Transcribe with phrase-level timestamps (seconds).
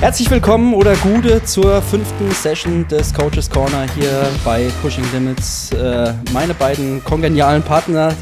[0.00, 5.72] Herzlich willkommen oder Gude zur fünften Session des Coaches Corner hier bei Pushing Limits.
[5.72, 8.14] Äh, meine beiden kongenialen Partner,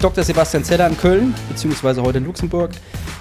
[0.00, 0.24] Dr.
[0.24, 2.72] Sebastian Zeller in Köln, beziehungsweise heute in Luxemburg.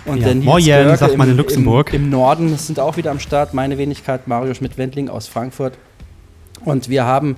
[0.05, 1.93] Und ja, der Nils Moin, Görke sagt man in Luxemburg.
[1.93, 3.53] Im, Im, Norden sind auch wieder am Start.
[3.53, 5.77] Meine Wenigkeit Mario Schmidt-Wendling aus Frankfurt.
[6.65, 7.35] Und wir haben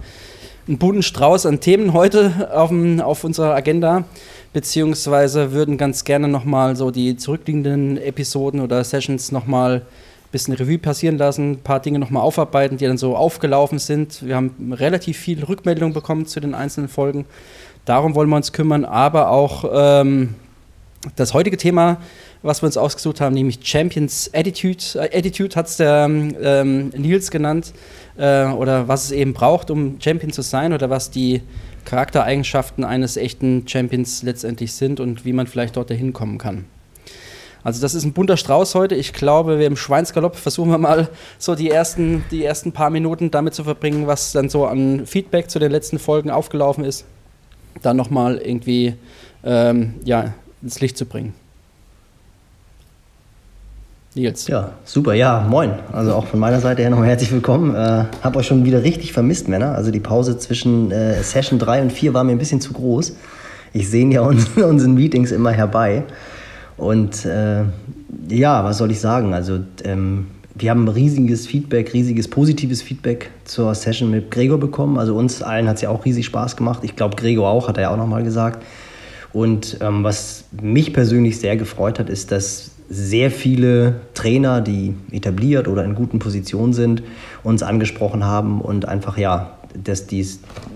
[0.65, 2.71] einen bunten Strauß an Themen heute auf,
[3.01, 4.05] auf unserer Agenda
[4.53, 9.81] beziehungsweise würden ganz gerne nochmal so die zurückliegenden Episoden oder Sessions nochmal
[10.33, 14.25] bisschen Revue passieren lassen, ein paar Dinge nochmal aufarbeiten, die dann so aufgelaufen sind.
[14.25, 17.25] Wir haben relativ viel Rückmeldung bekommen zu den einzelnen Folgen.
[17.85, 20.35] Darum wollen wir uns kümmern, aber auch ähm,
[21.15, 21.97] das heutige Thema,
[22.41, 24.83] was wir uns ausgesucht haben, nämlich Champions Attitude.
[24.95, 27.73] Äh, Attitude hat es der ähm, Nils genannt,
[28.17, 31.41] äh, oder was es eben braucht, um Champion zu sein, oder was die
[31.85, 36.65] Charaktereigenschaften eines echten Champions letztendlich sind und wie man vielleicht dort dahin kommen kann.
[37.63, 38.95] Also das ist ein bunter Strauß heute.
[38.95, 41.07] Ich glaube, wir im Schweinsgalopp versuchen wir mal
[41.39, 45.49] so die ersten, die ersten paar Minuten damit zu verbringen, was dann so an Feedback
[45.49, 47.05] zu den letzten Folgen aufgelaufen ist.
[47.81, 48.95] Dann nochmal irgendwie
[49.43, 51.33] ähm, ja, ins Licht zu bringen.
[54.15, 54.47] Nils.
[54.47, 55.13] Ja, super.
[55.13, 55.71] Ja, moin.
[55.91, 57.73] Also auch von meiner Seite her nochmal herzlich willkommen.
[57.73, 59.73] Äh, hab euch schon wieder richtig vermisst, Männer.
[59.73, 63.15] Also die Pause zwischen äh, Session 3 und 4 war mir ein bisschen zu groß.
[63.73, 66.03] Ich sehe ja uns, unseren Meetings immer herbei.
[66.77, 67.63] Und äh,
[68.29, 69.33] ja, was soll ich sagen?
[69.33, 74.97] Also ähm, wir haben riesiges Feedback, riesiges positives Feedback zur Session mit Gregor bekommen.
[74.97, 76.79] Also uns allen hat es ja auch riesig Spaß gemacht.
[76.83, 78.63] Ich glaube, Gregor auch, hat er ja auch nochmal gesagt.
[79.33, 85.67] Und ähm, was mich persönlich sehr gefreut hat, ist, dass sehr viele Trainer, die etabliert
[85.67, 87.01] oder in guten Positionen sind,
[87.41, 90.27] uns angesprochen haben und einfach ja, dass die,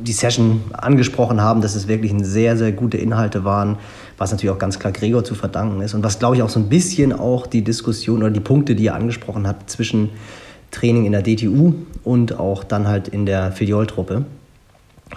[0.01, 3.77] die Session angesprochen haben, dass es wirklich sehr, sehr gute Inhalte waren,
[4.17, 6.59] was natürlich auch ganz klar Gregor zu verdanken ist und was, glaube ich, auch so
[6.59, 10.09] ein bisschen auch die Diskussion oder die Punkte, die er angesprochen hat, zwischen
[10.71, 11.73] Training in der DTU
[12.03, 14.25] und auch dann halt in der Filioltruppe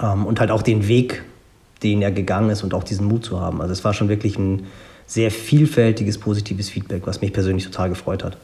[0.01, 1.23] ähm, und halt auch den Weg,
[1.83, 3.61] den er gegangen ist und auch diesen Mut zu haben.
[3.61, 4.67] Also es war schon wirklich ein
[5.07, 8.37] sehr vielfältiges, positives Feedback, was mich persönlich total gefreut hat.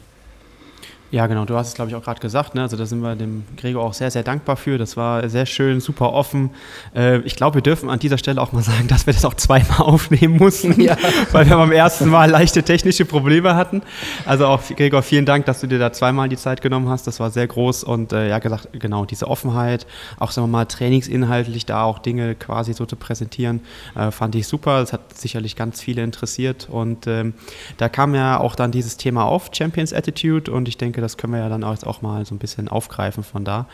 [1.09, 1.45] Ja, genau.
[1.45, 2.53] Du hast es, glaube ich, auch gerade gesagt.
[2.53, 2.61] Ne?
[2.61, 4.77] Also da sind wir dem Gregor auch sehr, sehr dankbar für.
[4.77, 6.49] Das war sehr schön, super offen.
[6.93, 9.35] Äh, ich glaube, wir dürfen an dieser Stelle auch mal sagen, dass wir das auch
[9.35, 10.97] zweimal aufnehmen mussten, ja.
[11.31, 13.83] weil wir beim ersten Mal leichte technische Probleme hatten.
[14.25, 17.07] Also auch, Gregor, vielen Dank, dass du dir da zweimal die Zeit genommen hast.
[17.07, 19.87] Das war sehr groß und äh, ja, gesagt, genau, diese Offenheit,
[20.19, 23.61] auch sagen wir mal trainingsinhaltlich da auch Dinge quasi so zu präsentieren,
[23.95, 24.81] äh, fand ich super.
[24.81, 27.33] Das hat sicherlich ganz viele interessiert und ähm,
[27.77, 31.17] da kam ja auch dann dieses Thema auf, Champions Attitude und ich denke, denke, das
[31.17, 33.67] können wir ja dann auch, auch mal so ein bisschen aufgreifen von da.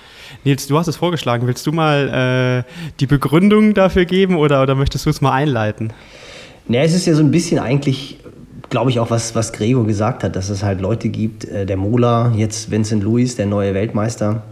[0.44, 1.48] Nils, du hast es vorgeschlagen.
[1.48, 5.94] Willst du mal äh, die Begründung dafür geben oder, oder möchtest du es mal einleiten?
[6.68, 8.20] Naja, es ist ja so ein bisschen eigentlich,
[8.70, 11.78] glaube ich, auch was, was Gregor gesagt hat, dass es halt Leute gibt, äh, der
[11.78, 14.44] Mola, jetzt Vincent Louis, der neue Weltmeister,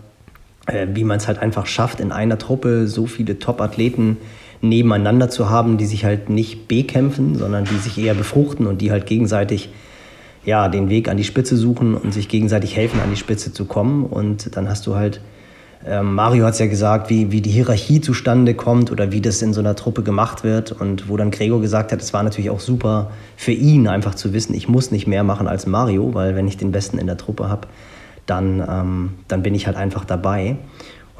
[0.67, 4.17] äh, wie man es halt einfach schafft, in einer Truppe so viele Top-Athleten
[4.61, 8.91] nebeneinander zu haben, die sich halt nicht bekämpfen, sondern die sich eher befruchten und die
[8.91, 9.69] halt gegenseitig
[10.43, 13.65] ja, den Weg an die Spitze suchen und sich gegenseitig helfen, an die Spitze zu
[13.65, 14.05] kommen.
[14.05, 15.21] Und dann hast du halt,
[15.85, 19.41] ähm, Mario hat es ja gesagt, wie, wie die Hierarchie zustande kommt oder wie das
[19.41, 20.71] in so einer Truppe gemacht wird.
[20.71, 24.33] Und wo dann Gregor gesagt hat, es war natürlich auch super für ihn, einfach zu
[24.33, 27.17] wissen, ich muss nicht mehr machen als Mario, weil wenn ich den Besten in der
[27.17, 27.67] Truppe habe,
[28.25, 30.57] dann, ähm, dann bin ich halt einfach dabei.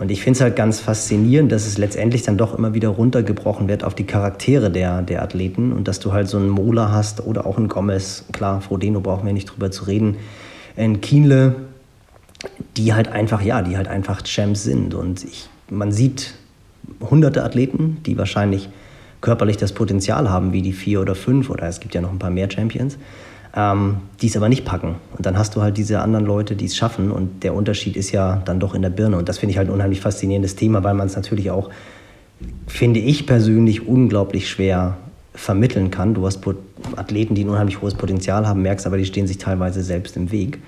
[0.01, 3.67] Und ich finde es halt ganz faszinierend, dass es letztendlich dann doch immer wieder runtergebrochen
[3.67, 7.23] wird auf die Charaktere der, der Athleten und dass du halt so einen Mola hast
[7.23, 10.17] oder auch einen Gomez, klar, Frodeno brauchen wir nicht drüber zu reden,
[10.75, 11.53] ein Kienle,
[12.77, 14.95] die halt einfach, ja, die halt einfach Champs sind.
[14.95, 16.33] Und ich, man sieht
[16.99, 18.69] hunderte Athleten, die wahrscheinlich
[19.21, 22.17] körperlich das Potenzial haben, wie die vier oder fünf, oder es gibt ja noch ein
[22.17, 22.97] paar mehr Champions
[23.55, 24.95] ähm, die es aber nicht packen.
[25.17, 27.11] Und dann hast du halt diese anderen Leute, die es schaffen.
[27.11, 29.17] Und der Unterschied ist ja dann doch in der Birne.
[29.17, 31.69] Und das finde ich halt ein unheimlich faszinierendes Thema, weil man es natürlich auch,
[32.67, 34.97] finde ich persönlich, unglaublich schwer
[35.33, 36.13] vermitteln kann.
[36.13, 36.41] Du hast
[36.95, 40.31] Athleten, die ein unheimlich hohes Potenzial haben, merkst aber, die stehen sich teilweise selbst im
[40.31, 40.59] Weg.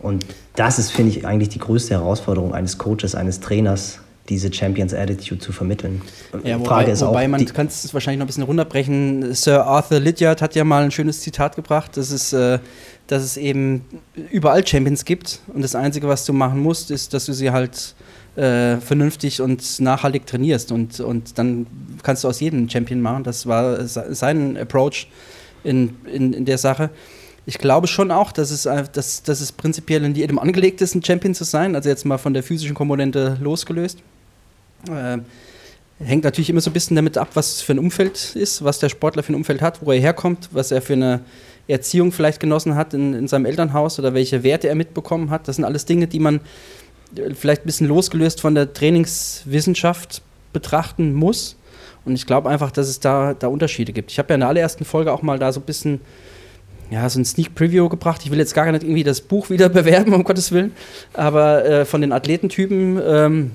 [0.00, 4.92] Und das ist, finde ich, eigentlich die größte Herausforderung eines Coaches, eines Trainers, diese Champions
[4.94, 6.02] Attitude zu vermitteln.
[6.44, 9.34] Ja, wobei, Frage ist wobei auch, man kann es wahrscheinlich noch ein bisschen runterbrechen.
[9.34, 12.58] Sir Arthur Lydiard hat ja mal ein schönes Zitat gebracht, dass es, äh,
[13.06, 13.84] dass es eben
[14.30, 17.94] überall Champions gibt und das Einzige, was du machen musst, ist, dass du sie halt
[18.36, 21.66] äh, vernünftig und nachhaltig trainierst und, und dann
[22.02, 23.24] kannst du aus jedem Champion machen.
[23.24, 25.08] Das war sein Approach
[25.64, 26.90] in, in, in der Sache
[27.48, 31.02] ich glaube schon auch, dass es, dass, dass es prinzipiell in jedem angelegt ist, ein
[31.02, 31.74] Champion zu sein.
[31.74, 34.00] Also jetzt mal von der physischen Komponente losgelöst.
[34.86, 35.18] Äh,
[36.04, 38.88] hängt natürlich immer so ein bisschen damit ab, was für ein Umfeld ist, was der
[38.88, 41.20] Sportler für ein Umfeld hat, wo er herkommt, was er für eine
[41.66, 45.48] Erziehung vielleicht genossen hat in, in seinem Elternhaus oder welche Werte er mitbekommen hat.
[45.48, 46.40] Das sind alles Dinge, die man
[47.16, 50.22] äh, vielleicht ein bisschen losgelöst von der Trainingswissenschaft
[50.52, 51.56] betrachten muss.
[52.04, 54.10] Und ich glaube einfach, dass es da, da Unterschiede gibt.
[54.10, 56.00] Ich habe ja in der allerersten Folge auch mal da so ein bisschen
[56.90, 58.22] ja, so ein Sneak Preview gebracht.
[58.24, 60.72] Ich will jetzt gar nicht irgendwie das Buch wieder bewerben, um Gottes Willen,
[61.12, 63.50] aber äh, von den Athletentypen ähm,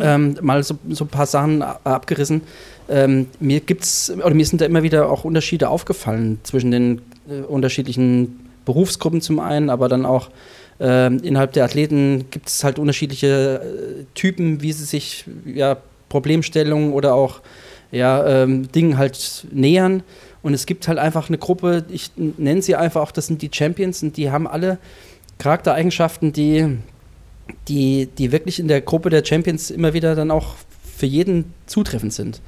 [0.00, 2.42] ähm, mal so, so ein paar Sachen abgerissen.
[2.88, 7.40] Ähm, mir gibt's, oder mir sind da immer wieder auch Unterschiede aufgefallen zwischen den äh,
[7.40, 10.30] unterschiedlichen Berufsgruppen zum einen, aber dann auch
[10.80, 15.76] äh, innerhalb der Athleten gibt es halt unterschiedliche äh, Typen, wie sie sich ja,
[16.08, 17.40] Problemstellungen oder auch
[17.90, 20.02] ja, ähm, Dingen halt nähern.
[20.42, 23.50] Und es gibt halt einfach eine Gruppe, ich nenne sie einfach auch, das sind die
[23.52, 24.78] Champions und die haben alle
[25.38, 26.76] Charaktereigenschaften, die,
[27.68, 30.54] die, die wirklich in der Gruppe der Champions immer wieder dann auch
[30.96, 32.40] für jeden zutreffend sind.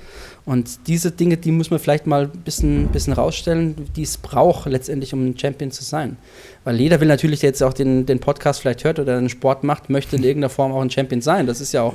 [0.45, 4.71] Und diese Dinge, die muss man vielleicht mal ein bisschen, bisschen rausstellen, die es braucht
[4.71, 6.17] letztendlich, um ein Champion zu sein.
[6.63, 9.65] Weil jeder will natürlich, der jetzt auch den, den Podcast vielleicht hört oder einen Sport
[9.65, 11.49] macht, möchte in irgendeiner Form auch ein Champion sein.
[11.49, 11.95] Das ist ja auch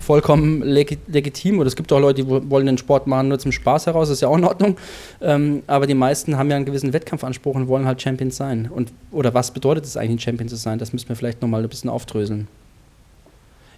[0.00, 1.58] vollkommen legi legitim.
[1.58, 4.16] Oder es gibt auch Leute, die wollen den Sport machen nur zum Spaß heraus, das
[4.16, 4.78] ist ja auch in Ordnung.
[5.20, 8.70] Ähm, aber die meisten haben ja einen gewissen Wettkampfanspruch und wollen halt Champion sein.
[8.74, 10.78] Und, oder was bedeutet es eigentlich, ein Champion zu sein?
[10.78, 12.48] Das müssen wir vielleicht nochmal ein bisschen aufdröseln.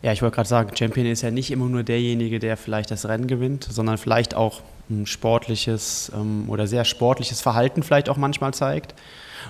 [0.06, 3.08] Ja, ich wollte gerade sagen, Champion ist ja nicht immer nur derjenige, der vielleicht das
[3.08, 8.54] Rennen gewinnt, sondern vielleicht auch ein sportliches ähm, oder sehr sportliches Verhalten vielleicht auch manchmal
[8.54, 8.94] zeigt.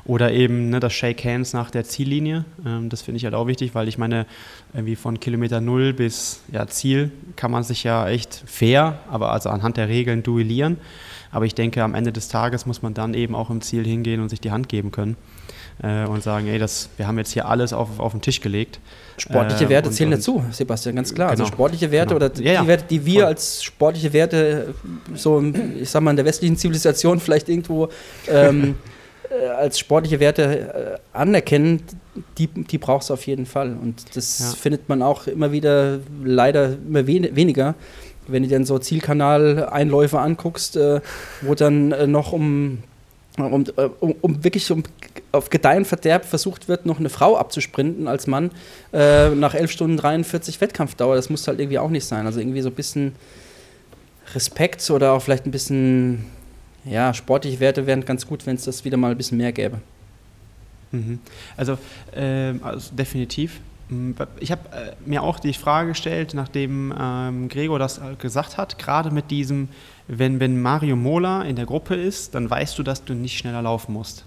[0.06, 2.46] Oder eben ne, das Shake Hands nach der Ziellinie.
[2.64, 4.24] Ähm, das finde ich halt auch wichtig, weil ich meine,
[4.72, 9.50] irgendwie von Kilometer Null bis ja, Ziel kann man sich ja echt fair, aber also
[9.50, 10.78] anhand der Regeln duellieren.
[11.32, 14.22] Aber ich denke, am Ende des Tages muss man dann eben auch im Ziel hingehen
[14.22, 15.18] und sich die Hand geben können
[15.82, 18.80] äh, und sagen, ey, das, wir haben jetzt hier alles auf, auf den Tisch gelegt.
[19.18, 21.30] Sportliche äh, Werte zählen dazu, Sebastian, ganz klar.
[21.30, 21.46] Also genau.
[21.46, 22.26] Also sportliche Werte genau.
[22.26, 22.66] oder die ja, ja.
[22.66, 24.74] Werte, die wir als sportliche Werte
[25.14, 25.42] so,
[25.80, 27.88] ich sag mal, in der westlichen Zivilisation vielleicht irgendwo
[28.28, 28.76] ähm,
[29.30, 31.82] äh, als sportliche Werte äh, anerkennen,
[32.38, 33.76] die, die braucht es auf jeden Fall.
[33.80, 34.46] Und das ja.
[34.58, 37.74] findet man auch immer wieder, leider immer wen weniger.
[38.28, 41.00] Wenn du dann so Zielkanal-Einläufe anguckst, äh,
[41.42, 42.78] wo dann äh, noch um
[43.36, 44.82] um, äh, um, um, wirklich um,
[45.32, 48.50] auf Gedeih Verderb versucht wird, noch eine Frau abzusprinten als Mann
[48.92, 51.16] äh, nach 11 Stunden 43 Wettkampfdauer.
[51.16, 52.26] Das muss halt irgendwie auch nicht sein.
[52.26, 53.14] Also irgendwie so ein bisschen
[54.34, 56.24] Respekt oder auch vielleicht ein bisschen,
[56.84, 59.80] ja, sportliche Werte wären ganz gut, wenn es das wieder mal ein bisschen mehr gäbe.
[60.92, 61.18] Mhm.
[61.56, 61.78] Also,
[62.14, 63.60] äh, also definitiv.
[63.88, 68.56] Hm, ich habe äh, mir auch die Frage gestellt, nachdem ähm, Gregor das äh, gesagt
[68.56, 69.68] hat, gerade mit diesem,
[70.08, 73.62] wenn, wenn Mario Mola in der Gruppe ist, dann weißt du, dass du nicht schneller
[73.62, 74.24] laufen musst.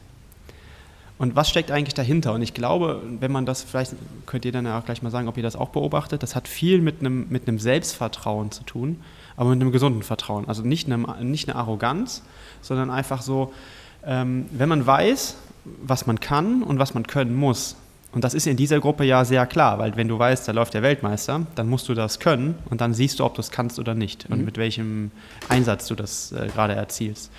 [1.17, 2.33] Und was steckt eigentlich dahinter?
[2.33, 3.93] Und ich glaube, wenn man das, vielleicht
[4.25, 6.47] könnt ihr dann ja auch gleich mal sagen, ob ihr das auch beobachtet, das hat
[6.47, 9.01] viel mit einem, mit einem Selbstvertrauen zu tun,
[9.35, 10.47] aber mit einem gesunden Vertrauen.
[10.47, 12.23] Also nicht, einem, nicht eine Arroganz,
[12.61, 13.53] sondern einfach so,
[14.05, 15.35] ähm, wenn man weiß,
[15.81, 17.75] was man kann und was man können muss,
[18.11, 20.73] und das ist in dieser Gruppe ja sehr klar, weil wenn du weißt, da läuft
[20.73, 23.77] der Weltmeister, dann musst du das können und dann siehst du, ob du es kannst
[23.77, 24.35] oder nicht mhm.
[24.35, 25.11] und mit welchem
[25.47, 27.31] Einsatz du das äh, gerade erzielst.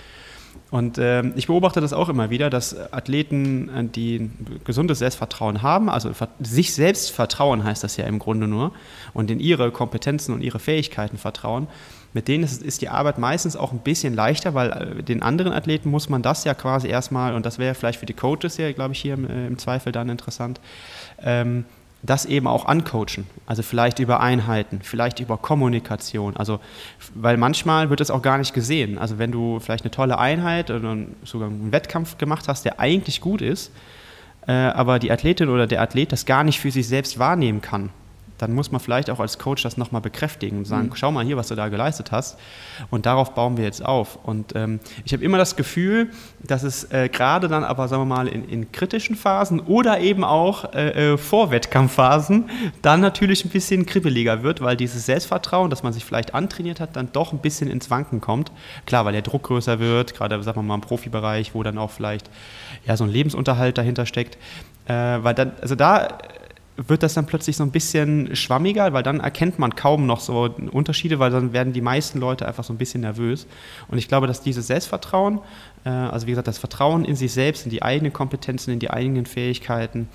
[0.70, 5.62] Und äh, ich beobachte das auch immer wieder, dass Athleten, äh, die ein gesundes Selbstvertrauen
[5.62, 8.73] haben, also sich selbst vertrauen heißt das ja im Grunde nur,
[9.12, 11.66] und in ihre Kompetenzen und ihre Fähigkeiten vertrauen,
[12.12, 15.52] mit denen ist, ist, die Arbeit meistens auch ein bisschen leichter, weil äh, den anderen
[15.52, 18.73] Athleten muss man das ja quasi erstmal, und das wäre vielleicht für die Coaches ja,
[18.73, 20.61] glaube ich, hier im, äh, im, Zweifel dann interessant,
[21.23, 21.64] ähm,
[22.02, 23.26] das eben auch ancoachen.
[23.47, 26.35] Also vielleicht über Einheiten, vielleicht über Kommunikation.
[26.37, 26.59] Also,
[27.14, 28.97] weil manchmal wird es auch gar nicht gesehen.
[28.99, 33.21] Also wenn du vielleicht eine tolle Einheit oder sogar einen Wettkampf gemacht hast, der eigentlich
[33.21, 33.71] gut ist,
[34.47, 37.90] äh, aber die Athletin oder der Athlet das gar nicht für sich selbst wahrnehmen kann
[38.40, 40.97] dann muss man vielleicht auch als Coach das nochmal bekräftigen und sagen, mhm.
[40.97, 42.38] schau mal hier, was du da geleistet hast.
[42.90, 44.18] Und darauf bauen wir jetzt auf.
[44.23, 46.11] Und ähm, ich habe immer das Gefühl,
[46.42, 50.25] dass es äh, gerade dann aber, sagen wir mal, in, in kritischen Phasen oder eben
[50.25, 52.49] auch äh, äh, vor Wettkampfphasen
[52.80, 56.97] dann natürlich ein bisschen kribbeliger wird, weil dieses Selbstvertrauen, das man sich vielleicht antrainiert hat,
[56.97, 58.52] dann doch ein bisschen ins Wanken kommt.
[58.87, 61.90] Klar, weil der Druck größer wird, gerade, sagen wir mal, im Profibereich, wo dann auch
[61.90, 62.30] vielleicht
[62.87, 64.38] ja, so ein Lebensunterhalt dahinter steckt.
[64.87, 64.92] Äh,
[65.23, 66.09] weil dann, also da
[66.88, 70.49] wird das dann plötzlich so ein bisschen schwammiger, weil dann erkennt man kaum noch so
[70.72, 73.46] Unterschiede, weil dann werden die meisten Leute einfach so ein bisschen nervös.
[73.88, 75.40] Und ich glaube, dass dieses Selbstvertrauen,
[75.84, 78.90] äh, also wie gesagt, das Vertrauen in sich selbst, in die eigenen Kompetenzen, in die
[78.90, 80.08] eigenen Fähigkeiten,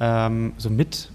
[0.00, 1.10] ähm, so mit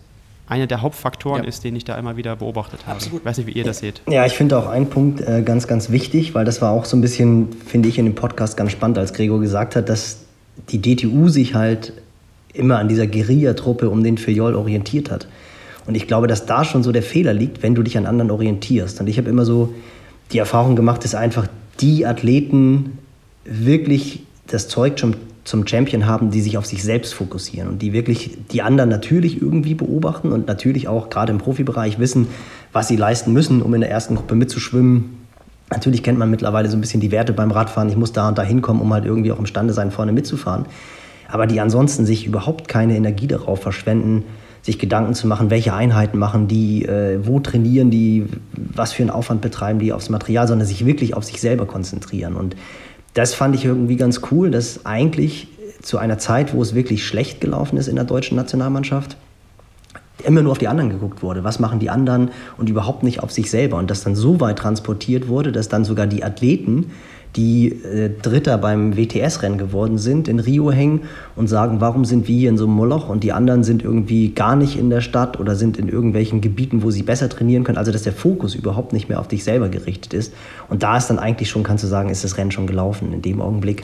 [0.47, 1.47] einer der Hauptfaktoren ja.
[1.47, 2.95] ist, den ich da immer wieder beobachtet habe.
[2.95, 3.21] Absolut.
[3.21, 4.01] Ich weiß nicht, wie ihr das seht.
[4.09, 6.97] Ja, ich finde auch einen Punkt äh, ganz, ganz wichtig, weil das war auch so
[6.97, 10.21] ein bisschen, finde ich, in dem Podcast ganz spannend, als Gregor gesagt hat, dass
[10.69, 11.93] die DTU sich halt
[12.53, 15.27] immer an dieser Guerilla-Truppe um den Filiol orientiert hat.
[15.85, 18.31] Und ich glaube, dass da schon so der Fehler liegt, wenn du dich an anderen
[18.31, 18.99] orientierst.
[18.99, 19.73] Und ich habe immer so
[20.31, 21.47] die Erfahrung gemacht, dass einfach
[21.79, 22.99] die Athleten
[23.45, 25.15] wirklich, das zeugt schon
[25.45, 29.41] zum Champion haben, die sich auf sich selbst fokussieren und die wirklich die anderen natürlich
[29.41, 32.27] irgendwie beobachten und natürlich auch gerade im Profibereich wissen,
[32.71, 35.17] was sie leisten müssen, um in der ersten Gruppe mitzuschwimmen.
[35.71, 37.89] Natürlich kennt man mittlerweile so ein bisschen die Werte beim Radfahren.
[37.89, 40.65] Ich muss da und da hinkommen, um halt irgendwie auch imstande sein, vorne mitzufahren.
[41.31, 44.23] Aber die ansonsten sich überhaupt keine Energie darauf verschwenden,
[44.61, 49.09] sich Gedanken zu machen, welche Einheiten machen die, äh, wo trainieren die, was für einen
[49.09, 52.35] Aufwand betreiben die aufs Material, sondern sich wirklich auf sich selber konzentrieren.
[52.35, 52.55] Und
[53.13, 55.47] das fand ich irgendwie ganz cool, dass eigentlich
[55.81, 59.15] zu einer Zeit, wo es wirklich schlecht gelaufen ist in der deutschen Nationalmannschaft,
[60.25, 61.43] immer nur auf die anderen geguckt wurde.
[61.45, 63.77] Was machen die anderen und überhaupt nicht auf sich selber.
[63.77, 66.91] Und das dann so weit transportiert wurde, dass dann sogar die Athleten
[67.35, 71.01] die äh, Dritter beim WTS-Rennen geworden sind, in Rio hängen
[71.35, 74.29] und sagen, warum sind wir hier in so einem Moloch und die anderen sind irgendwie
[74.29, 77.77] gar nicht in der Stadt oder sind in irgendwelchen Gebieten, wo sie besser trainieren können.
[77.77, 80.33] Also dass der Fokus überhaupt nicht mehr auf dich selber gerichtet ist.
[80.69, 83.13] Und da ist dann eigentlich schon, kannst du sagen, ist das Rennen schon gelaufen.
[83.13, 83.83] In dem Augenblick,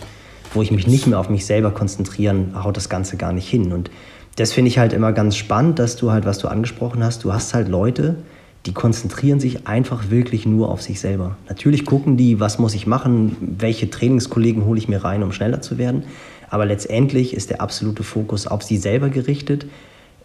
[0.54, 3.72] wo ich mich nicht mehr auf mich selber konzentrieren, haut das Ganze gar nicht hin.
[3.72, 3.92] Und
[4.38, 7.32] das finde ich halt immer ganz spannend, dass du halt, was du angesprochen hast, du
[7.32, 8.16] hast halt Leute,
[8.66, 11.38] die konzentrieren sich einfach wirklich nur auf sich selber.
[11.48, 15.62] Natürlich gucken die, was muss ich machen, welche Trainingskollegen hole ich mir rein, um schneller
[15.62, 16.04] zu werden.
[16.50, 19.66] Aber letztendlich ist der absolute Fokus auf sie selber gerichtet,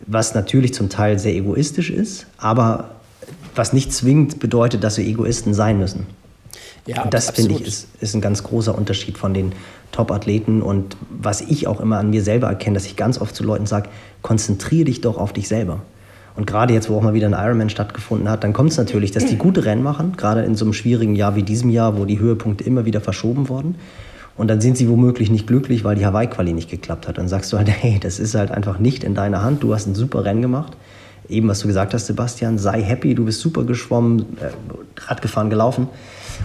[0.06, 2.90] was natürlich zum Teil sehr egoistisch ist, aber
[3.54, 6.06] was nicht zwingend bedeutet, dass wir Egoisten sein müssen.
[6.86, 9.52] Ja, und das finde ich ist, ist ein ganz großer Unterschied von den
[9.92, 13.44] Top-Athleten und was ich auch immer an mir selber erkenne, dass ich ganz oft zu
[13.44, 13.90] Leuten sage,
[14.22, 15.82] konzentriere dich doch auf dich selber.
[16.40, 19.10] Und gerade jetzt, wo auch mal wieder ein Ironman stattgefunden hat, dann kommt es natürlich,
[19.10, 22.06] dass die gute Rennen machen, gerade in so einem schwierigen Jahr wie diesem Jahr, wo
[22.06, 23.74] die Höhepunkte immer wieder verschoben wurden.
[24.38, 27.18] Und dann sind sie womöglich nicht glücklich, weil die Hawaii-Quali nicht geklappt hat.
[27.18, 29.62] Dann sagst du halt, hey, das ist halt einfach nicht in deiner Hand.
[29.62, 30.78] Du hast ein super Rennen gemacht.
[31.28, 34.48] Eben, was du gesagt hast, Sebastian, sei happy, du bist super geschwommen, äh,
[35.08, 35.88] Rad gefahren, gelaufen.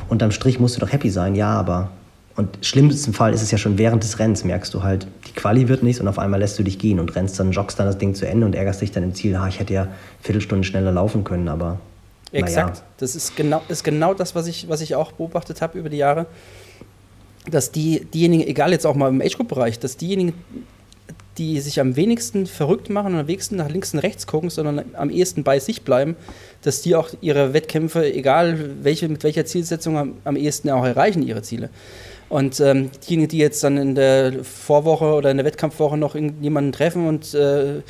[0.09, 1.35] Und am Strich musst du doch happy sein.
[1.35, 1.91] Ja, aber
[2.35, 5.31] und im schlimmsten Fall ist es ja schon während des Rennens, merkst du halt, die
[5.31, 7.85] Quali wird nichts und auf einmal lässt du dich gehen und rennst dann, joggst dann
[7.85, 9.87] das Ding zu Ende und ärgerst dich dann im Ziel, ha, ich hätte ja
[10.21, 11.79] Viertelstunde schneller laufen können, aber.
[12.31, 12.77] Exakt.
[12.77, 12.83] Ja.
[12.97, 15.97] Das ist genau, ist genau das, was ich, was ich auch beobachtet habe über die
[15.97, 16.25] Jahre.
[17.49, 20.33] Dass die, diejenigen, egal jetzt auch mal im Age-Group-Bereich, dass diejenigen,
[21.37, 24.83] die sich am wenigsten verrückt machen und am wenigsten nach links und rechts gucken, sondern
[24.93, 26.15] am ehesten bei sich bleiben,
[26.63, 31.21] dass die auch ihre Wettkämpfe, egal welche, mit welcher Zielsetzung, am, am ehesten auch erreichen,
[31.21, 31.69] ihre Ziele.
[32.27, 36.71] Und ähm, diejenigen, die jetzt dann in der Vorwoche oder in der Wettkampfwoche noch jemanden
[36.71, 37.81] treffen und äh,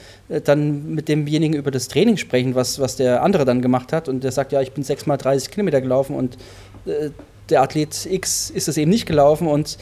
[0.44, 4.24] dann mit demjenigen über das Training sprechen, was, was der andere dann gemacht hat und
[4.24, 6.36] der sagt, ja, ich bin sechs mal 30 Kilometer gelaufen und
[6.86, 7.12] äh,
[7.50, 9.77] der Athlet X ist das eben nicht gelaufen und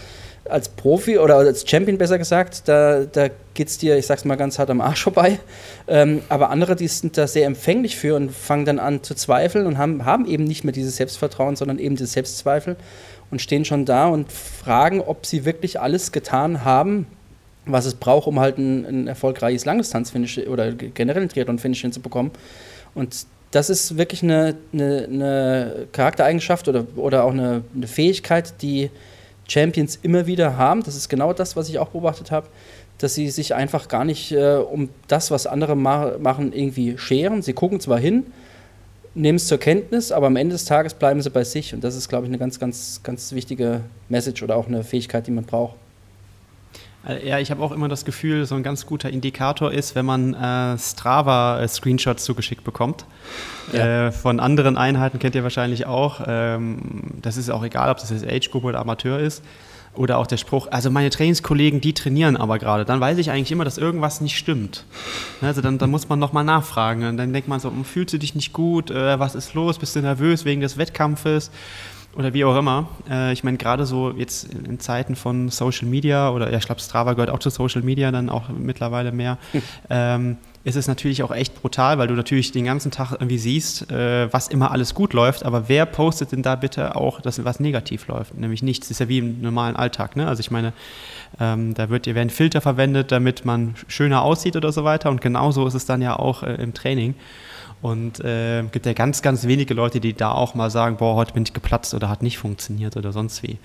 [0.50, 4.36] als Profi oder als Champion besser gesagt, da, da geht es dir, ich sag's mal
[4.36, 5.40] ganz hart am Arsch vorbei.
[5.88, 9.66] Ähm, aber andere, die sind da sehr empfänglich für und fangen dann an zu zweifeln
[9.66, 12.76] und haben, haben eben nicht mehr dieses Selbstvertrauen, sondern eben diese Selbstzweifel
[13.34, 17.08] und stehen schon da und fragen, ob sie wirklich alles getan haben,
[17.66, 22.32] was es braucht, um halt ein, ein erfolgreiches Langdistanz-Finish oder generell ein Triathlon-Finish hinzubekommen.
[22.94, 28.92] Und das ist wirklich eine, eine, eine Charaktereigenschaft oder, oder auch eine, eine, Fähigkeit, die
[29.48, 30.84] Champions immer wieder haben.
[30.84, 32.46] Das ist genau das, was ich auch beobachtet habe,
[33.00, 37.42] dass sie sich einfach gar nicht äh, um das, was andere ma machen, irgendwie scheren.
[37.42, 38.28] Sie gucken zwar hin,
[39.16, 41.74] nehmen es zur Kenntnis, aber am Ende des Tages bleiben sie bei sich.
[41.74, 45.28] Und das ist, glaube ich, eine ganz, ganz, ganz wichtige Message oder auch eine Fähigkeit,
[45.28, 45.76] die man braucht.
[47.08, 50.06] Äh, ja, ich habe auch immer das Gefühl, so ein ganz guter Indikator ist, wenn
[50.06, 53.06] man äh, Strava-Screenshots zugeschickt bekommt.
[53.72, 54.08] Ja.
[54.08, 56.22] Äh, von anderen Einheiten kennt ihr wahrscheinlich auch.
[56.26, 56.80] Ähm,
[57.22, 59.44] das ist auch egal, ob das jetzt Age-Group oder Amateur ist.
[59.96, 62.84] Oder auch der Spruch, also meine Trainingskollegen, die trainieren aber gerade.
[62.84, 64.86] Dann weiß ich eigentlich immer, dass irgendwas nicht stimmt.
[65.42, 67.06] Ne, also dann, dann muss man nochmal nachfragen.
[67.06, 68.90] Und dann denkt man so, hm, fühlst du dich nicht gut?
[68.90, 69.78] Äh, was ist los?
[69.78, 71.52] Bist du nervös wegen des Wettkampfes?
[72.16, 72.88] Oder wie auch immer.
[73.10, 76.82] Äh, ich meine, gerade so jetzt in Zeiten von Social Media oder ja, ich glaube,
[76.82, 79.38] Strava gehört auch zu Social Media dann auch mittlerweile mehr.
[79.52, 79.62] Hm.
[79.90, 83.92] Ähm, ist es natürlich auch echt brutal, weil du natürlich den ganzen Tag irgendwie siehst,
[83.92, 87.60] äh, was immer alles gut läuft, aber wer postet denn da bitte auch, dass was
[87.60, 88.38] negativ läuft?
[88.38, 88.88] Nämlich nichts.
[88.88, 90.16] Das ist ja wie im normalen Alltag.
[90.16, 90.26] Ne?
[90.26, 90.72] Also ich meine,
[91.40, 95.68] ähm, da wird, werden Filter verwendet, damit man schöner aussieht oder so weiter und genauso
[95.68, 97.16] ist es dann ja auch äh, im Training.
[97.82, 101.16] Und es äh, gibt ja ganz, ganz wenige Leute, die da auch mal sagen, boah,
[101.16, 103.58] heute bin ich geplatzt oder hat nicht funktioniert oder sonst wie.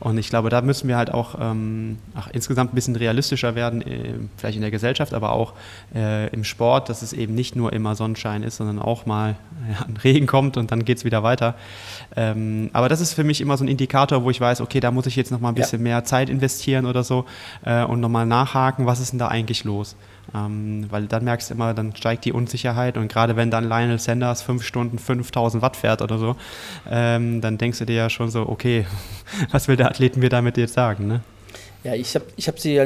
[0.00, 3.82] Und ich glaube, da müssen wir halt auch ähm, ach, insgesamt ein bisschen realistischer werden,
[3.82, 5.54] äh, vielleicht in der Gesellschaft, aber auch
[5.94, 9.36] äh, im Sport, dass es eben nicht nur immer Sonnenschein ist, sondern auch mal
[9.70, 11.54] ja, ein Regen kommt und dann geht es wieder weiter.
[12.16, 14.90] Ähm, aber das ist für mich immer so ein Indikator, wo ich weiß, okay, da
[14.90, 15.84] muss ich jetzt noch mal ein bisschen ja.
[15.84, 17.24] mehr Zeit investieren oder so
[17.64, 19.96] äh, und nochmal nachhaken, was ist denn da eigentlich los?
[20.34, 23.98] Ähm, weil dann merkst du immer, dann steigt die Unsicherheit und gerade wenn dann Lionel
[23.98, 26.36] Sanders fünf Stunden 5000 Watt fährt oder so,
[26.90, 28.86] ähm, dann denkst du dir ja schon so, okay,
[29.50, 31.06] was will der Athleten mir damit jetzt sagen?
[31.06, 31.20] Ne?
[31.84, 32.80] Ja, ich habe ich hab sie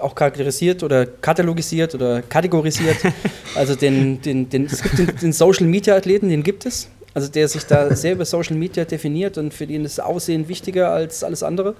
[0.00, 2.96] auch charakterisiert oder katalogisiert oder kategorisiert.
[3.54, 6.88] also den, den, den, es gibt den, den Social Media Athleten, den gibt es.
[7.14, 10.90] Also der sich da sehr über Social Media definiert und für den ist Aussehen wichtiger
[10.90, 11.76] als alles andere.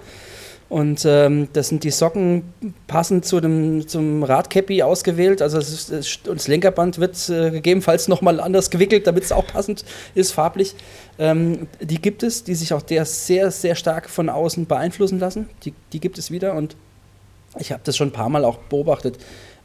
[0.69, 2.45] Und ähm, das sind die Socken
[2.87, 5.42] passend zu dem, zum Radcappy ausgewählt.
[5.42, 9.85] Also das, ist, das Lenkerband wird äh, gegebenenfalls nochmal anders gewickelt, damit es auch passend
[10.14, 10.75] ist, farblich.
[11.19, 15.50] Ähm, die gibt es, die sich auch der sehr, sehr stark von außen beeinflussen lassen.
[15.64, 16.75] Die, die gibt es wieder und
[17.59, 19.19] ich habe das schon ein paar Mal auch beobachtet.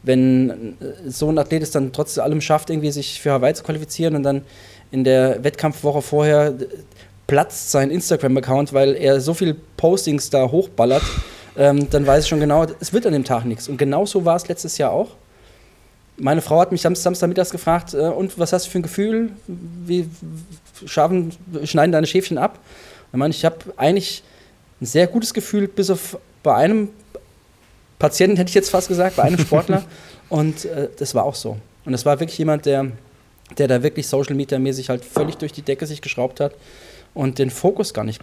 [0.03, 3.63] Wenn äh, so ein Athlet es dann trotz allem schafft, irgendwie sich für Hawaii zu
[3.63, 4.41] qualifizieren und dann
[4.91, 6.53] in der Wettkampfwoche vorher
[7.27, 11.03] platzt sein Instagram-Account, weil er so viel Postings da hochballert,
[11.57, 13.67] ähm, dann weiß ich schon genau, es wird an dem Tag nichts.
[13.67, 15.09] Und genau so war es letztes Jahr auch.
[16.15, 19.31] Meine Frau hat mich Samstagmittags gefragt, äh, und was hast du für ein Gefühl?
[19.47, 20.09] Wie
[20.85, 21.33] schaffen,
[21.65, 22.59] schneiden deine Schäfchen ab?
[23.11, 24.23] Und meine ich, ich habe eigentlich
[24.81, 26.89] ein sehr gutes Gefühl, bis auf bei einem
[27.99, 29.83] Patienten, hätte ich jetzt fast gesagt, bei einem Sportler.
[30.29, 31.57] und äh, das war auch so.
[31.83, 32.91] Und es war wirklich jemand, der,
[33.57, 36.53] der da wirklich Social Media mäßig halt völlig durch die Decke sich geschraubt hat
[37.13, 38.21] und den Fokus gar nicht,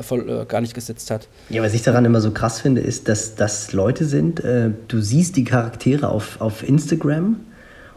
[0.00, 1.28] voll, äh, gar nicht gesetzt hat.
[1.48, 5.00] Ja, was ich daran immer so krass finde, ist, dass das Leute sind, äh, du
[5.00, 7.36] siehst die Charaktere auf, auf Instagram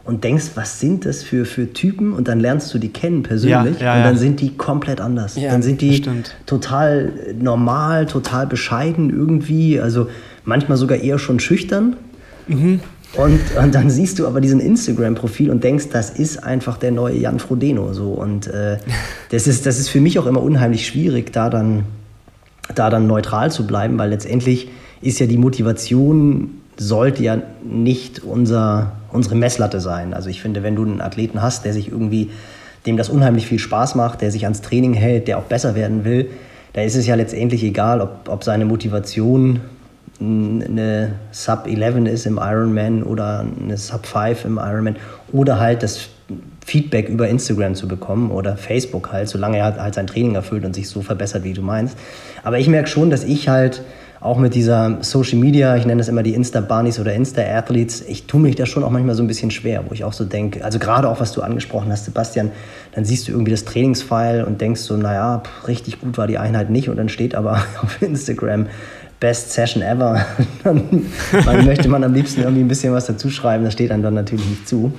[0.04, 2.12] und denkst, was sind das für, für Typen?
[2.12, 4.20] Und dann lernst du die kennen persönlich ja, ja, und dann ja.
[4.20, 5.36] sind die komplett anders.
[5.36, 6.02] dann sind die
[6.46, 10.08] total normal, total bescheiden irgendwie, also
[10.44, 11.96] manchmal sogar eher schon schüchtern.
[12.48, 12.80] Mhm.
[13.14, 17.16] Und, und dann siehst du aber diesen Instagram-Profil und denkst, das ist einfach der neue
[17.16, 17.92] Jan Frodeno.
[17.92, 18.10] So.
[18.12, 18.78] Und äh,
[19.30, 21.84] das, ist, das ist für mich auch immer unheimlich schwierig, da dann,
[22.74, 24.68] da dann neutral zu bleiben, weil letztendlich
[25.02, 30.14] ist ja die Motivation, sollte ja nicht unser, unsere Messlatte sein.
[30.14, 32.30] Also ich finde, wenn du einen Athleten hast, der sich irgendwie,
[32.86, 36.04] dem das unheimlich viel Spaß macht, der sich ans Training hält, der auch besser werden
[36.04, 36.30] will,
[36.72, 39.60] da ist es ja letztendlich egal, ob, ob seine Motivation
[40.22, 44.96] eine Sub 11 ist im Ironman oder eine Sub 5 im Ironman
[45.32, 46.08] oder halt das
[46.64, 50.74] Feedback über Instagram zu bekommen oder Facebook halt, solange er halt sein Training erfüllt und
[50.74, 51.98] sich so verbessert, wie du meinst.
[52.44, 53.82] Aber ich merke schon, dass ich halt
[54.22, 58.40] auch mit dieser Social Media, ich nenne das immer die Insta-Bunnies oder Insta-Athletes, ich tue
[58.40, 60.78] mich da schon auch manchmal so ein bisschen schwer, wo ich auch so denke, also
[60.78, 62.52] gerade auch was du angesprochen hast, Sebastian,
[62.94, 66.70] dann siehst du irgendwie das Trainingsfile und denkst so, naja, richtig gut war die Einheit
[66.70, 68.66] nicht und dann steht aber auf Instagram,
[69.22, 70.26] Best Session ever.
[70.64, 74.14] dann möchte man am liebsten irgendwie ein bisschen was dazu schreiben, das steht einem dann
[74.14, 74.92] natürlich nicht zu.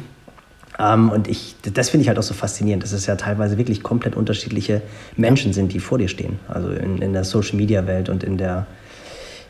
[0.79, 3.83] Ähm, und ich, das finde ich halt auch so faszinierend, dass es ja teilweise wirklich
[3.83, 4.81] komplett unterschiedliche
[5.17, 6.39] Menschen sind, die vor dir stehen.
[6.47, 8.65] Also in, in der Social Media Welt und in der,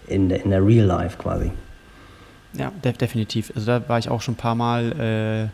[0.08, 1.52] in der, in der Real Life quasi.
[2.54, 3.52] Ja, de definitiv.
[3.56, 5.52] Also da war ich auch schon ein paar Mal,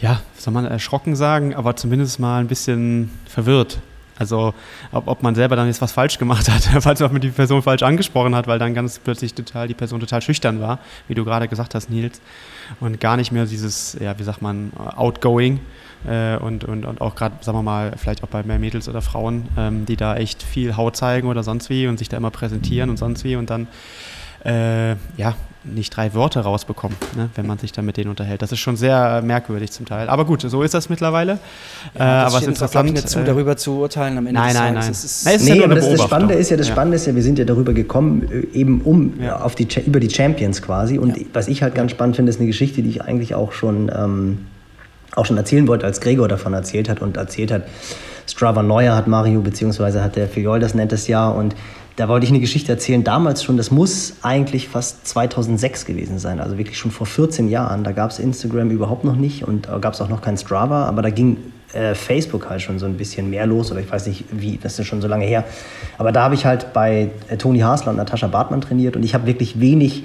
[0.00, 3.80] äh, ja, soll man erschrocken sagen, aber zumindest mal ein bisschen verwirrt
[4.18, 4.54] also
[4.92, 7.82] ob, ob man selber dann jetzt was falsch gemacht hat, falls man die Person falsch
[7.82, 11.48] angesprochen hat, weil dann ganz plötzlich total die Person total schüchtern war, wie du gerade
[11.48, 12.20] gesagt hast, Nils,
[12.80, 15.60] und gar nicht mehr dieses, ja, wie sagt man, outgoing
[16.06, 19.02] äh, und, und, und auch gerade, sagen wir mal, vielleicht auch bei mehr Mädels oder
[19.02, 22.30] Frauen, ähm, die da echt viel Haut zeigen oder sonst wie und sich da immer
[22.30, 23.68] präsentieren und sonst wie und dann
[24.44, 25.34] äh, ja,
[25.74, 28.42] nicht drei Worte rausbekommen, ne, wenn man sich dann mit denen unterhält.
[28.42, 30.08] Das ist schon sehr merkwürdig zum Teil.
[30.08, 31.32] Aber gut, so ist das mittlerweile.
[31.32, 31.38] Ja,
[31.94, 32.92] das äh, aber es ist interessant.
[32.92, 34.90] nicht zu, äh, darüber zu urteilen am Ende Nein, nein, nein.
[34.90, 37.14] Ist, nein, ist nee, ja aber das, das, Spannende ist ja, das Spannende ist ja,
[37.14, 39.40] wir sind ja darüber gekommen, äh, eben um ja.
[39.40, 40.98] auf die, über die Champions quasi.
[40.98, 41.24] Und ja.
[41.32, 44.46] was ich halt ganz spannend finde, ist eine Geschichte, die ich eigentlich auch schon, ähm,
[45.14, 47.62] auch schon erzählen wollte, als Gregor davon erzählt hat und erzählt hat,
[48.28, 51.54] Strava Neuer hat Mario, beziehungsweise hat der Filiol das nettes Jahr und
[51.96, 56.40] da wollte ich eine Geschichte erzählen, damals schon, das muss eigentlich fast 2006 gewesen sein,
[56.40, 57.84] also wirklich schon vor 14 Jahren.
[57.84, 61.00] Da gab es Instagram überhaupt noch nicht und gab es auch noch kein Strava, aber
[61.00, 61.38] da ging
[61.72, 64.78] äh, Facebook halt schon so ein bisschen mehr los oder ich weiß nicht, wie, das
[64.78, 65.44] ist schon so lange her.
[65.96, 69.14] Aber da habe ich halt bei äh, Toni Hasler und Natascha Bartmann trainiert und ich
[69.14, 70.04] habe wirklich wenig,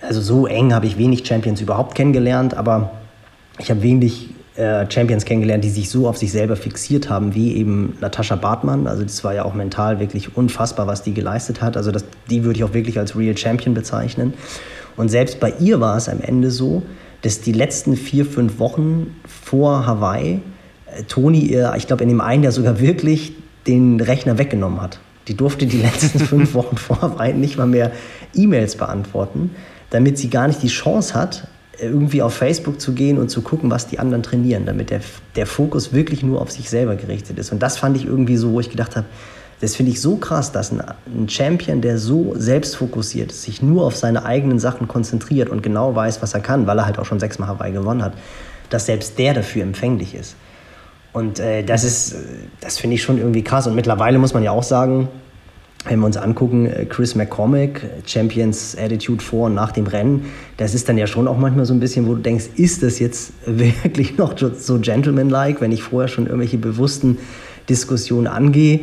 [0.00, 2.90] also so eng habe ich wenig Champions überhaupt kennengelernt, aber
[3.58, 7.56] ich habe wenig äh, Champions kennengelernt, die sich so auf sich selber fixiert haben, wie
[7.56, 8.86] eben Natascha Bartmann.
[8.86, 11.76] Also das war ja auch mental wirklich unfassbar, was die geleistet hat.
[11.76, 14.34] Also das, die würde ich auch wirklich als Real Champion bezeichnen.
[14.96, 16.82] Und selbst bei ihr war es am Ende so,
[17.22, 20.40] dass die letzten vier, fünf Wochen vor Hawaii
[20.86, 23.32] äh, Toni ihr, ich glaube in dem einen Jahr sogar wirklich
[23.66, 25.00] den Rechner weggenommen hat.
[25.26, 27.90] Die durfte die letzten fünf Wochen vor Hawaii nicht mal mehr
[28.34, 29.50] E-Mails beantworten,
[29.90, 31.48] damit sie gar nicht die Chance hat,
[31.80, 35.00] irgendwie auf Facebook zu gehen und zu gucken, was die anderen trainieren, damit der,
[35.36, 37.52] der Fokus wirklich nur auf sich selber gerichtet ist.
[37.52, 39.06] Und das fand ich irgendwie so, wo ich gedacht habe,
[39.60, 43.84] das finde ich so krass, dass ein, ein Champion, der so selbstfokussiert ist, sich nur
[43.84, 47.06] auf seine eigenen Sachen konzentriert und genau weiß, was er kann, weil er halt auch
[47.06, 48.14] schon sechsmal Hawaii gewonnen hat,
[48.70, 50.36] dass selbst der dafür empfänglich ist.
[51.12, 52.16] Und äh, das ist,
[52.60, 53.66] das finde ich schon irgendwie krass.
[53.66, 55.08] Und mittlerweile muss man ja auch sagen,
[55.86, 60.74] wenn wir uns angucken, äh, Chris McCormick, Champions Attitude vor und nach dem Rennen, das
[60.74, 63.32] ist dann ja schon auch manchmal so ein bisschen, wo du denkst, ist das jetzt
[63.46, 67.18] wirklich noch so gentlemanlike, wenn ich vorher schon irgendwelche bewussten
[67.68, 68.80] Diskussionen angehe,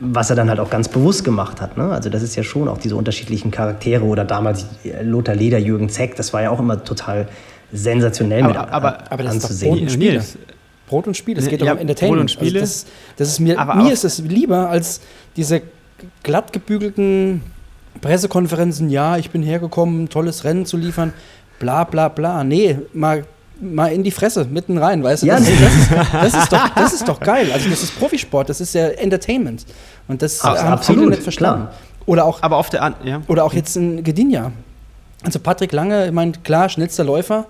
[0.00, 1.76] was er dann halt auch ganz bewusst gemacht hat.
[1.76, 1.84] Ne?
[1.84, 4.66] Also das ist ja schon auch diese unterschiedlichen Charaktere oder damals
[5.02, 7.28] Lothar Leder, Jürgen Zeck, das war ja auch immer total
[7.72, 9.74] sensationell aber, mit aber, aber das anzusehen.
[9.78, 10.24] Ist doch Brot und Spiele.
[10.86, 12.16] Brot und Spiele, es geht ja, um Entertainment.
[12.16, 12.60] Brot und Spiele.
[12.60, 15.00] Also das, das, ist mir, mir ist es lieber als
[15.36, 15.60] diese
[16.22, 17.42] glatt gebügelten
[18.00, 21.12] Pressekonferenzen, ja, ich bin hergekommen, tolles Rennen zu liefern,
[21.58, 22.44] bla bla bla.
[22.44, 23.24] Nee, mal,
[23.60, 25.26] mal in die Fresse, mitten rein, weißt du?
[25.26, 27.50] Ja, das, das, ist, das, ist doch, das ist doch geil.
[27.52, 29.66] Also das ist Profisport, das ist ja Entertainment.
[30.06, 31.66] Und das Ach, haben absolut, viele nicht verstanden.
[31.66, 31.78] Klar.
[32.06, 33.22] Oder auch, Aber auf der An ja.
[33.26, 34.52] Oder auch jetzt in Gdynia.
[35.24, 37.46] Also Patrick Lange, ich meine, klar, schnellster Läufer.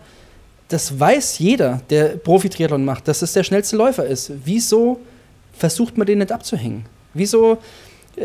[0.69, 4.33] Das weiß jeder, der Profi-Triathlon macht, dass es der schnellste Läufer ist.
[4.45, 5.01] Wieso
[5.57, 6.87] versucht man den nicht abzuhängen?
[7.15, 7.59] Wieso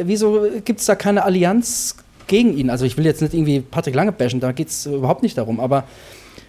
[0.04, 1.96] wieso gibt es da keine Allianz
[2.28, 2.70] gegen ihn?
[2.70, 5.60] Also ich will jetzt nicht irgendwie Patrick Lange bashen, da geht es überhaupt nicht darum,
[5.60, 5.86] aber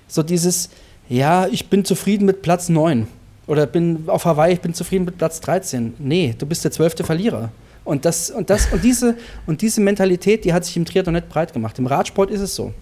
[0.09, 0.71] so dieses,
[1.09, 3.07] ja, ich bin zufrieden mit Platz 9
[3.47, 5.95] oder bin auf Hawaii, ich bin zufrieden mit Platz 13.
[5.99, 7.51] Nee, du bist der zwölfte Verlierer.
[7.85, 11.29] Und, das, und, das, und, diese, und diese Mentalität, die hat sich im Triathlon nicht
[11.29, 11.79] breit gemacht.
[11.79, 12.73] Im Radsport ist es so.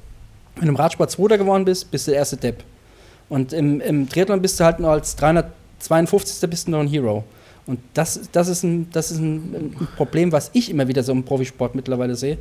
[0.54, 2.62] Wenn du im Radsport Zweiter geworden bist, bist du der erste Depp.
[3.28, 6.48] Und im, im Triathlon bist du halt nur als 352.
[6.48, 7.24] bist du noch ein Hero.
[7.66, 11.12] Und das, das ist, ein, das ist ein, ein, Problem, was ich immer wieder so
[11.12, 12.38] im Profisport mittlerweile sehe.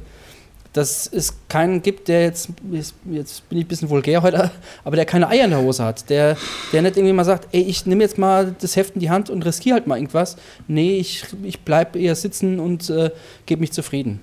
[0.74, 4.50] Dass es keinen gibt, der jetzt, jetzt bin ich ein bisschen vulgär heute,
[4.84, 6.10] aber der keine Eier in der Hose hat.
[6.10, 6.38] Der,
[6.72, 9.30] der nicht irgendwie mal sagt, ey, ich nehme jetzt mal das Heft in die Hand
[9.30, 10.38] und riskiere halt mal irgendwas.
[10.68, 13.12] Nee, ich, ich bleibe eher sitzen und äh,
[13.46, 14.22] gebe mich zufrieden.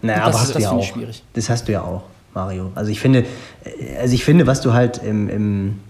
[0.00, 0.82] Naja, aber hast das du ja auch.
[0.82, 1.22] Schwierig.
[1.34, 2.72] Das hast du ja auch, Mario.
[2.74, 3.24] Also ich finde,
[3.64, 5.80] äh, also ich finde, was du halt im, im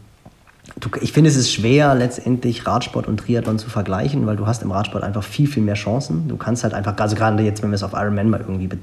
[0.81, 4.63] Du, ich finde, es ist schwer, letztendlich Radsport und Triathlon zu vergleichen, weil du hast
[4.63, 6.29] im Radsport einfach viel, viel mehr Chancen.
[6.29, 8.79] Du kannst halt einfach, also gerade jetzt, wenn wir es auf Ironman mal irgendwie be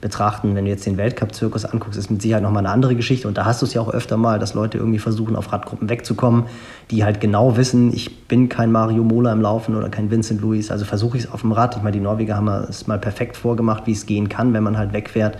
[0.00, 3.28] betrachten, wenn du jetzt den Weltcup-Zirkus anguckst, ist mit Sicherheit nochmal eine andere Geschichte.
[3.28, 5.90] Und da hast du es ja auch öfter mal, dass Leute irgendwie versuchen, auf Radgruppen
[5.90, 6.44] wegzukommen,
[6.90, 10.70] die halt genau wissen, ich bin kein Mario Mola im Laufen oder kein Vincent Louis,
[10.70, 11.76] also versuche ich es auf dem Rad.
[11.76, 14.78] Ich meine, die Norweger haben es mal perfekt vorgemacht, wie es gehen kann, wenn man
[14.78, 15.36] halt wegfährt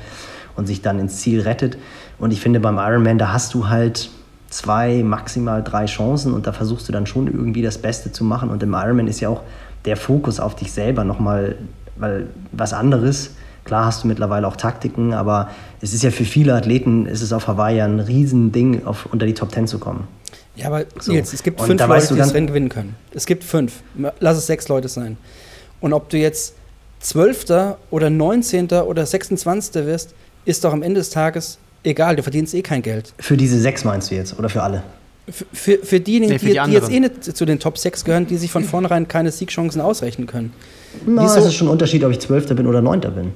[0.57, 1.79] und sich dann ins Ziel rettet.
[2.19, 4.11] Und ich finde, beim Ironman, da hast du halt
[4.51, 8.51] zwei, maximal drei Chancen und da versuchst du dann schon irgendwie das Beste zu machen.
[8.51, 9.43] Und im Ironman ist ja auch
[9.85, 11.57] der Fokus auf dich selber nochmal
[12.01, 13.31] weil was anderes.
[13.65, 17.33] Klar hast du mittlerweile auch Taktiken, aber es ist ja für viele Athleten, ist es
[17.33, 20.09] auf Hawaii ein Riesending, auf, unter die Top Ten zu kommen.
[20.57, 21.13] Ja, aber so.
[21.13, 22.97] jetzt, es gibt und fünf Leute, die das Rennen gewinnen können.
[23.13, 23.83] Es gibt fünf.
[24.19, 25.17] Lass es sechs Leute sein.
[25.81, 26.55] Und ob du jetzt
[26.99, 29.87] Zwölfter oder Neunzehnter oder 26.
[29.87, 33.13] wirst, ist doch am Ende des Tages egal, du verdienst eh kein Geld.
[33.19, 34.83] Für diese sechs meinst du jetzt oder für alle?
[35.29, 38.05] Für, für, für diejenigen, nee, für die, die, jetzt eh nicht zu den Top 6
[38.05, 40.53] gehören, die sich von vornherein keine Siegchancen ausrechnen können.
[41.07, 41.39] Na, Wieso?
[41.39, 43.33] es ist schon ein Unterschied, ob ich Zwölfter bin oder Neunter bin.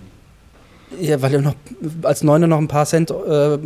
[1.01, 1.55] Ja, weil du noch
[2.03, 3.59] als Neuner noch ein paar Cent äh,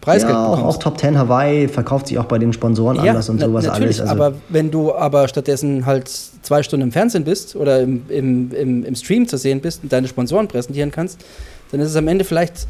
[0.00, 0.62] Preisgeld ja, bekommst.
[0.62, 3.66] Auch, auch Top 10 Hawaii verkauft sich auch bei den Sponsoren ja, anders und sowas
[3.66, 4.10] natürlich, alles.
[4.10, 8.52] Also aber wenn du aber stattdessen halt zwei Stunden im Fernsehen bist oder im, im,
[8.52, 11.24] im, im Stream zu sehen bist und deine Sponsoren präsentieren kannst,
[11.70, 12.66] dann ist es am Ende vielleicht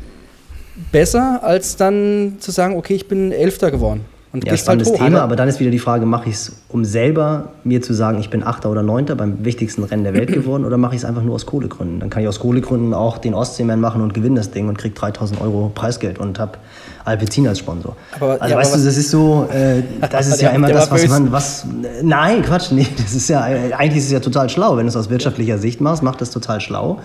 [0.93, 4.05] besser, als dann zu sagen, okay, ich bin Elfter geworden.
[4.37, 6.53] Und ja, halt spannendes halt Thema, aber dann ist wieder die Frage, mache ich es,
[6.69, 10.31] um selber mir zu sagen, ich bin Achter oder Neunter beim wichtigsten Rennen der Welt
[10.31, 12.01] geworden oder mache ich es einfach nur aus Kohlegründen?
[12.01, 14.95] Dann kann ich aus Kohlegründen auch den Ostseeman machen und gewinne das Ding und kriege
[14.95, 16.59] 3000 Euro Preisgeld und habe
[17.07, 17.97] Alpecin als Sponsor.
[18.17, 21.09] Aber, also ja, weißt du, das ist so, äh, das ist ja immer das, was
[21.09, 21.65] man, was,
[22.03, 24.97] nein, Quatsch, nee, das ist ja, eigentlich ist es ja total schlau, wenn du es
[24.97, 27.01] aus wirtschaftlicher Sicht machst, macht das total schlau.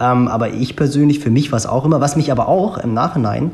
[0.00, 2.94] Ähm, aber ich persönlich, für mich war es auch immer, was mich aber auch im
[2.94, 3.52] Nachhinein,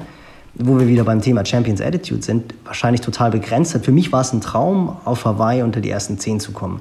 [0.55, 3.85] wo wir wieder beim Thema Champions Attitude sind, wahrscheinlich total begrenzt hat.
[3.85, 6.81] Für mich war es ein Traum, auf Hawaii unter die ersten 10 zu kommen.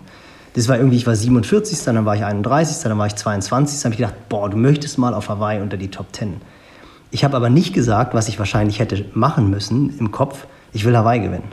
[0.55, 3.91] Das war irgendwie, ich war 47, dann war ich 31, dann war ich 22, dann
[3.91, 6.41] habe ich gedacht, boah, du möchtest mal auf Hawaii unter die Top 10.
[7.11, 10.95] Ich habe aber nicht gesagt, was ich wahrscheinlich hätte machen müssen im Kopf, ich will
[10.95, 11.51] Hawaii gewinnen.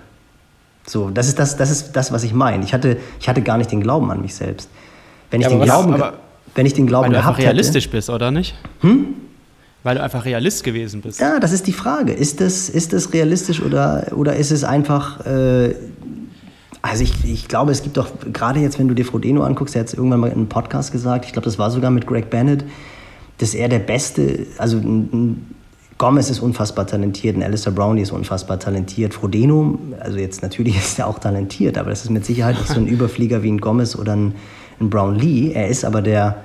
[0.86, 2.64] So, das ist das, das, ist das was ich meine.
[2.64, 4.70] Ich hatte, ich hatte gar nicht den Glauben an mich selbst.
[5.30, 6.14] Wenn ich ja, den Glauben, aber,
[6.56, 8.54] wenn ich den Glauben Weil du einfach realistisch hätte, bist, oder nicht?
[8.80, 9.08] Hm?
[9.82, 11.20] Weil du einfach Realist gewesen bist.
[11.20, 12.12] Ja, das ist die Frage.
[12.12, 15.24] Ist das, ist das realistisch oder, oder ist es einfach.
[15.26, 15.74] Äh,
[16.82, 19.80] also ich, ich glaube, es gibt doch, gerade jetzt, wenn du dir Frodeno anguckst, der
[19.80, 22.30] hat es irgendwann mal in einem Podcast gesagt, ich glaube, das war sogar mit Greg
[22.30, 22.64] Bennett,
[23.38, 25.54] dass er der Beste, also ein,
[25.98, 30.98] Gomez ist unfassbar talentiert, ein Alistair Brownlee ist unfassbar talentiert, Frodeno, also jetzt natürlich ist
[30.98, 33.96] er auch talentiert, aber das ist mit Sicherheit nicht so ein Überflieger wie ein Gomez
[33.96, 34.34] oder ein
[34.80, 35.52] ein Brown Lee.
[35.52, 36.36] Er ist aber der,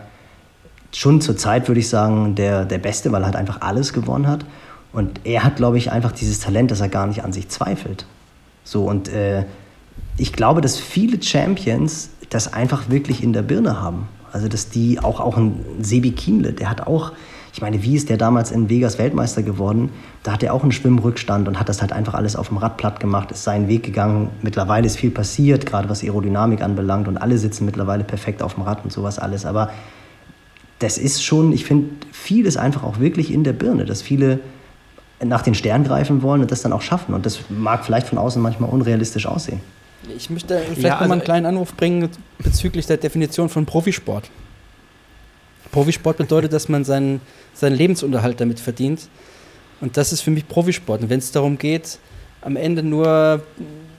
[0.92, 4.28] schon zur Zeit würde ich sagen, der, der Beste, weil er halt einfach alles gewonnen
[4.28, 4.46] hat.
[4.94, 8.06] Und er hat, glaube ich, einfach dieses Talent, dass er gar nicht an sich zweifelt.
[8.64, 9.46] So, und äh,
[10.18, 14.08] ich glaube, dass viele Champions das einfach wirklich in der Birne haben.
[14.32, 17.12] Also dass die auch, auch ein Sebi Kienle, der hat auch,
[17.54, 19.90] ich meine, wie ist der damals in Vegas Weltmeister geworden?
[20.24, 22.78] Da hat er auch einen Schwimmrückstand und hat das halt einfach alles auf dem Rad
[22.78, 24.30] platt gemacht, ist seinen Weg gegangen.
[24.42, 28.64] Mittlerweile ist viel passiert, gerade was Aerodynamik anbelangt und alle sitzen mittlerweile perfekt auf dem
[28.64, 29.46] Rad und sowas alles.
[29.46, 29.70] Aber
[30.82, 34.40] das ist schon, ich finde, vieles einfach auch wirklich in der Birne, dass viele
[35.24, 37.14] nach den Sternen greifen wollen und das dann auch schaffen.
[37.14, 39.62] Und das mag vielleicht von außen manchmal unrealistisch aussehen.
[40.18, 44.30] Ich möchte vielleicht ja, also, nochmal einen kleinen Anruf bringen bezüglich der Definition von Profisport.
[45.72, 47.22] Profisport bedeutet, dass man seinen,
[47.54, 49.08] seinen Lebensunterhalt damit verdient.
[49.80, 51.04] Und das ist für mich Profisport.
[51.04, 52.00] Und wenn es darum geht,
[52.42, 53.44] am Ende nur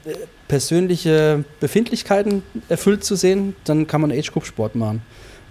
[0.05, 0.15] äh,
[0.49, 5.03] persönliche Befindlichkeiten erfüllt zu sehen, dann kann man Age-Group-Sport machen.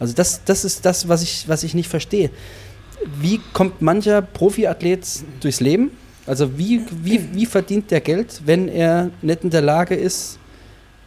[0.02, 2.30] Also das, das ist das, was ich, was ich nicht verstehe
[3.20, 5.06] wie kommt mancher Profiathlet
[5.40, 5.92] durchs Leben?
[6.26, 10.38] Also wie, wie, wie verdient der Geld, wenn er nicht in der Lage ist,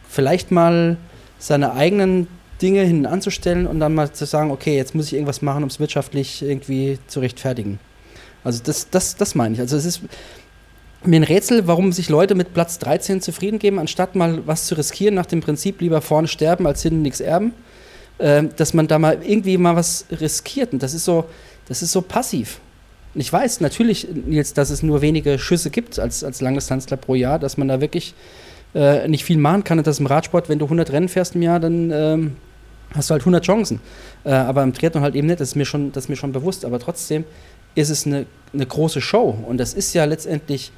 [0.09, 0.97] vielleicht mal
[1.39, 2.27] seine eigenen
[2.61, 5.69] Dinge hinten anzustellen und dann mal zu sagen, okay, jetzt muss ich irgendwas machen, um
[5.69, 7.79] es wirtschaftlich irgendwie zu rechtfertigen.
[8.43, 9.59] Also das, das, das meine ich.
[9.59, 10.01] Also es ist
[11.03, 14.75] mir ein Rätsel, warum sich Leute mit Platz 13 zufrieden geben, anstatt mal was zu
[14.75, 17.53] riskieren, nach dem Prinzip lieber vorne sterben als hinten nichts erben,
[18.17, 20.71] dass man da mal irgendwie mal was riskiert.
[20.71, 21.25] Und das ist so,
[21.67, 22.61] das ist so passiv.
[23.13, 27.39] Ich weiß natürlich, Nils, dass es nur wenige Schüsse gibt als, als Langdistanzler pro Jahr,
[27.39, 28.13] dass man da wirklich
[28.75, 29.77] äh, nicht viel machen kann.
[29.77, 32.35] Und das im Radsport, wenn du 100 Rennen fährst im Jahr, dann ähm,
[32.93, 33.79] hast du halt 100 Chancen.
[34.25, 36.33] Äh, aber im Triathlon halt eben nicht, das ist mir schon, das ist mir schon
[36.33, 36.65] bewusst.
[36.65, 37.23] Aber trotzdem
[37.73, 39.37] ist es eine, eine große Show.
[39.47, 40.73] Und das ist ja letztendlich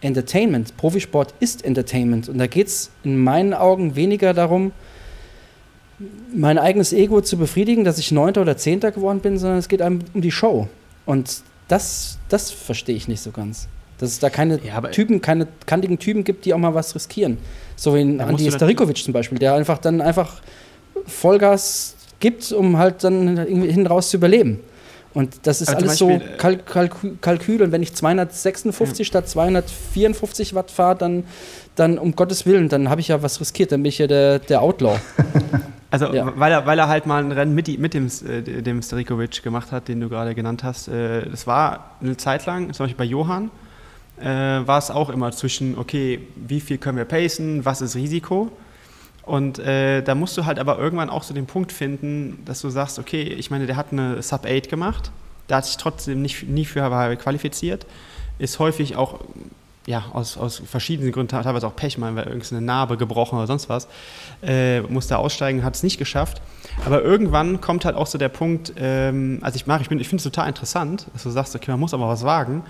[0.00, 0.76] Entertainment.
[0.78, 2.28] Profisport ist Entertainment.
[2.30, 4.72] Und da geht es in meinen Augen weniger darum,
[6.34, 9.82] mein eigenes Ego zu befriedigen, dass ich Neunter oder Zehnter geworden bin, sondern es geht
[9.82, 10.68] einem um die Show.
[11.06, 13.68] Und das, das verstehe ich nicht so ganz.
[13.98, 17.38] Dass es da keine ja, Typen, keine kantigen Typen gibt, die auch mal was riskieren.
[17.76, 20.42] So wie in Andi Starikovic zum Beispiel, der einfach dann einfach
[21.06, 24.60] Vollgas gibt, um halt dann hinten raus zu überleben.
[25.14, 27.62] Und das ist alles Beispiel, so Kalk Kalk Kalkül.
[27.62, 29.04] Und wenn ich 256 ja.
[29.04, 31.24] statt 254 Watt fahre, dann,
[31.74, 33.72] dann um Gottes Willen, dann habe ich ja was riskiert.
[33.72, 34.98] Dann bin ich ja der, der Outlaw.
[35.92, 36.32] Also, ja.
[36.36, 39.72] weil, er, weil er halt mal ein Rennen mit, mit dem, äh, dem Starikovic gemacht
[39.72, 40.88] hat, den du gerade genannt hast.
[40.88, 43.50] Äh, das war eine Zeit lang, zum Beispiel bei Johann,
[44.18, 48.50] äh, war es auch immer zwischen, okay, wie viel können wir pacen, was ist Risiko?
[49.24, 52.70] Und äh, da musst du halt aber irgendwann auch so den Punkt finden, dass du
[52.70, 55.12] sagst, okay, ich meine, der hat eine Sub 8 gemacht,
[55.48, 56.80] der hat sich trotzdem nicht, nie für
[57.16, 57.86] qualifiziert,
[58.38, 59.20] ist häufig auch
[59.86, 63.88] ja, aus, aus verschiedenen Gründen, teilweise auch Pech, weil irgendeine Narbe gebrochen oder sonst was,
[64.42, 66.40] äh, musste aussteigen, hat es nicht geschafft.
[66.86, 70.20] Aber irgendwann kommt halt auch so der Punkt, ähm, also ich mag, ich, ich finde
[70.20, 72.62] es total interessant, dass du sagst, okay, man muss aber was wagen.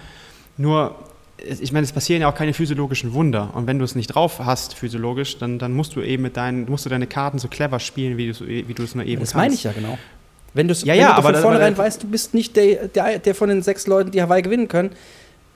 [0.57, 0.95] Nur,
[1.39, 3.51] ich meine, es passieren ja auch keine physiologischen Wunder.
[3.55, 6.69] Und wenn du es nicht drauf hast, physiologisch, dann, dann musst du eben mit deinen,
[6.69, 9.33] musst du deine Karten so clever spielen, wie du, wie du es nur eben das
[9.33, 9.35] kannst.
[9.35, 9.99] Das meine ich ja genau.
[10.55, 13.49] Wenn, ja, wenn ja, du von vornherein weißt, du bist nicht der, der, der von
[13.49, 14.91] den sechs Leuten, die Hawaii gewinnen können,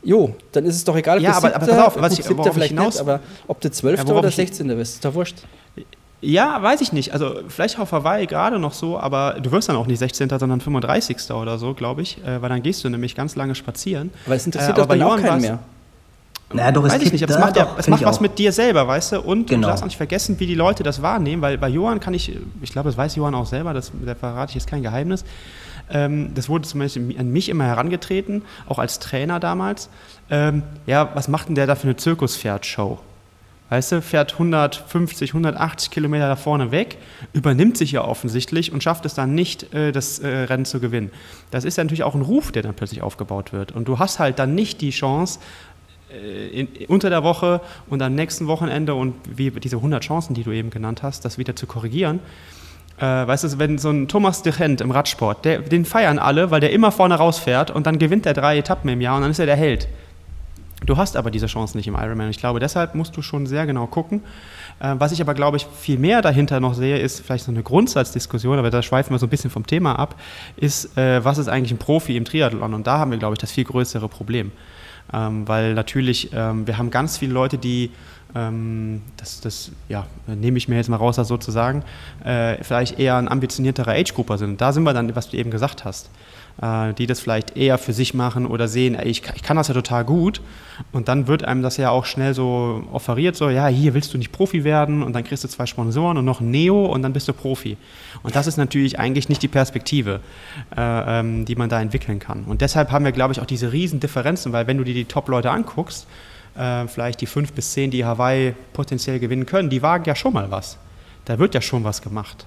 [0.03, 2.25] Jo, dann ist es doch egal, ob ja, du aber, aber pass auf, was ich,
[2.25, 5.39] siebter vielleicht hinaus, nicht, aber ob du Zwölfter ja, oder Sechzehnter bist, ist doch wurscht.
[6.21, 7.13] Ja, weiß ich nicht.
[7.13, 10.61] Also vielleicht auf Hawaii gerade noch so, aber du wirst dann auch nicht 16., sondern
[10.61, 11.31] 35.
[11.33, 14.11] oder so, glaube ich, äh, weil dann gehst du nämlich ganz lange spazieren.
[14.25, 15.59] Aber es interessiert äh, doch dann auch keinen mehr.
[16.53, 18.87] Naja, doch, Weiß ich nicht, aber es macht, ja, es macht was mit dir selber,
[18.87, 19.21] weißt du?
[19.21, 19.63] Und genau.
[19.63, 22.37] du darfst auch nicht vergessen, wie die Leute das wahrnehmen, weil bei Johann kann ich,
[22.63, 25.25] ich glaube, das weiß Johann auch selber, das, da verrate ich jetzt kein Geheimnis.
[25.91, 29.89] Ähm, das wurde zum Beispiel an mich immer herangetreten, auch als Trainer damals.
[30.31, 32.99] Ähm, ja, was macht denn der da für eine Zirkuspferd-Show?
[33.69, 36.99] Weißt du, fährt 150, 180 Kilometer da vorne weg,
[37.33, 41.11] übernimmt sich ja offensichtlich und schafft es dann nicht, äh, das äh, Rennen zu gewinnen.
[41.51, 43.73] Das ist ja natürlich auch ein Ruf, der dann plötzlich aufgebaut wird.
[43.73, 45.41] Und du hast halt dann nicht die Chance,
[46.11, 50.45] äh, in, unter der Woche und am nächsten Wochenende und wie diese 100 Chancen, die
[50.45, 52.21] du eben genannt hast, das wieder zu korrigieren.
[52.99, 56.51] Äh, weißt du, wenn so ein Thomas de Gent im Radsport, der, den feiern alle,
[56.51, 59.33] weil der immer vorne rausfährt und dann gewinnt er drei Etappen im Jahr und dann
[59.33, 59.89] ist er der Held.
[60.87, 62.31] Du hast aber diese Chance nicht im Ironman.
[62.31, 64.23] Ich glaube, deshalb musst du schon sehr genau gucken.
[64.79, 67.63] Äh, was ich aber, glaube ich, viel mehr dahinter noch sehe, ist vielleicht so eine
[67.63, 70.15] Grundsatzdiskussion, aber da schweifen wir so ein bisschen vom Thema ab,
[70.57, 72.73] ist, äh, was ist eigentlich ein Profi im Triathlon?
[72.73, 74.53] Und da haben wir, glaube ich, das viel größere Problem.
[75.13, 77.91] Ähm, weil natürlich, ähm, wir haben ganz viele Leute, die
[78.35, 81.83] ähm, das, das ja, nehme ich mir jetzt mal raus, sozusagen,
[82.25, 84.61] äh, vielleicht eher ein ambitionierterer Age-Grupper sind.
[84.61, 86.11] Da sind wir dann, was du eben gesagt hast.
[86.63, 89.69] Äh, die das vielleicht eher für sich machen oder sehen, ey, ich, ich, kann das
[89.69, 90.41] ja total gut.
[90.91, 94.19] Und dann wird einem das ja auch schnell so offeriert, so, ja, hier willst du
[94.19, 97.13] nicht Profi werden und dann kriegst du zwei Sponsoren und noch ein Neo und dann
[97.13, 97.77] bist du Profi.
[98.23, 100.21] Und das ist natürlich eigentlich nicht die Perspektive,
[100.75, 102.45] äh, ähm, die man da entwickeln kann.
[102.45, 105.05] Und deshalb haben wir, glaube ich, auch diese riesen Differenzen, weil wenn du dir die
[105.05, 106.07] Top-Leute anguckst,
[106.57, 110.33] äh, vielleicht die fünf bis zehn, die Hawaii potenziell gewinnen können, die wagen ja schon
[110.33, 110.79] mal was.
[111.27, 112.47] Da wird ja schon was gemacht.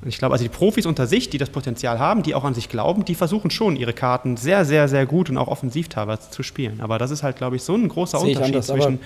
[0.00, 2.54] Und ich glaube, also die Profis unter sich, die das Potenzial haben, die auch an
[2.54, 6.30] sich glauben, die versuchen schon ihre Karten sehr, sehr, sehr gut und auch offensiv teilweise
[6.30, 6.80] zu spielen.
[6.80, 9.00] Aber das ist halt, glaube ich, so ein großer Unterschied anders, zwischen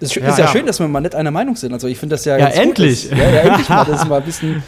[0.00, 1.72] es ist, ja, ist ja, ja, schön, dass wir mal nicht einer Meinung sind.
[1.72, 3.08] Also ich finde das ja, ja endlich.
[3.08, 4.62] Gut, ja, ja, endlich mal, dass mal ein bisschen,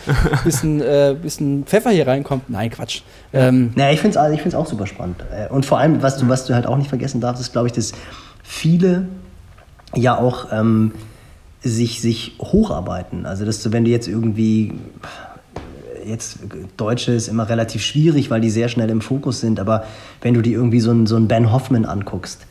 [0.45, 2.51] bisschen, äh, bisschen Pfeffer hier reinkommt.
[2.51, 3.03] Nein, Quatsch.
[3.33, 5.25] Ähm, naja, ich finde es ich auch super spannend.
[5.33, 7.69] Äh, und vor allem, was du, was du halt auch nicht vergessen darfst, ist, glaube
[7.69, 7.93] ich, dass
[8.43, 9.07] viele
[9.95, 10.93] ja auch ähm,
[11.63, 13.25] sich, sich hocharbeiten.
[13.25, 14.73] Also, dass du, wenn du jetzt irgendwie
[16.11, 16.39] jetzt
[16.77, 19.85] Deutsche ist immer relativ schwierig, weil die sehr schnell im Fokus sind, aber
[20.21, 22.47] wenn du dir irgendwie so einen, so einen Ben Hoffman anguckst,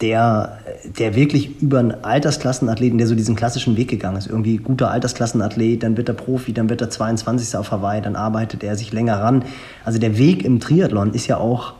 [0.00, 0.58] der,
[0.98, 5.82] der wirklich über einen Altersklassenathleten, der so diesen klassischen Weg gegangen ist, irgendwie guter Altersklassenathlet,
[5.82, 7.56] dann wird er Profi, dann wird er 22.
[7.56, 9.44] auf Hawaii, dann arbeitet er sich länger ran.
[9.84, 11.74] Also der Weg im Triathlon ist ja auch,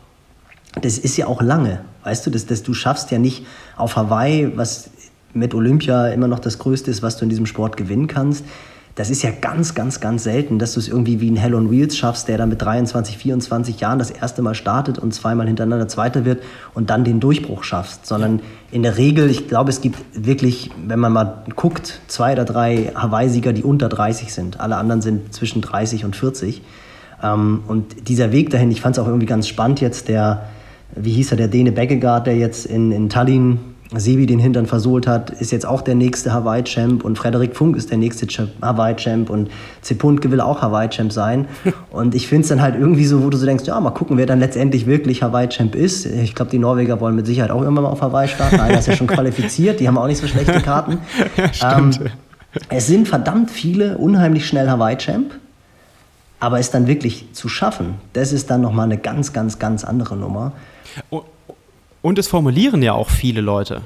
[0.81, 3.45] das ist ja auch lange, weißt du, dass, dass du schaffst ja nicht
[3.77, 4.91] auf Hawaii, was
[5.33, 8.45] mit Olympia immer noch das Größte ist, was du in diesem Sport gewinnen kannst,
[8.97, 11.69] das ist ja ganz, ganz, ganz selten, dass du es irgendwie wie ein Hell on
[11.69, 15.89] Wheels schaffst, der dann mit 23, 24 Jahren das erste Mal startet und zweimal hintereinander
[15.89, 16.43] Zweiter wird
[16.75, 18.07] und dann den Durchbruch schaffst.
[18.07, 22.45] Sondern in der Regel, ich glaube, es gibt wirklich, wenn man mal guckt, zwei oder
[22.45, 24.61] drei Hawaii-Sieger, die unter 30 sind.
[24.61, 26.63] Alle anderen sind zwischen 30 und 40.
[27.21, 30.47] Ähm, und dieser Weg dahin, ich fand es auch irgendwie ganz spannend jetzt, der,
[30.95, 33.59] wie hieß er, der Dene Beckegaard, der jetzt in, in Tallinn
[33.99, 37.91] Sebi den Hintern versohlt hat, ist jetzt auch der nächste Hawaii-Champ und Frederik Funk ist
[37.91, 38.27] der nächste
[38.63, 39.51] Hawaii-Champ und
[39.83, 41.47] Zepuntke will auch Hawaii-Champ sein.
[41.91, 44.17] und ich finde es dann halt irgendwie so, wo du so denkst, ja, mal gucken,
[44.17, 46.07] wer dann letztendlich wirklich Hawaii-Champ ist.
[46.07, 48.61] Ich glaube, die Norweger wollen mit Sicherheit auch irgendwann mal auf Hawaii starten.
[48.61, 50.99] Einer ist ja schon qualifiziert, die haben auch nicht so schlechte Karten.
[51.61, 51.91] ja, ähm,
[52.69, 55.33] es sind verdammt viele unheimlich schnell Hawaii-Champ.
[56.41, 60.15] Aber es dann wirklich zu schaffen, das ist dann nochmal eine ganz, ganz, ganz andere
[60.15, 60.53] Nummer.
[61.09, 61.23] Und
[62.19, 63.81] es formulieren ja auch viele Leute.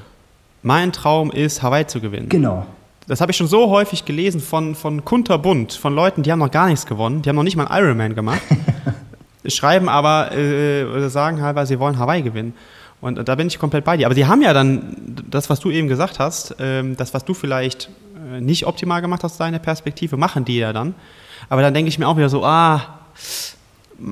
[0.61, 2.27] Mein Traum ist, Hawaii zu gewinnen.
[2.27, 2.65] Genau.
[3.07, 6.51] Das habe ich schon so häufig gelesen von, von kunterbunt, von Leuten, die haben noch
[6.51, 8.41] gar nichts gewonnen, die haben noch nicht mal einen Ironman gemacht,
[9.45, 12.53] schreiben aber äh, oder sagen weil sie wollen Hawaii gewinnen.
[13.01, 14.05] Und da bin ich komplett bei dir.
[14.05, 14.95] Aber sie haben ja dann
[15.29, 17.89] das, was du eben gesagt hast, ähm, das, was du vielleicht
[18.33, 20.93] äh, nicht optimal gemacht hast, deine Perspektive, machen die ja dann.
[21.47, 22.99] Aber dann denke ich mir auch wieder so, ah,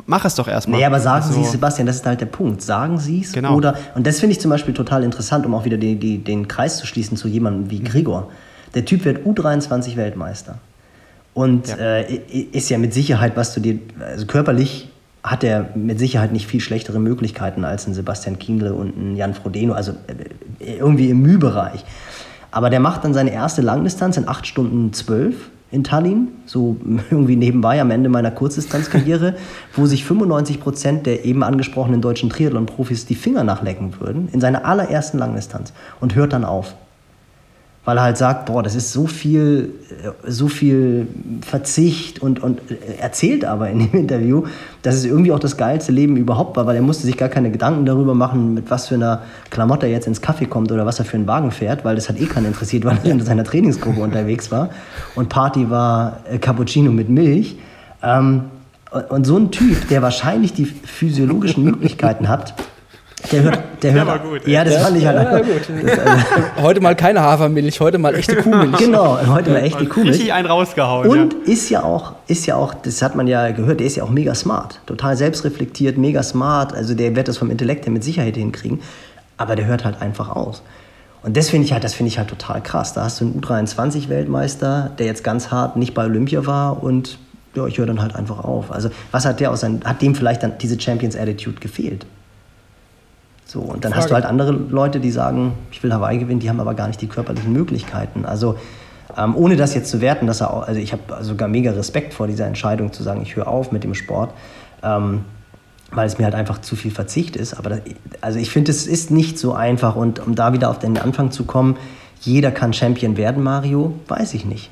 [0.05, 0.79] mach es doch erstmal.
[0.79, 2.61] Nee, aber sagen also, Sie es, Sebastian, das ist halt der Punkt.
[2.61, 3.55] Sagen Sie es genau.
[3.55, 6.47] oder, und das finde ich zum Beispiel total interessant, um auch wieder die, die, den
[6.47, 8.29] Kreis zu schließen zu jemandem wie Gregor.
[8.75, 10.55] Der Typ wird U23 Weltmeister.
[11.33, 11.75] Und ja.
[11.75, 12.15] Äh,
[12.51, 14.89] ist ja mit Sicherheit, was du dir, also körperlich
[15.23, 19.33] hat er mit Sicherheit nicht viel schlechtere Möglichkeiten als ein Sebastian Kienle und ein Jan
[19.33, 19.91] Frodeno, also
[20.59, 21.83] äh, irgendwie im Mühbereich.
[22.51, 25.35] Aber der macht dann seine erste Langdistanz in 8 Stunden 12
[25.71, 26.77] in Tallinn, so
[27.11, 29.35] irgendwie nebenbei am Ende meiner Kurzdistanzkarriere,
[29.75, 34.65] wo sich 95 Prozent der eben angesprochenen deutschen Triathlon-Profis die Finger nachlecken würden, in seiner
[34.65, 36.75] allerersten Langdistanz und hört dann auf
[37.87, 41.07] weil er halt sagt, boah, das ist so viel, äh, so viel
[41.39, 42.59] Verzicht und, und
[42.99, 44.43] erzählt aber in dem Interview,
[44.81, 47.49] dass es irgendwie auch das geilste Leben überhaupt war, weil er musste sich gar keine
[47.49, 49.21] Gedanken darüber machen, mit was für einer
[49.51, 52.09] Klamotte er jetzt ins Kaffee kommt oder was er für einen Wagen fährt, weil das
[52.09, 54.69] hat eh keinen interessiert, weil er in seiner Trainingsgruppe unterwegs war
[55.15, 57.57] und Party war äh, Cappuccino mit Milch.
[58.03, 58.41] Ähm,
[59.07, 62.53] und so ein Typ, der wahrscheinlich die physiologischen Möglichkeiten hat,
[63.31, 64.47] der hört, der, hört, war gut.
[64.47, 65.17] Ja, das ja, fand ich halt.
[65.17, 68.77] Ja, das, also heute mal keine Hafermilch, heute mal echte Kuhmilch.
[68.77, 70.15] Genau, heute mal echte Kuhmilch.
[70.15, 71.09] Richtig einen rausgehauen.
[71.09, 71.51] Und ja.
[71.51, 74.11] ist ja auch, ist ja auch, das hat man ja gehört, der ist ja auch
[74.11, 76.73] mega smart, total selbstreflektiert, mega smart.
[76.73, 78.81] Also der wird das vom Intellekt her mit Sicherheit hinkriegen.
[79.37, 80.61] Aber der hört halt einfach aus.
[81.23, 82.93] Und das finde ich halt, das finde ich halt total krass.
[82.93, 87.17] Da hast du einen U23-Weltmeister, der jetzt ganz hart nicht bei Olympia war und
[87.55, 88.71] ja, ich höre dann halt einfach auf.
[88.71, 92.05] Also was hat der aus sein, hat dem vielleicht dann diese Champions Attitude gefehlt?
[93.47, 94.03] So, und dann Frage.
[94.03, 96.87] hast du halt andere Leute, die sagen, ich will Hawaii gewinnen, die haben aber gar
[96.87, 98.25] nicht die körperlichen Möglichkeiten.
[98.25, 98.57] Also
[99.17, 102.13] ähm, ohne das jetzt zu werten, dass er auch, also ich habe sogar mega Respekt
[102.13, 104.33] vor dieser Entscheidung zu sagen, ich höre auf mit dem Sport,
[104.83, 105.23] ähm,
[105.91, 107.53] weil es mir halt einfach zu viel Verzicht ist.
[107.53, 107.79] Aber das,
[108.19, 111.31] also ich finde, es ist nicht so einfach und um da wieder auf den Anfang
[111.31, 111.77] zu kommen,
[112.19, 114.69] jeder kann Champion werden, Mario, weiß ich nicht.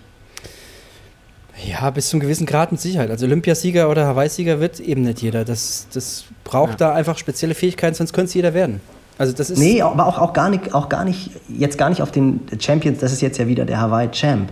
[1.64, 3.10] Ja, bis zu einem gewissen Grad mit Sicherheit.
[3.10, 5.46] Also Olympiasieger oder Hawaii-Sieger wird eben nicht jeder.
[5.46, 6.90] Das, das braucht ja.
[6.90, 8.82] da einfach spezielle Fähigkeiten, sonst könnte es jeder werden.
[9.18, 12.02] Also das ist nee, aber auch, auch, gar nicht, auch gar nicht, jetzt gar nicht
[12.02, 14.52] auf den Champions, das ist jetzt ja wieder der Hawaii-Champ.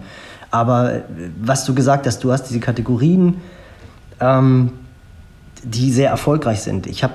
[0.51, 1.01] Aber
[1.41, 3.41] was du gesagt hast, du hast diese Kategorien,
[4.21, 4.71] ähm,
[5.63, 6.87] die sehr erfolgreich sind.
[6.87, 7.13] Ich habe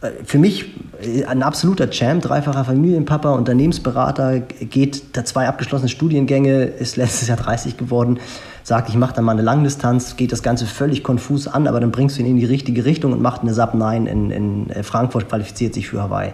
[0.00, 6.64] äh, für mich äh, ein absoluter Champ, dreifacher Familienpapa, Unternehmensberater, geht da zwei abgeschlossene Studiengänge,
[6.64, 8.18] ist letztes Jahr 30 geworden
[8.62, 11.90] sagt, ich mache dann mal eine Langdistanz, geht das Ganze völlig konfus an, aber dann
[11.90, 14.82] bringst du ihn in die richtige Richtung und macht eine Sub 9 in, in äh,
[14.82, 16.32] Frankfurt, qualifiziert sich für Hawaii.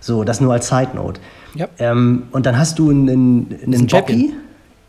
[0.00, 1.20] So, das nur als Side Note.
[1.54, 1.68] Ja.
[1.78, 4.34] Ähm, und dann hast du einen, einen, einen Jockey,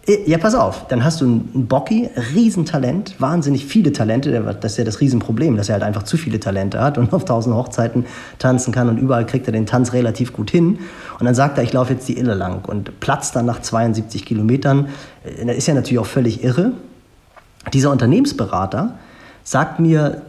[0.05, 4.77] Äh, ja, pass auf, dann hast du einen Bocky, Riesentalent, wahnsinnig viele Talente, das ist
[4.77, 8.05] ja das Riesenproblem, dass er halt einfach zu viele Talente hat und auf tausend Hochzeiten
[8.37, 10.79] tanzen kann und überall kriegt er den Tanz relativ gut hin.
[11.19, 14.25] Und dann sagt er, ich laufe jetzt die Ille lang und platzt dann nach 72
[14.25, 14.89] Kilometern.
[15.23, 16.73] Äh, das ist ja natürlich auch völlig irre.
[17.73, 18.95] Dieser Unternehmensberater
[19.43, 20.21] sagt mir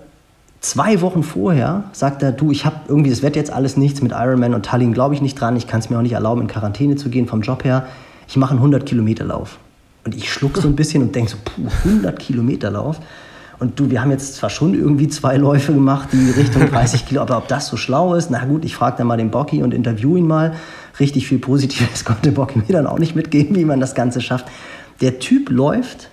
[0.61, 4.13] zwei Wochen vorher, sagt er, du, ich habe irgendwie, das wird jetzt alles nichts mit
[4.13, 6.49] Ironman und Tallinn, glaube ich nicht dran, ich kann es mir auch nicht erlauben, in
[6.49, 7.87] Quarantäne zu gehen vom Job her.
[8.29, 9.59] Ich mache einen 100 Kilometer Lauf.
[10.05, 13.01] Und ich schluck so ein bisschen und denke so, puh, 100 Kilometer Lauf.
[13.59, 17.21] Und du, wir haben jetzt zwar schon irgendwie zwei Läufe gemacht, die Richtung 30 Kilo,
[17.21, 19.73] aber ob das so schlau ist, na gut, ich frage dann mal den Bocky und
[19.73, 20.55] interview ihn mal.
[20.99, 24.47] Richtig viel Positives konnte Bocky mir dann auch nicht mitgeben, wie man das Ganze schafft.
[25.01, 26.11] Der Typ läuft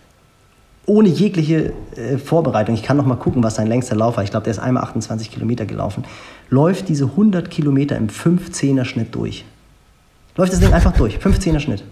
[0.86, 2.75] ohne jegliche äh, Vorbereitung.
[2.75, 4.23] Ich kann noch mal gucken, was sein längster Lauf war.
[4.23, 6.03] Ich glaube, der ist einmal 28 Kilometer gelaufen.
[6.49, 9.45] Läuft diese 100 Kilometer im 15er Schnitt durch.
[10.36, 11.17] Läuft das Ding einfach durch.
[11.17, 11.84] 15er Schnitt.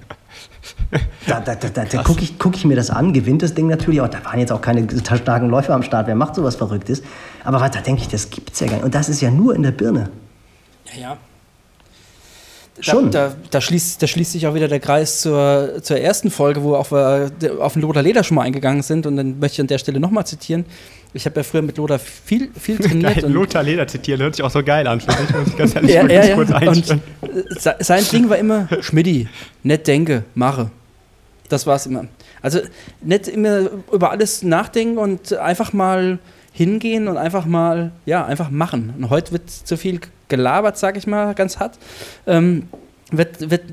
[1.28, 4.02] Da, da, da, da gucke ich, guck ich mir das an, gewinnt das Ding natürlich
[4.02, 4.08] auch.
[4.08, 6.08] Da waren jetzt auch keine starken Läufer am Start.
[6.08, 7.04] Wer macht sowas Verrücktes?
[7.44, 8.86] Aber da denke ich, das gibt es ja gar nicht.
[8.86, 10.10] Und das ist ja nur in der Birne.
[10.94, 11.18] Ja, ja.
[12.82, 13.12] Schon.
[13.12, 16.64] Da, da, da, schließt, da schließt sich auch wieder der Kreis zur, zur ersten Folge,
[16.64, 19.06] wo auch wir auf den Lothar Leder schon mal eingegangen sind.
[19.06, 20.66] Und dann möchte ich an der Stelle nochmal zitieren.
[21.14, 23.22] Ich habe ja früher mit Lothar viel, viel trainiert.
[23.22, 25.02] Geil, Lothar Leder zitieren, hört sich auch so geil an.
[25.06, 26.36] Muss ich ganz ehrlich ja, ja, ja.
[26.36, 27.02] kurz einstellen.
[27.22, 29.28] Und äh, sein Ding war immer, Schmidti,
[29.64, 30.72] nicht denke, mache.
[31.50, 32.06] Das war es immer.
[32.42, 32.60] Also
[33.02, 36.20] nicht immer über alles nachdenken und einfach mal
[36.54, 38.94] hingehen und einfach mal, ja, einfach machen.
[38.98, 40.00] Und heute wird zu viel
[40.30, 41.78] gelabert, sag ich mal, ganz hart.
[42.26, 42.68] Ähm,
[43.12, 43.64] wird, wird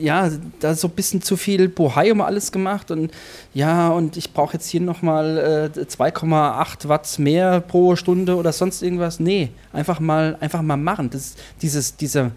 [0.00, 3.12] ja, da so ein bisschen zu viel Bohai um alles gemacht und
[3.52, 8.82] ja, und ich brauche jetzt hier nochmal äh, 2,8 Watt mehr pro Stunde oder sonst
[8.82, 9.20] irgendwas.
[9.20, 11.10] Nee, einfach mal, einfach mal machen.
[11.10, 12.32] Das, dieses, diese,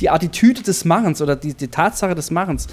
[0.00, 2.66] die Attitüde des Machens oder die, die Tatsache des Machens,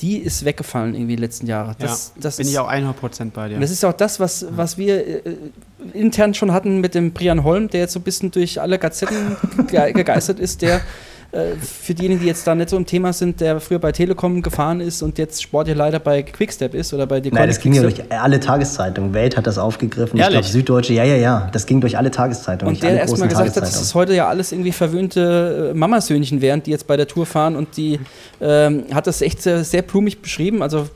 [0.00, 1.76] die ist weggefallen irgendwie die letzten Jahre.
[1.78, 3.60] Das, ja, das bin ist, ich auch 100% bei dir.
[3.60, 5.36] Das ist auch das, was, was wir äh,
[5.92, 9.36] intern schon hatten mit dem Brian Holm, der jetzt so ein bisschen durch alle Gazetten
[9.68, 10.80] gegeistert ist, der
[11.34, 14.40] äh, für diejenigen, die jetzt da nicht so im Thema sind, der früher bei Telekom
[14.40, 17.72] gefahren ist und jetzt sportlich leider bei Quickstep ist oder bei Decon Nein, das ging
[17.72, 19.12] ja durch alle Tageszeitungen.
[19.14, 20.18] Welt hat das aufgegriffen.
[20.18, 20.36] Ehrlich?
[20.36, 21.48] Ich glaube, Süddeutsche, ja, ja, ja.
[21.52, 22.74] Das ging durch alle Tageszeitungen.
[22.74, 26.62] Und der erstmal gesagt hat, dass es heute ja alles irgendwie verwöhnte äh, Mamasöhnchen wären,
[26.62, 27.98] die jetzt bei der Tour fahren und die
[28.40, 30.62] ähm, hat das echt sehr, sehr blumig beschrieben.
[30.62, 30.88] Also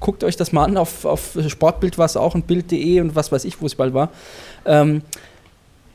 [0.00, 0.78] guckt euch das mal an.
[0.78, 3.92] Auf, auf Sportbild war es auch und Bild.de und was weiß ich, wo es bald
[3.92, 4.08] war.
[4.64, 5.02] Ähm,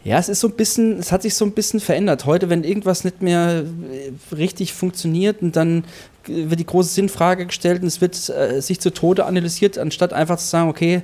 [0.07, 2.25] ja, es ist so ein bisschen, es hat sich so ein bisschen verändert.
[2.25, 5.83] Heute, wenn irgendwas nicht mehr äh, richtig funktioniert und dann
[6.25, 10.37] wird die große Sinnfrage gestellt und es wird äh, sich zu Tode analysiert, anstatt einfach
[10.37, 11.01] zu sagen, okay,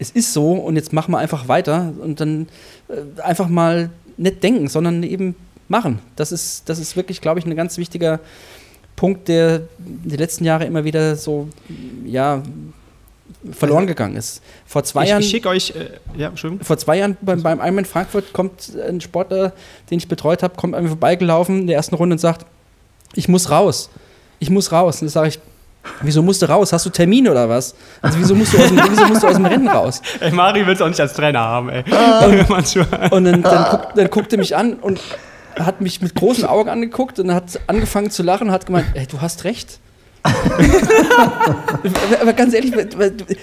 [0.00, 2.48] es ist so und jetzt machen wir einfach weiter und dann
[2.88, 5.36] äh, einfach mal nicht denken, sondern eben
[5.68, 6.00] machen.
[6.16, 8.18] Das ist, das ist wirklich, glaube ich, ein ganz wichtiger
[8.96, 11.46] Punkt, der die letzten Jahre immer wieder so,
[12.04, 12.42] ja,
[13.52, 14.42] verloren gegangen ist.
[14.66, 15.22] Vor zwei ich, Jahren.
[15.22, 16.32] Ich schicke euch, äh, ja,
[16.62, 19.52] Vor zwei Jahren beim, beim Ironman Frankfurt kommt ein Sportler,
[19.90, 22.46] den ich betreut habe, kommt an mir vorbeigelaufen in der ersten Runde und sagt,
[23.14, 23.90] ich muss raus.
[24.38, 24.96] Ich muss raus.
[24.96, 25.38] Und dann sage ich,
[26.02, 26.72] Wieso musst du raus?
[26.72, 27.74] Hast du Termin oder was?
[28.02, 28.76] Also wieso musst du aus dem,
[29.08, 30.02] musst du aus dem Rennen raus?
[30.20, 31.84] Ey, Mari will es auch nicht als Trainer haben, ey.
[32.48, 32.76] und,
[33.12, 35.00] und dann, dann, guck, dann guckte er mich an und
[35.58, 39.06] hat mich mit großen Augen angeguckt und hat angefangen zu lachen und hat gemeint, ey,
[39.06, 39.78] du hast recht.
[42.20, 42.72] Aber ganz ehrlich,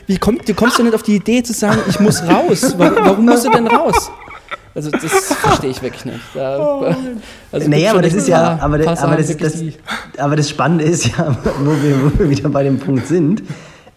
[0.07, 2.75] wie komm, du kommst du nicht auf die Idee zu sagen, ich muss raus?
[2.77, 4.11] Warum musst du denn raus?
[4.75, 6.19] Also das verstehe ich wirklich nicht.
[6.33, 6.95] Da, oh,
[7.51, 9.63] also naja, aber das ist ja, aber, das, aber, das, das,
[10.17, 13.43] aber das Spannende ist ja, wo wir, wo wir wieder bei dem Punkt sind,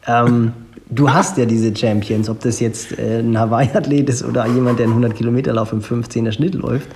[0.07, 0.53] ähm,
[0.91, 4.87] du hast ja diese Champions, ob das jetzt äh, ein Hawaii-Athlet ist oder jemand, der
[4.87, 6.89] einen 100-Kilometer-Lauf im 15er Schnitt läuft.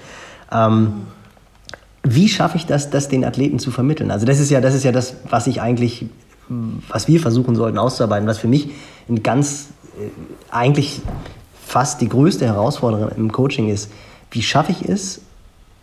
[0.53, 0.93] Ähm,
[2.03, 4.11] wie schaffe ich das, das den Athleten zu vermitteln?
[4.11, 6.07] Also das ist ja das, ist ja das was ich eigentlich,
[6.89, 8.71] was wir versuchen sollten auszuarbeiten, was für mich
[9.09, 10.09] ein ganz, äh,
[10.51, 11.03] eigentlich
[11.65, 13.91] fast die größte Herausforderung im Coaching ist.
[14.31, 15.21] Wie schaffe ich es,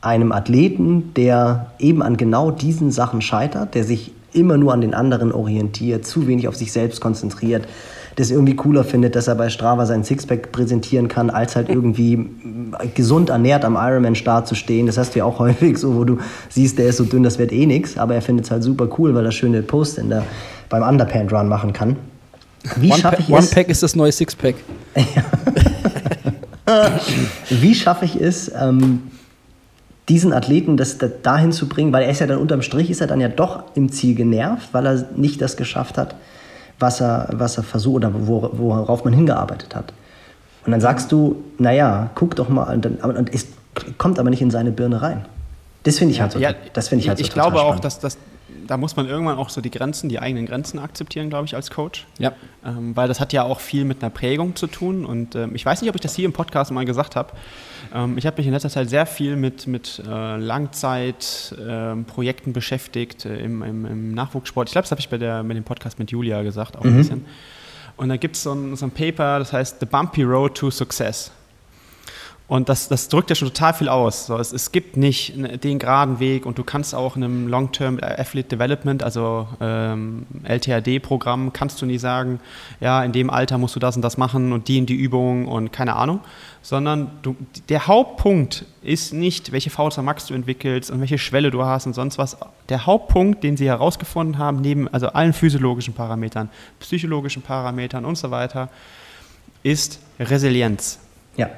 [0.01, 4.93] einem Athleten, der eben an genau diesen Sachen scheitert, der sich immer nur an den
[4.93, 7.67] anderen orientiert, zu wenig auf sich selbst konzentriert,
[8.17, 12.27] das irgendwie cooler findet, dass er bei Strava sein Sixpack präsentieren kann, als halt irgendwie
[12.95, 14.87] gesund ernährt am Ironman-Start zu stehen.
[14.87, 16.17] Das hast du ja auch häufig so, wo du
[16.49, 18.89] siehst, der ist so dünn, das wird eh nichts, aber er findet es halt super
[18.97, 20.23] cool, weil er schöne Posts in der,
[20.67, 21.95] beim Underpant Run machen kann.
[22.75, 23.45] Wie schaffe ich One es?
[23.45, 24.55] One Pack ist das neue Sixpack.
[27.49, 29.03] Wie schaffe ich es, ähm,
[30.09, 33.07] diesen Athleten das dahin zu bringen, weil er ist ja dann unterm Strich, ist er
[33.07, 36.15] dann ja doch im Ziel genervt, weil er nicht das geschafft hat,
[36.79, 39.93] was er, was er versucht oder worauf man hingearbeitet hat.
[40.65, 43.47] Und dann sagst du, naja, guck doch mal, und, und es
[43.97, 45.25] kommt aber nicht in seine Birne rein.
[45.83, 46.39] Das finde ich halt so.
[46.39, 48.17] Ja, das finde ich halt so Ich glaube auch, dass, dass
[48.67, 51.71] da muss man irgendwann auch so die Grenzen, die eigenen Grenzen akzeptieren, glaube ich, als
[51.71, 52.05] Coach.
[52.19, 52.33] Ja.
[52.65, 55.05] Ähm, weil das hat ja auch viel mit einer Prägung zu tun.
[55.05, 57.33] Und ähm, ich weiß nicht, ob ich das hier im Podcast mal gesagt habe.
[57.93, 63.25] Ähm, ich habe mich in letzter Zeit sehr viel mit, mit äh, Langzeitprojekten ähm, beschäftigt
[63.25, 64.69] äh, im, im, im, Nachwuchssport.
[64.69, 66.91] Ich glaube, das habe ich bei der, mit dem Podcast mit Julia gesagt, auch mhm.
[66.91, 67.25] ein bisschen.
[67.95, 70.69] Und da gibt es so ein, so ein Paper, das heißt The Bumpy Road to
[70.69, 71.31] Success.
[72.49, 74.27] Und das, das drückt ja schon total viel aus.
[74.27, 75.33] So, es, es gibt nicht
[75.65, 81.51] den geraden Weg und du kannst auch in einem Long-Term Athlete Development, also ähm, LTAD-Programm,
[81.51, 82.39] kannst du nie sagen,
[82.79, 85.45] ja, in dem Alter musst du das und das machen und die in die Übung
[85.45, 86.21] und keine Ahnung,
[86.61, 87.35] sondern du,
[87.67, 91.95] der Hauptpunkt ist nicht, welche VSA Max du entwickelst und welche Schwelle du hast und
[91.95, 92.37] sonst was.
[92.69, 98.31] Der Hauptpunkt, den sie herausgefunden haben, neben also allen physiologischen Parametern, psychologischen Parametern und so
[98.31, 98.69] weiter,
[99.63, 100.99] ist Resilienz.
[101.35, 101.49] Ja.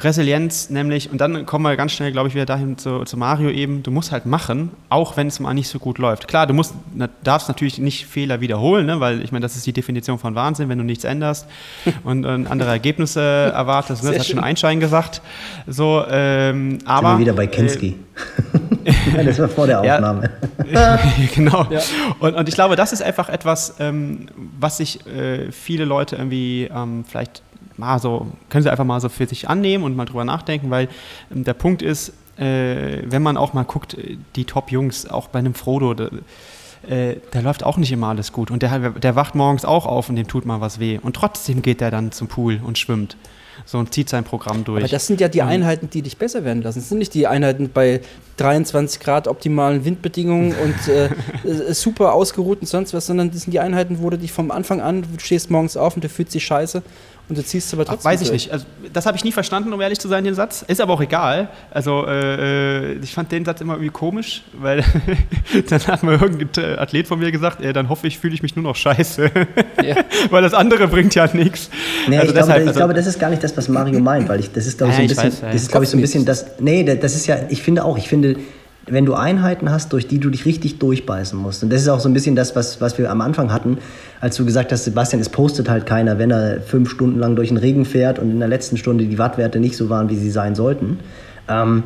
[0.00, 3.50] Resilienz nämlich, und dann kommen wir ganz schnell, glaube ich, wieder dahin zu, zu, Mario
[3.50, 6.28] eben, du musst halt machen, auch wenn es mal nicht so gut läuft.
[6.28, 9.66] Klar, du musst, na, darfst natürlich nicht Fehler wiederholen, ne, weil ich meine, das ist
[9.66, 11.46] die Definition von Wahnsinn, wenn du nichts änderst
[12.04, 14.04] und, und andere Ergebnisse erwartest.
[14.04, 15.20] Ne, das hat schon Einstein gesagt.
[15.66, 17.96] So, ähm, aber, Sind wir wieder bei Kinski.
[18.84, 20.30] Äh, das war vor der Aufnahme.
[20.70, 20.98] Ja,
[21.34, 21.66] genau.
[21.70, 21.80] Ja.
[22.20, 24.26] Und, und ich glaube, das ist einfach etwas, ähm,
[24.58, 27.42] was sich äh, viele Leute irgendwie ähm, vielleicht
[27.78, 30.88] mal so, können Sie einfach mal so für sich annehmen und mal drüber nachdenken, weil
[31.34, 33.96] ähm, der Punkt ist, äh, wenn man auch mal guckt,
[34.36, 36.10] die Top-Jungs, auch bei einem Frodo, da,
[36.88, 38.50] äh, der läuft auch nicht immer alles gut.
[38.50, 40.98] Und der, der wacht morgens auch auf und dem tut mal was weh.
[41.02, 43.16] Und trotzdem geht der dann zum Pool und schwimmt
[43.64, 44.82] so und zieht sein Programm durch.
[44.82, 46.78] Aber das sind ja die Einheiten, die dich besser werden lassen.
[46.78, 48.00] Das sind nicht die Einheiten bei
[48.36, 51.06] 23 Grad optimalen Windbedingungen und äh,
[51.44, 54.50] äh, super ausgeruht und sonst was, sondern das sind die Einheiten, wo du dich vom
[54.50, 56.82] Anfang an, du stehst morgens auf und du fühlst dich scheiße
[57.28, 58.00] und du ziehst aber trotzdem.
[58.00, 58.44] Ach, weiß ich durch.
[58.44, 58.52] nicht.
[58.52, 60.64] Also, das habe ich nie verstanden, um ehrlich zu sein, den Satz.
[60.66, 61.48] Ist aber auch egal.
[61.70, 64.82] Also äh, äh ich fand den Satz immer irgendwie komisch, weil
[65.68, 68.56] dann hat mir irgendein Athlet von mir gesagt, ey, dann hoffe ich, fühle ich mich
[68.56, 69.30] nur noch scheiße.
[69.84, 69.96] Ja.
[70.30, 71.70] weil das andere bringt ja nichts.
[72.08, 74.00] Nee, also ich, deshalb, glaube, ich also glaube, das ist gar nicht das, was Mario
[74.00, 75.90] meint, weil ich, das ist, glaube ich, so ein bisschen, weiß, das ist, glaube ich,
[75.90, 76.46] so ein bisschen das.
[76.58, 78.36] Nee, das ist ja, ich finde auch, ich finde,
[78.90, 81.62] wenn du Einheiten hast, durch die du dich richtig durchbeißen musst.
[81.62, 83.78] Und das ist auch so ein bisschen das, was, was wir am Anfang hatten,
[84.20, 87.48] als du gesagt hast, Sebastian, es postet halt keiner, wenn er fünf Stunden lang durch
[87.48, 90.30] den Regen fährt und in der letzten Stunde die Wattwerte nicht so waren, wie sie
[90.30, 90.98] sein sollten.
[91.48, 91.84] Ähm,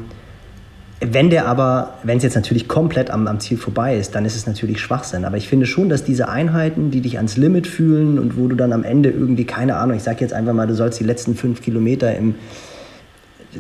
[1.05, 4.37] wenn der aber, wenn es jetzt natürlich komplett am, am Ziel vorbei ist, dann ist
[4.37, 5.25] es natürlich Schwachsinn.
[5.25, 8.55] Aber ich finde schon, dass diese Einheiten, die dich ans Limit fühlen und wo du
[8.55, 11.35] dann am Ende irgendwie, keine Ahnung, ich sag jetzt einfach mal, du sollst die letzten
[11.35, 12.37] fünf Kilometer im,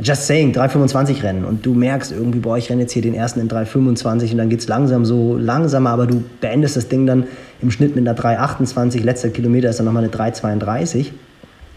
[0.00, 3.40] just saying, 3,25 rennen und du merkst irgendwie, boah, ich renne jetzt hier den ersten
[3.40, 7.24] in 3,25 und dann geht es langsam so langsamer, aber du beendest das Ding dann
[7.60, 11.08] im Schnitt mit einer 3,28, letzter Kilometer ist dann nochmal eine 3,32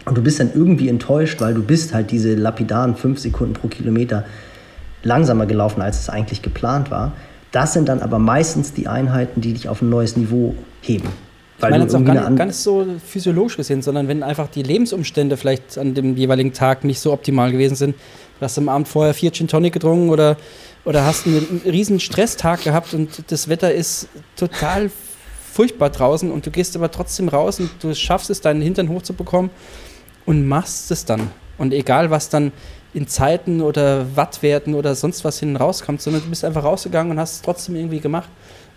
[0.06, 3.68] und du bist dann irgendwie enttäuscht, weil du bist halt diese lapidaren 5 Sekunden pro
[3.68, 4.24] Kilometer
[5.02, 7.12] langsamer gelaufen, als es eigentlich geplant war.
[7.52, 11.08] Das sind dann aber meistens die Einheiten, die dich auf ein neues Niveau heben.
[11.58, 14.48] Weil ich meine jetzt auch gar nicht, gar nicht so physiologisch gesehen, sondern wenn einfach
[14.48, 18.68] die Lebensumstände vielleicht an dem jeweiligen Tag nicht so optimal gewesen sind, du hast am
[18.68, 20.36] Abend vorher vier Gin Tonic getrunken oder,
[20.84, 24.90] oder hast einen, riesen Stresstag gehabt und das Wetter ist total
[25.52, 29.50] furchtbar draußen und du gehst aber trotzdem raus und du schaffst es, deinen Hintern hochzubekommen
[30.26, 31.30] und machst es dann.
[31.56, 32.52] Und egal, was dann
[32.92, 37.18] in Zeiten oder Wattwerten oder sonst was hinten rauskommt, sondern du bist einfach rausgegangen und
[37.18, 38.28] hast es trotzdem irgendwie gemacht.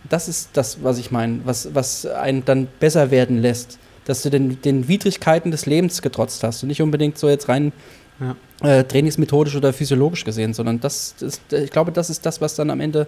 [0.07, 3.79] Das ist das, was ich meine, was, was einen dann besser werden lässt.
[4.05, 7.73] Dass du den, den Widrigkeiten des Lebens getrotzt hast und nicht unbedingt so jetzt rein
[8.19, 8.35] ja.
[8.67, 12.69] äh, trainingsmethodisch oder physiologisch gesehen, sondern das, das, ich glaube, das ist das, was dann
[12.69, 13.07] am Ende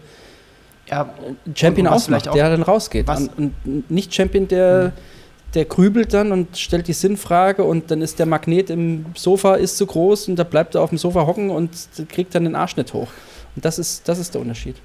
[0.87, 1.13] ja,
[1.55, 3.07] Champion ausmacht, der dann rausgeht.
[3.09, 5.51] Und nicht Champion, der, mhm.
[5.53, 9.77] der grübelt dann und stellt die Sinnfrage und dann ist der Magnet im Sofa ist
[9.77, 11.71] zu groß und da bleibt er auf dem Sofa hocken und
[12.09, 13.09] kriegt dann den Arsch nicht hoch.
[13.55, 14.75] Und das ist, das ist der Unterschied.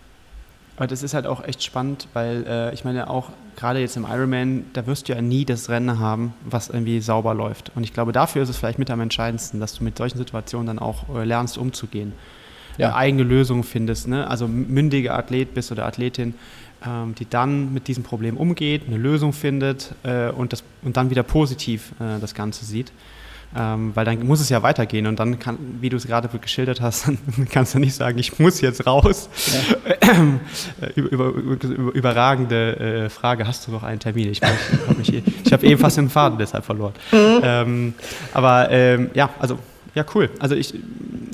[0.76, 4.04] Aber das ist halt auch echt spannend, weil äh, ich meine auch gerade jetzt im
[4.04, 7.72] Ironman, da wirst du ja nie das Rennen haben, was irgendwie sauber läuft.
[7.74, 10.66] Und ich glaube, dafür ist es vielleicht mit am entscheidendsten, dass du mit solchen Situationen
[10.66, 12.12] dann auch äh, lernst umzugehen.
[12.76, 12.90] Ja.
[12.90, 14.28] Äh, eigene Lösungen findest, ne?
[14.28, 16.34] also mündige Athlet bist oder Athletin,
[16.86, 21.08] ähm, die dann mit diesem Problem umgeht, eine Lösung findet äh, und, das, und dann
[21.08, 22.92] wieder positiv äh, das Ganze sieht.
[23.54, 26.80] Ähm, weil dann muss es ja weitergehen und dann kann, wie du es gerade geschildert
[26.80, 29.28] hast, dann kannst du nicht sagen, ich muss jetzt raus.
[29.76, 30.90] Ja.
[30.94, 34.30] über, über, über, überragende äh, Frage, hast du noch einen Termin?
[34.30, 34.40] Ich,
[35.02, 36.92] ich, ich habe eben fast den Faden deshalb verloren.
[37.12, 37.40] Mhm.
[37.42, 37.94] Ähm,
[38.34, 39.58] aber ähm, ja, also
[39.96, 40.28] ja, cool.
[40.38, 40.74] Also ich,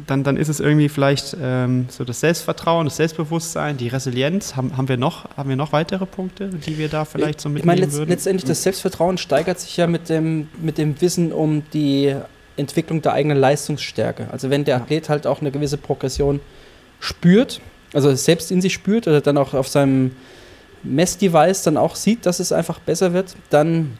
[0.06, 4.54] dann, dann ist es irgendwie vielleicht ähm, so das Selbstvertrauen, das Selbstbewusstsein, die Resilienz.
[4.54, 7.58] Haben, haben, wir noch, haben wir noch weitere Punkte, die wir da vielleicht so mitnehmen
[7.58, 8.10] ich meine, letzt, würden?
[8.10, 12.14] Letztendlich das Selbstvertrauen steigert sich ja mit dem, mit dem Wissen um die
[12.56, 14.28] Entwicklung der eigenen Leistungsstärke.
[14.30, 16.38] Also wenn der Athlet halt auch eine gewisse Progression
[17.00, 17.60] spürt,
[17.92, 20.12] also selbst in sich spürt oder dann auch auf seinem
[20.84, 23.98] Messdevice dann auch sieht, dass es einfach besser wird, dann,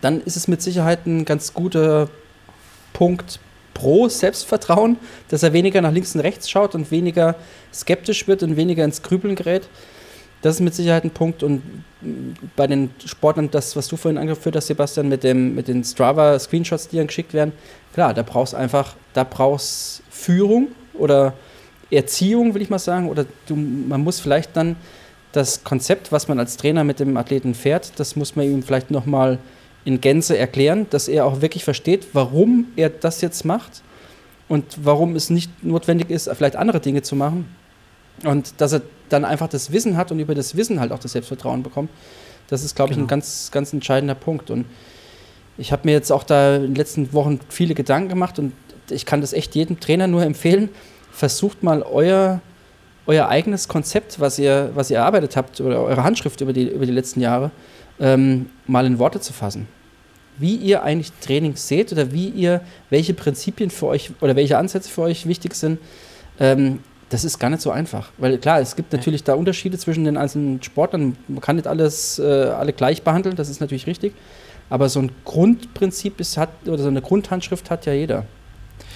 [0.00, 2.08] dann ist es mit Sicherheit ein ganz guter
[2.92, 3.38] Punkt
[3.76, 4.96] pro Selbstvertrauen,
[5.28, 7.34] dass er weniger nach links und rechts schaut und weniger
[7.74, 9.68] skeptisch wird und weniger ins Grübeln gerät.
[10.40, 11.42] Das ist mit Sicherheit ein Punkt.
[11.42, 11.62] Und
[12.56, 16.88] bei den Sportlern, das, was du vorhin angeführt hast, Sebastian, mit, dem, mit den Strava-Screenshots,
[16.88, 17.52] die dann geschickt werden,
[17.92, 21.34] klar, da brauchst einfach, da brauchst Führung oder
[21.90, 23.10] Erziehung, will ich mal sagen.
[23.10, 24.76] Oder du, man muss vielleicht dann
[25.32, 28.90] das Konzept, was man als Trainer mit dem Athleten fährt, das muss man ihm vielleicht
[28.90, 29.38] nochmal
[29.86, 33.82] in Gänze erklären, dass er auch wirklich versteht, warum er das jetzt macht
[34.48, 37.46] und warum es nicht notwendig ist, vielleicht andere Dinge zu machen.
[38.24, 41.12] Und dass er dann einfach das Wissen hat und über das Wissen halt auch das
[41.12, 41.90] Selbstvertrauen bekommt.
[42.48, 42.98] Das ist, glaube genau.
[42.98, 43.10] ich, ein genau.
[43.10, 44.50] ganz, ganz entscheidender Punkt.
[44.50, 44.66] Und
[45.56, 48.52] ich habe mir jetzt auch da in den letzten Wochen viele Gedanken gemacht und
[48.90, 50.68] ich kann das echt jedem Trainer nur empfehlen.
[51.12, 52.40] Versucht mal euer,
[53.06, 56.86] euer eigenes Konzept, was ihr, was ihr erarbeitet habt, oder eure Handschrift über die, über
[56.86, 57.52] die letzten Jahre,
[58.00, 59.68] ähm, mal in Worte zu fassen.
[60.38, 62.60] Wie ihr eigentlich Training seht oder wie ihr,
[62.90, 65.78] welche Prinzipien für euch oder welche Ansätze für euch wichtig sind.
[66.38, 68.10] Ähm, das ist gar nicht so einfach.
[68.18, 71.16] Weil klar, es gibt natürlich da Unterschiede zwischen den einzelnen Sportlern.
[71.28, 74.12] Man kann nicht alles, äh, alle gleich behandeln, das ist natürlich richtig.
[74.68, 78.24] Aber so ein Grundprinzip ist, hat, oder so eine Grundhandschrift hat ja jeder.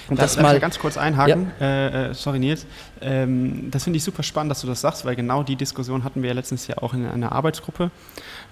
[0.09, 1.51] Und das, mal ganz kurz einhaken.
[1.61, 1.67] Ja.
[1.67, 2.67] Äh, äh, sorry, Nils.
[3.01, 6.23] Ähm, das finde ich super spannend, dass du das sagst, weil genau die Diskussion hatten
[6.23, 7.91] wir ja letztens ja auch in einer Arbeitsgruppe,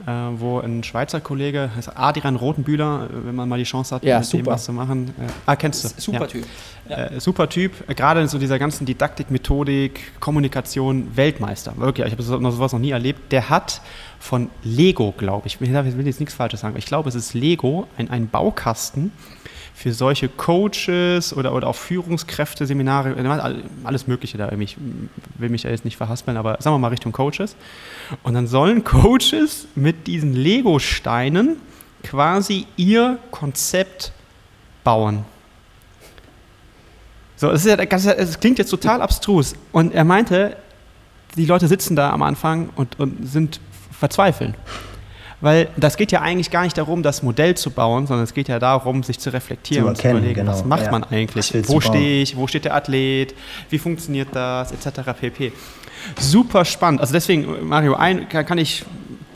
[0.07, 4.05] äh, wo ein Schweizer Kollege, heißt Adrian Rotenbühler, äh, wenn man mal die Chance hat,
[4.05, 4.43] ja, mit super.
[4.43, 5.09] dem was zu machen.
[5.19, 6.01] Äh, ah, kennst du?
[6.01, 6.27] Super ja.
[6.27, 6.47] Typ.
[6.89, 7.73] Äh, super Typ.
[7.95, 11.77] Gerade in so dieser ganzen Didaktik, Methodik, Kommunikation, Weltmeister.
[11.77, 13.33] Wirklich, ich habe sowas noch nie erlebt.
[13.33, 13.81] Der hat
[14.19, 17.87] von Lego, glaube ich, ich will jetzt nichts Falsches sagen, ich glaube, es ist Lego,
[17.97, 19.13] ein, ein Baukasten,
[19.79, 23.15] für solche Coaches oder, oder auch Führungskräfte, Seminare,
[23.85, 24.51] alles Mögliche da.
[24.59, 24.77] Ich
[25.37, 27.55] will mich da jetzt nicht verhaspeln, aber sagen wir mal Richtung Coaches.
[28.25, 31.59] Und dann sollen Coaches mit diesen Lego-Steinen
[32.03, 34.11] quasi ihr Konzept
[34.83, 35.25] bauen.
[37.37, 39.55] So, es, ja, klingt jetzt total abstrus.
[39.71, 40.57] Und er meinte,
[41.37, 43.61] die Leute sitzen da am Anfang und, und sind
[43.93, 44.57] verzweifeln.
[45.41, 48.49] Weil das geht ja eigentlich gar nicht darum, das Modell zu bauen, sondern es geht
[48.49, 50.53] ja darum, sich zu reflektieren zu und zu überlegen, genau.
[50.53, 50.91] was macht ja.
[50.91, 51.53] man eigentlich?
[51.69, 52.37] Wo stehe ich?
[52.37, 53.35] Wo steht der Athlet?
[53.71, 54.73] Wie funktioniert das?
[54.73, 54.89] Etc.
[55.21, 55.53] pp.
[56.19, 57.01] Super spannend.
[57.01, 58.85] Also deswegen, Mario, ein, kann ich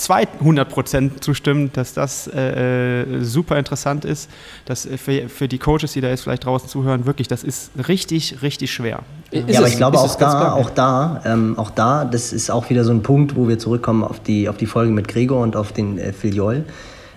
[0.03, 4.29] 200 Prozent zustimmen, dass das äh, äh, super interessant ist.
[4.65, 8.43] Dass für, für die Coaches, die da jetzt vielleicht draußen zuhören, wirklich, das ist richtig,
[8.43, 9.01] richtig schwer.
[9.31, 12.69] Ist ja, aber ich glaube auch da, auch da, ähm, auch da, das ist auch
[12.69, 15.57] wieder so ein Punkt, wo wir zurückkommen auf die, auf die Folge mit Gregor und
[15.57, 16.65] auf den äh, Filiol.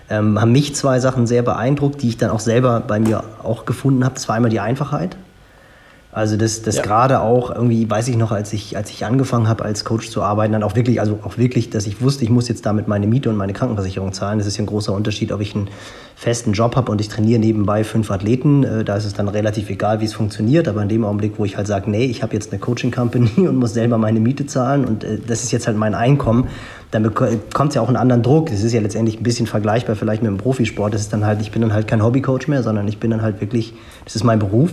[0.08, 3.66] Ähm, haben mich zwei Sachen sehr beeindruckt, die ich dann auch selber bei mir auch
[3.66, 4.14] gefunden habe.
[4.14, 5.16] Das war einmal die Einfachheit.
[6.16, 6.82] Also das, das ja.
[6.82, 10.22] gerade auch irgendwie, weiß ich noch, als ich, als ich angefangen habe, als Coach zu
[10.22, 13.06] arbeiten, dann auch wirklich, also auch wirklich, dass ich wusste, ich muss jetzt damit meine
[13.06, 14.38] Miete und meine Krankenversicherung zahlen.
[14.38, 15.68] Das ist ja ein großer Unterschied, ob ich einen
[16.14, 18.64] festen Job habe und ich trainiere nebenbei fünf Athleten.
[18.64, 20.68] Äh, da ist es dann relativ egal, wie es funktioniert.
[20.68, 23.56] Aber in dem Augenblick, wo ich halt sage, nee, ich habe jetzt eine Coaching-Company und
[23.56, 26.48] muss selber meine Miete zahlen und äh, das ist jetzt halt mein Einkommen,
[26.92, 28.48] dann kommt es ja auch einen anderen Druck.
[28.48, 30.94] Das ist ja letztendlich ein bisschen vergleichbar vielleicht mit dem Profisport.
[30.94, 33.20] Das ist dann halt, ich bin dann halt kein Hobbycoach mehr, sondern ich bin dann
[33.20, 33.74] halt wirklich,
[34.06, 34.70] das ist mein Beruf.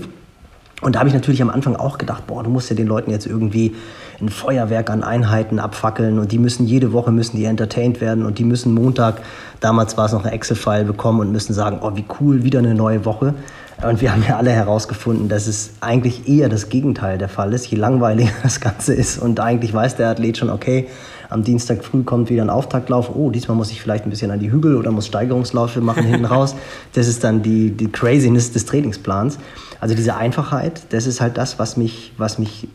[0.84, 3.12] Und da habe ich natürlich am Anfang auch gedacht, boah, du musst ja den Leuten
[3.12, 3.76] jetzt irgendwie
[4.22, 8.38] ein Feuerwerk an Einheiten abfackeln und die müssen jede Woche müssen die entertained werden und
[8.40, 9.22] die müssen Montag,
[9.60, 12.76] damals war es noch ein Excel-File bekommen und müssen sagen, oh, wie cool, wieder eine
[12.76, 13.34] neue Woche.
[13.82, 17.66] Und wir haben ja alle herausgefunden, dass es eigentlich eher das Gegenteil der Fall ist,
[17.68, 19.18] je langweiliger das Ganze ist.
[19.18, 20.88] Und eigentlich weiß der Athlet schon, okay,
[21.34, 23.12] am Dienstag früh kommt wieder ein Auftaktlauf.
[23.16, 26.26] Oh, diesmal muss ich vielleicht ein bisschen an die Hügel oder muss Steigerungsläufe machen hinten
[26.26, 26.56] raus.
[26.94, 29.40] Das ist dann die, die Craziness des Trainingsplans.
[29.80, 32.68] Also diese Einfachheit, das ist halt das, was mich, was mich,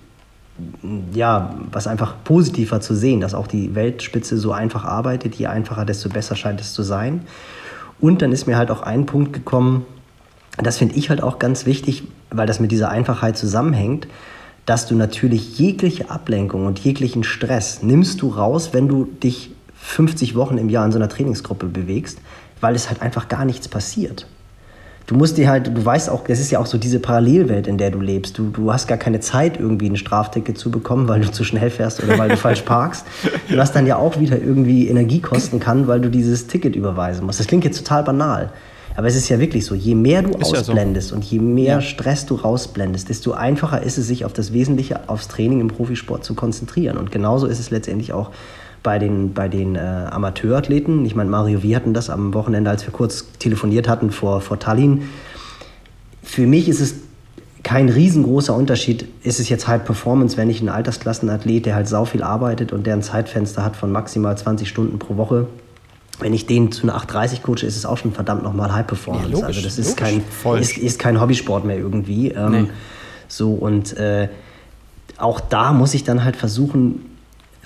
[1.14, 5.36] ja, was einfach positiver zu sehen, dass auch die Weltspitze so einfach arbeitet.
[5.36, 7.22] Je einfacher, desto besser scheint es zu sein.
[8.00, 9.86] Und dann ist mir halt auch ein Punkt gekommen,
[10.56, 14.08] das finde ich halt auch ganz wichtig, weil das mit dieser Einfachheit zusammenhängt,
[14.68, 20.34] dass du natürlich jegliche Ablenkung und jeglichen Stress nimmst du raus, wenn du dich 50
[20.34, 22.18] Wochen im Jahr in so einer Trainingsgruppe bewegst,
[22.60, 24.26] weil es halt einfach gar nichts passiert
[25.08, 27.78] du musst dir halt, du weißt auch, das ist ja auch so diese Parallelwelt, in
[27.78, 28.38] der du lebst.
[28.38, 31.70] Du, du hast gar keine Zeit, irgendwie ein Strafticket zu bekommen, weil du zu schnell
[31.70, 33.04] fährst oder weil du falsch parkst.
[33.54, 37.40] Was dann ja auch wieder irgendwie Energie kosten kann, weil du dieses Ticket überweisen musst.
[37.40, 38.52] Das klingt jetzt total banal.
[38.98, 41.14] Aber es ist ja wirklich so, je mehr du ist ausblendest ja so.
[41.14, 41.80] und je mehr ja.
[41.80, 46.24] Stress du rausblendest, desto einfacher ist es, sich auf das Wesentliche, aufs Training im Profisport
[46.24, 46.98] zu konzentrieren.
[46.98, 48.32] Und genauso ist es letztendlich auch
[48.82, 51.06] bei den, bei den äh, Amateurathleten.
[51.06, 54.58] Ich meine, Mario, wir hatten das am Wochenende, als wir kurz telefoniert hatten vor, vor
[54.58, 55.02] Tallinn.
[56.24, 56.96] Für mich ist es
[57.62, 59.06] kein riesengroßer Unterschied.
[59.22, 62.84] Ist es jetzt High Performance, wenn ich einen Altersklassenathlet, der halt sau viel arbeitet und
[62.84, 65.46] der ein Zeitfenster hat von maximal 20 Stunden pro Woche,
[66.20, 69.28] wenn ich den zu einer 830 coache, ist es auch schon verdammt nochmal High Performance.
[69.28, 70.22] Ja, logisch, also das ist kein,
[70.58, 72.30] ist, ist, kein Hobbysport mehr irgendwie.
[72.30, 72.70] Ähm, nee.
[73.28, 74.28] So und äh,
[75.18, 77.04] auch da muss ich dann halt versuchen,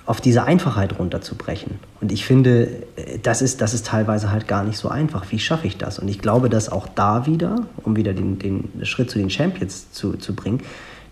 [0.05, 1.79] auf diese Einfachheit runterzubrechen.
[2.01, 5.31] Und ich finde, äh, das ist, das ist teilweise halt gar nicht so einfach.
[5.31, 5.99] Wie schaffe ich das?
[5.99, 9.93] Und ich glaube, dass auch da wieder, um wieder den, den Schritt zu den Champions
[9.93, 10.61] zu, zu bringen,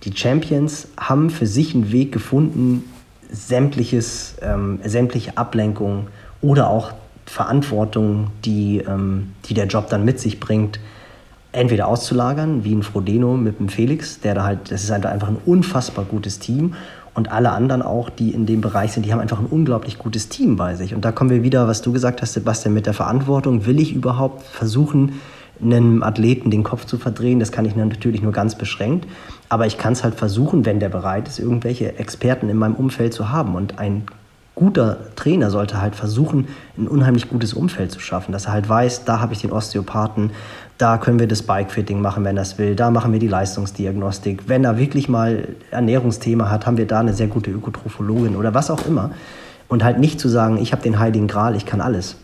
[0.03, 2.85] die Champions haben für sich einen Weg gefunden,
[3.31, 6.09] sämtliches, ähm, sämtliche Ablenkung
[6.41, 6.93] oder auch
[7.31, 10.81] Verantwortung, die, ähm, die der Job dann mit sich bringt,
[11.53, 15.29] entweder auszulagern, wie ein Frodeno mit dem Felix, der da halt, das ist halt einfach
[15.29, 16.75] ein unfassbar gutes Team
[17.15, 20.29] und alle anderen auch, die in dem Bereich sind, die haben einfach ein unglaublich gutes
[20.29, 20.93] Team bei sich.
[20.93, 23.65] Und da kommen wir wieder, was du gesagt hast, Sebastian, mit der Verantwortung.
[23.65, 25.21] Will ich überhaupt versuchen,
[25.63, 27.39] einem Athleten den Kopf zu verdrehen?
[27.39, 29.07] Das kann ich natürlich nur ganz beschränkt.
[29.49, 33.13] Aber ich kann es halt versuchen, wenn der bereit ist, irgendwelche Experten in meinem Umfeld
[33.13, 33.55] zu haben.
[33.55, 34.05] Und ein
[34.61, 39.07] guter Trainer sollte halt versuchen, ein unheimlich gutes Umfeld zu schaffen, dass er halt weiß,
[39.07, 40.33] da habe ich den Osteopathen,
[40.77, 44.43] da können wir das Bike-Fitting machen, wenn er es will, da machen wir die Leistungsdiagnostik.
[44.49, 48.71] Wenn er wirklich mal Ernährungsthema hat, haben wir da eine sehr gute Ökotrophologin oder was
[48.71, 49.13] auch immer.
[49.69, 52.17] Und halt nicht zu sagen, ich habe den Heiligen Gral, ich kann alles.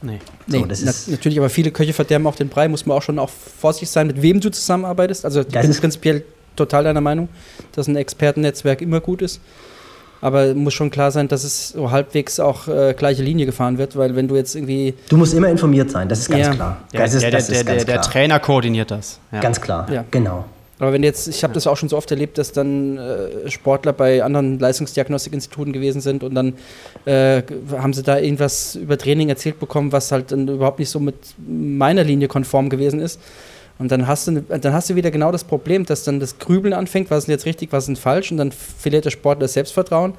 [0.00, 0.20] Nee.
[0.46, 3.02] So, nee, das ist natürlich, aber viele Köche verderben auch den Brei, muss man auch
[3.02, 5.24] schon auch vorsichtig sein, mit wem du zusammenarbeitest.
[5.24, 6.24] Also ich bin prinzipiell
[6.54, 7.28] total deiner Meinung,
[7.72, 9.40] dass ein Expertennetzwerk immer gut ist.
[10.20, 13.96] Aber muss schon klar sein, dass es so halbwegs auch äh, gleiche Linie gefahren wird,
[13.96, 14.94] weil wenn du jetzt irgendwie.
[15.08, 16.54] Du musst immer informiert sein, das ist ganz ja.
[16.54, 16.76] klar.
[16.92, 19.18] Ja, das ist, der, das der, der, der, Trainer koordiniert das.
[19.32, 19.40] Ja.
[19.40, 20.04] Ganz klar, ja.
[20.10, 20.44] genau.
[20.78, 23.92] Aber wenn jetzt, ich habe das auch schon so oft erlebt, dass dann äh, Sportler
[23.92, 26.54] bei anderen Leistungsdiagnostikinstituten gewesen sind und dann
[27.04, 27.42] äh,
[27.72, 31.16] haben sie da irgendwas über Training erzählt bekommen, was halt dann überhaupt nicht so mit
[31.46, 33.20] meiner Linie konform gewesen ist.
[33.80, 36.74] Und dann hast, du, dann hast du wieder genau das Problem, dass dann das Grübeln
[36.74, 40.12] anfängt, was ist jetzt richtig, was ist falsch, und dann verliert der Sportler das Selbstvertrauen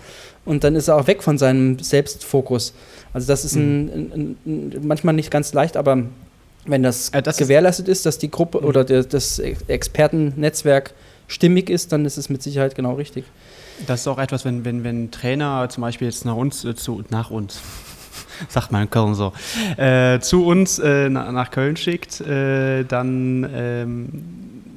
[0.46, 2.74] und dann ist er auch weg von seinem Selbstfokus.
[3.14, 3.92] Also das ist ein, mhm.
[3.92, 6.04] ein, ein, manchmal nicht ganz leicht, aber
[6.66, 8.66] wenn das, äh, das gewährleistet ist, dass die Gruppe mhm.
[8.66, 10.96] oder der, das Expertennetzwerk
[11.28, 13.26] stimmig ist, dann ist es mit Sicherheit genau richtig.
[13.86, 17.04] Das ist auch etwas, wenn, wenn, wenn Trainer zum Beispiel jetzt nach uns, äh, zu,
[17.12, 17.60] nach uns,
[18.50, 19.34] sagt man in Köln so,
[19.78, 24.24] äh, zu uns äh, nach Köln schickt, äh, dann, ähm,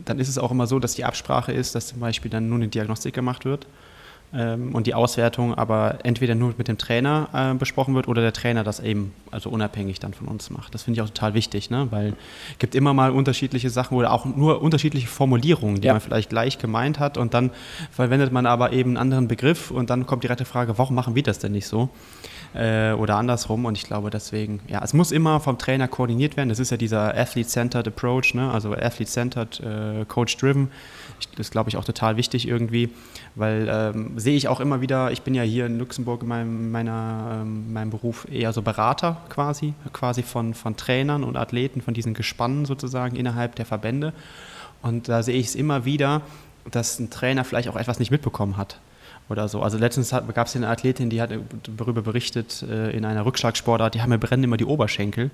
[0.05, 2.59] dann ist es auch immer so, dass die Absprache ist, dass zum Beispiel dann nur
[2.59, 3.67] eine Diagnostik gemacht wird
[4.35, 8.33] ähm, und die Auswertung aber entweder nur mit dem Trainer äh, besprochen wird oder der
[8.33, 10.75] Trainer das eben also unabhängig dann von uns macht.
[10.75, 11.87] Das finde ich auch total wichtig, ne?
[11.91, 12.15] weil
[12.53, 15.95] es gibt immer mal unterschiedliche Sachen oder auch nur unterschiedliche Formulierungen, die ja.
[15.95, 17.51] man vielleicht gleich gemeint hat und dann
[17.91, 21.15] verwendet man aber eben einen anderen Begriff und dann kommt die rette Frage, warum machen
[21.15, 21.89] wir das denn nicht so?
[22.55, 23.65] Äh, oder andersrum.
[23.65, 26.49] Und ich glaube deswegen, ja, es muss immer vom Trainer koordiniert werden.
[26.49, 28.51] Das ist ja dieser Athlete-Centered Approach, ne?
[28.51, 30.71] also Athlete-Centered, äh, Coach-Driven.
[31.37, 32.91] Das ist, glaube ich, auch total wichtig irgendwie,
[33.35, 36.71] weil ähm, sehe ich auch immer wieder, ich bin ja hier in Luxemburg in meinem,
[36.71, 41.95] meiner, ähm, meinem Beruf eher so Berater quasi, quasi von, von Trainern und Athleten, von
[41.95, 44.13] diesen Gespannen sozusagen innerhalb der Verbände.
[44.83, 46.23] Und da sehe ich es immer wieder,
[46.71, 48.79] dass ein Trainer vielleicht auch etwas nicht mitbekommen hat
[49.29, 49.63] oder so.
[49.63, 51.31] Also letztens gab es eine Athletin, die hat
[51.77, 55.31] darüber berichtet, äh, in einer Rückschlagsportart, die haben mir brennen immer die Oberschenkel.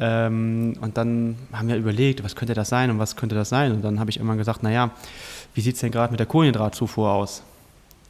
[0.00, 3.72] Ähm, und dann haben wir überlegt, was könnte das sein und was könnte das sein.
[3.72, 4.90] Und dann habe ich immer gesagt, naja,
[5.54, 7.42] wie sieht es denn gerade mit der Kohlenhydratzufuhr aus?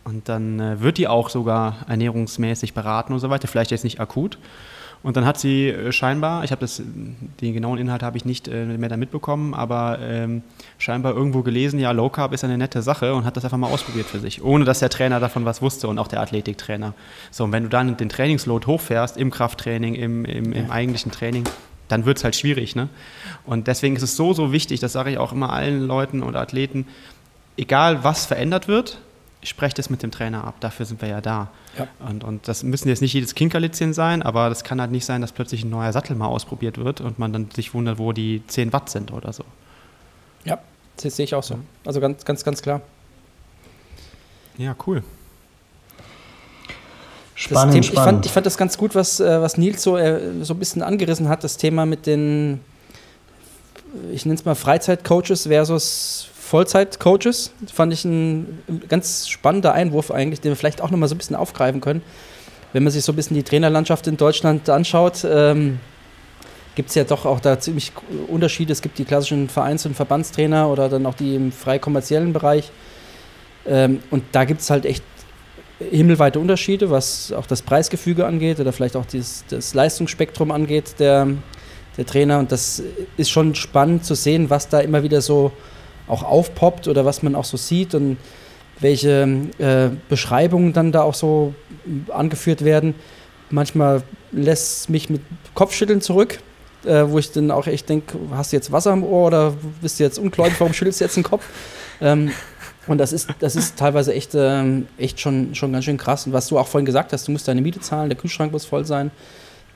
[0.04, 4.00] Und dann äh, wird die auch sogar ernährungsmäßig beraten und so weiter, vielleicht jetzt nicht
[4.00, 4.38] akut.
[5.02, 8.48] Und dann hat sie äh, scheinbar, ich habe das, den genauen Inhalt habe ich nicht
[8.48, 10.42] äh, mehr da mitbekommen, aber ähm,
[10.78, 13.70] scheinbar irgendwo gelesen, ja, Low Carb ist eine nette Sache und hat das einfach mal
[13.70, 16.94] ausprobiert für sich, ohne dass der Trainer davon was wusste und auch der Athletiktrainer.
[17.30, 21.44] So, und wenn du dann den Trainingsload hochfährst, im Krafttraining, im, im, im eigentlichen Training,
[21.88, 22.76] dann wird es halt schwierig.
[22.76, 22.88] Ne?
[23.46, 26.40] Und deswegen ist es so, so wichtig, das sage ich auch immer allen Leuten oder
[26.40, 26.86] Athleten,
[27.56, 28.98] egal was verändert wird,
[29.48, 30.56] sprecht es mit dem Trainer ab.
[30.60, 31.50] Dafür sind wir ja da.
[31.78, 31.88] Ja.
[32.08, 35.20] Und, und das müssen jetzt nicht jedes Kinkerlitzchen sein, aber das kann halt nicht sein,
[35.20, 38.42] dass plötzlich ein neuer Sattel mal ausprobiert wird und man dann sich wundert, wo die
[38.46, 39.44] 10 Watt sind oder so.
[40.44, 40.58] Ja,
[41.02, 41.58] das sehe ich auch so.
[41.84, 42.80] Also ganz, ganz, ganz klar.
[44.56, 45.02] Ja, cool.
[47.34, 47.94] Spannend, Thema, spannend.
[47.94, 50.58] Ich, fand, ich fand das ganz gut, was, äh, was Nils so, äh, so ein
[50.58, 52.60] bisschen angerissen hat, das Thema mit den,
[54.12, 57.52] ich nenne es mal Freizeitcoaches versus Vollzeit-Coaches.
[57.72, 61.36] Fand ich ein ganz spannender Einwurf eigentlich, den wir vielleicht auch nochmal so ein bisschen
[61.36, 62.02] aufgreifen können.
[62.72, 65.78] Wenn man sich so ein bisschen die Trainerlandschaft in Deutschland anschaut, ähm,
[66.74, 67.92] gibt es ja doch auch da ziemlich
[68.28, 68.72] Unterschiede.
[68.72, 72.70] Es gibt die klassischen Vereins- und Verbandstrainer oder dann auch die im frei kommerziellen Bereich.
[73.66, 75.04] Ähm, und da gibt es halt echt
[75.78, 81.28] himmelweite Unterschiede, was auch das Preisgefüge angeht oder vielleicht auch dieses, das Leistungsspektrum angeht der,
[81.96, 82.38] der Trainer.
[82.38, 82.82] Und das
[83.16, 85.52] ist schon spannend zu sehen, was da immer wieder so
[86.08, 88.16] auch aufpoppt oder was man auch so sieht und
[88.80, 89.28] welche
[89.58, 91.54] äh, Beschreibungen dann da auch so
[92.08, 92.94] angeführt werden.
[93.50, 95.22] Manchmal lässt mich mit
[95.54, 96.38] Kopfschütteln zurück,
[96.84, 99.98] äh, wo ich dann auch echt denke, hast du jetzt Wasser im Ohr oder bist
[99.98, 101.44] du jetzt ungläubig, warum schüttelst du jetzt den Kopf?
[102.00, 102.30] Ähm,
[102.86, 106.26] und das ist, das ist teilweise echt, ähm, echt schon, schon ganz schön krass.
[106.26, 108.64] Und was du auch vorhin gesagt hast, du musst deine Miete zahlen, der Kühlschrank muss
[108.64, 109.10] voll sein,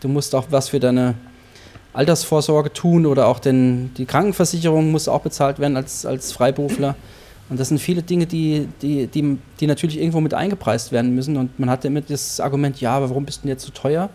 [0.00, 1.14] du musst auch was für deine
[1.92, 6.96] Altersvorsorge tun oder auch den, die Krankenversicherung muss auch bezahlt werden als, als Freiberufler.
[7.50, 11.36] Und das sind viele Dinge, die, die, die, die natürlich irgendwo mit eingepreist werden müssen.
[11.36, 14.08] Und man hat immer das Argument, ja, aber warum bist du denn jetzt so teuer?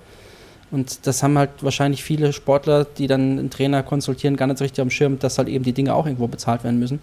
[0.71, 4.63] Und das haben halt wahrscheinlich viele Sportler, die dann einen Trainer konsultieren, gar nicht so
[4.63, 6.99] richtig am Schirm, dass halt eben die Dinge auch irgendwo bezahlt werden müssen.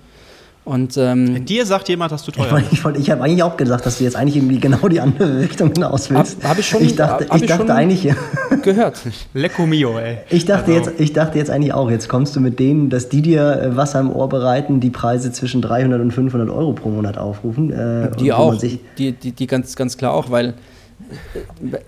[0.64, 2.72] Und, ähm, Dir sagt jemand, dass du teuer bist.
[2.72, 5.40] Ich, ich, ich habe eigentlich auch gedacht, dass du jetzt eigentlich irgendwie genau die andere
[5.40, 6.38] Richtung hinaus willst.
[6.38, 8.14] Habe hab ich schon Ich dachte, ich dachte eigentlich.
[8.62, 8.98] gehört.
[9.34, 10.18] Lecco mio, ey.
[10.30, 10.90] Ich dachte, also.
[10.90, 13.76] jetzt, ich dachte jetzt eigentlich auch, jetzt kommst du mit denen, dass die dir äh,
[13.76, 17.70] Wasser im Ohr bereiten, die Preise zwischen 300 und 500 Euro pro Monat aufrufen.
[17.70, 18.56] Äh, die auch.
[18.56, 20.54] Die, die, die ganz, ganz klar auch, weil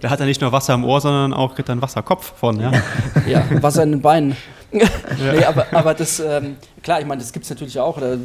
[0.01, 2.73] da hat er nicht nur Wasser im Ohr, sondern auch dann Wasserkopf von, ja?
[3.29, 4.37] ja, Wasser in den Beinen.
[5.33, 7.99] nee, aber, aber das, ähm, klar, ich meine, das gibt es natürlich auch.
[8.01, 8.17] Da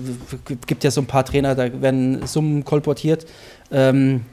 [0.67, 3.25] gibt ja so ein paar Trainer, da werden Summen kolportiert.
[3.71, 4.25] Ähm,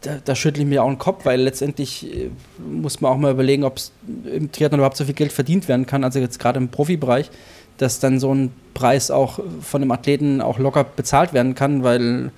[0.00, 3.32] da, da, schüttle ich mir auch den Kopf, weil letztendlich äh, muss man auch mal
[3.32, 3.78] überlegen, ob
[4.24, 7.30] im Triathlon überhaupt so viel Geld verdient werden kann, also jetzt gerade im Profibereich,
[7.76, 12.30] dass dann so ein Preis auch von einem Athleten auch locker bezahlt werden kann, weil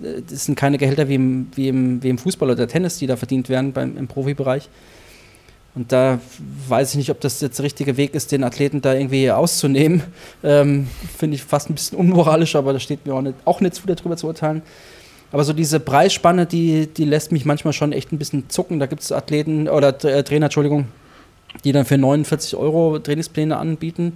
[0.00, 3.06] äh, das sind keine Gehälter wie im, wie im, wie im Fußball oder Tennis, die
[3.06, 4.68] da verdient werden beim, im Profibereich.
[5.78, 6.18] Und da
[6.66, 10.02] weiß ich nicht, ob das jetzt der richtige Weg ist, den Athleten da irgendwie auszunehmen.
[10.42, 13.76] Ähm, Finde ich fast ein bisschen unmoralisch, aber da steht mir auch nicht, auch nicht
[13.76, 14.62] zu, darüber zu urteilen.
[15.30, 18.80] Aber so diese Preisspanne, die, die lässt mich manchmal schon echt ein bisschen zucken.
[18.80, 20.86] Da gibt es Athleten oder äh, Trainer, Entschuldigung,
[21.62, 24.14] die dann für 49 Euro Trainingspläne anbieten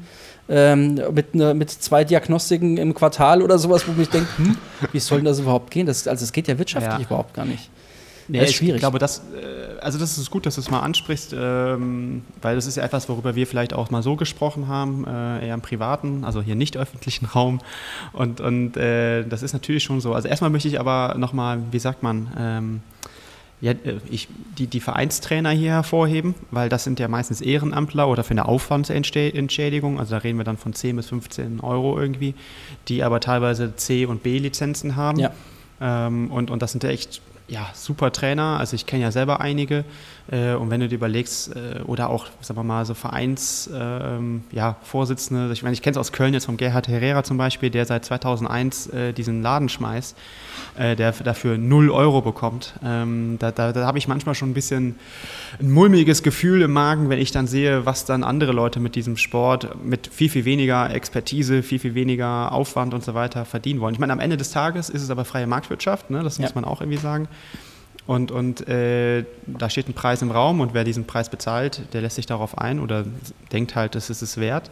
[0.49, 4.57] ähm, mit, ne, mit zwei Diagnostiken im Quartal oder sowas, wo ich denke, hm,
[4.91, 5.87] wie soll denn das überhaupt gehen?
[5.87, 7.07] Das, also es geht ja wirtschaftlich ja.
[7.07, 7.71] überhaupt gar nicht.
[8.33, 8.76] Nee, das ist schwierig.
[8.76, 12.55] Ich glaube, das, äh, also das ist gut, dass du es mal ansprichst, ähm, weil
[12.55, 15.61] das ist ja etwas, worüber wir vielleicht auch mal so gesprochen haben, äh, eher im
[15.61, 17.61] privaten, also hier nicht öffentlichen Raum.
[18.14, 20.14] Und, und äh, das ist natürlich schon so.
[20.14, 22.80] Also erstmal möchte ich aber nochmal, wie sagt man, ähm,
[23.61, 23.74] ja,
[24.11, 28.47] ich, die, die Vereinstrainer hier hervorheben, weil das sind ja meistens Ehrenamtler oder für eine
[28.47, 32.35] Aufwandsentschädigung, also da reden wir dann von 10 bis 15 Euro irgendwie,
[32.89, 35.18] die aber teilweise C- und B-Lizenzen haben.
[35.18, 35.33] Ja.
[35.83, 39.40] Ähm, und, und das sind ja echt ja, super Trainer, also ich kenne ja selber
[39.40, 39.84] einige,
[40.31, 44.77] und wenn du dir überlegst, äh, oder auch, sagen wir mal, so Vereinsvorsitzende, äh, ja,
[44.83, 47.85] Vorsitzende, ich meine, ich kenne es aus Köln jetzt vom Gerhard Herrera zum Beispiel, der
[47.87, 50.16] seit 2001 äh, diesen Laden schmeißt,
[50.79, 52.75] äh, der dafür 0 Euro bekommt.
[52.85, 54.97] Ähm, da da, da habe ich manchmal schon ein bisschen
[55.61, 59.16] ein mulmiges Gefühl im Magen, wenn ich dann sehe, was dann andere Leute mit diesem
[59.16, 63.95] Sport, mit viel, viel weniger Expertise, viel, viel weniger Aufwand und so weiter verdienen wollen.
[63.95, 66.23] Ich meine, am Ende des Tages ist es aber freie Marktwirtschaft, ne?
[66.23, 66.55] das muss ja.
[66.55, 67.29] man auch irgendwie sagen.
[68.07, 72.01] Und, und äh, da steht ein Preis im Raum und wer diesen Preis bezahlt, der
[72.01, 73.05] lässt sich darauf ein oder
[73.53, 74.71] denkt halt, das ist es wert.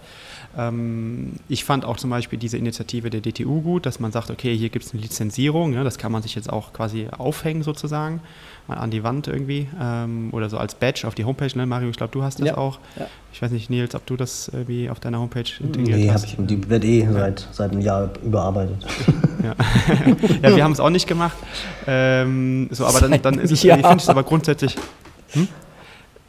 [0.57, 4.57] Ähm, ich fand auch zum Beispiel diese Initiative der DTU gut, dass man sagt, okay,
[4.57, 8.21] hier gibt es eine Lizenzierung, ja, das kann man sich jetzt auch quasi aufhängen sozusagen,
[8.67, 11.57] mal an die Wand irgendwie ähm, oder so als Badge auf die Homepage.
[11.57, 11.67] Ne?
[11.67, 12.57] Mario, ich glaube, du hast das ja.
[12.57, 12.79] auch.
[12.99, 13.07] Ja.
[13.33, 16.39] Ich weiß nicht, Nils, ob du das irgendwie auf deiner Homepage integriert nee, hast.
[16.39, 18.87] Nee, die wird eh seit, seit einem Jahr überarbeitet.
[19.43, 19.55] Ja,
[20.43, 21.39] ja wir haben es auch nicht gemacht.
[21.87, 23.75] Ähm, so, aber dann, dann ist es, ja.
[23.75, 24.77] ich finde es aber grundsätzlich,
[25.31, 25.49] hm?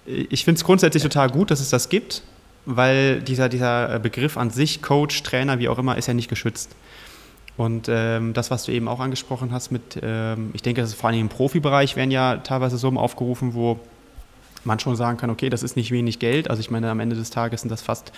[0.05, 2.23] ich finde es grundsätzlich total gut, dass es das gibt,
[2.65, 6.75] weil dieser, dieser Begriff an sich, Coach, Trainer, wie auch immer, ist ja nicht geschützt.
[7.57, 10.99] Und ähm, das, was du eben auch angesprochen hast mit, ähm, ich denke, das ist
[10.99, 13.79] vor allem im Profibereich werden ja teilweise Summen aufgerufen, wo
[14.63, 16.49] man schon sagen kann, okay, das ist nicht wenig Geld.
[16.49, 18.11] Also ich meine, am Ende des Tages sind das fast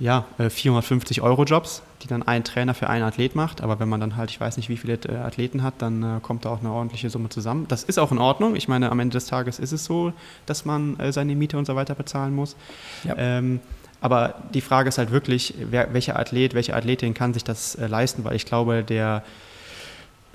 [0.00, 3.60] ja, 450 äh, Euro Jobs, die dann ein Trainer für einen Athlet macht.
[3.60, 6.20] Aber wenn man dann halt, ich weiß nicht, wie viele äh, Athleten hat, dann äh,
[6.20, 7.66] kommt da auch eine ordentliche Summe zusammen.
[7.68, 8.56] Das ist auch in Ordnung.
[8.56, 10.12] Ich meine, am Ende des Tages ist es so,
[10.46, 12.56] dass man äh, seine Miete und so weiter bezahlen muss.
[13.04, 13.14] Ja.
[13.18, 13.60] Ähm,
[14.00, 18.24] aber die Frage ist halt wirklich, wer, welcher Athlet, welche Athletin kann sich das leisten?
[18.24, 19.22] Weil ich glaube, der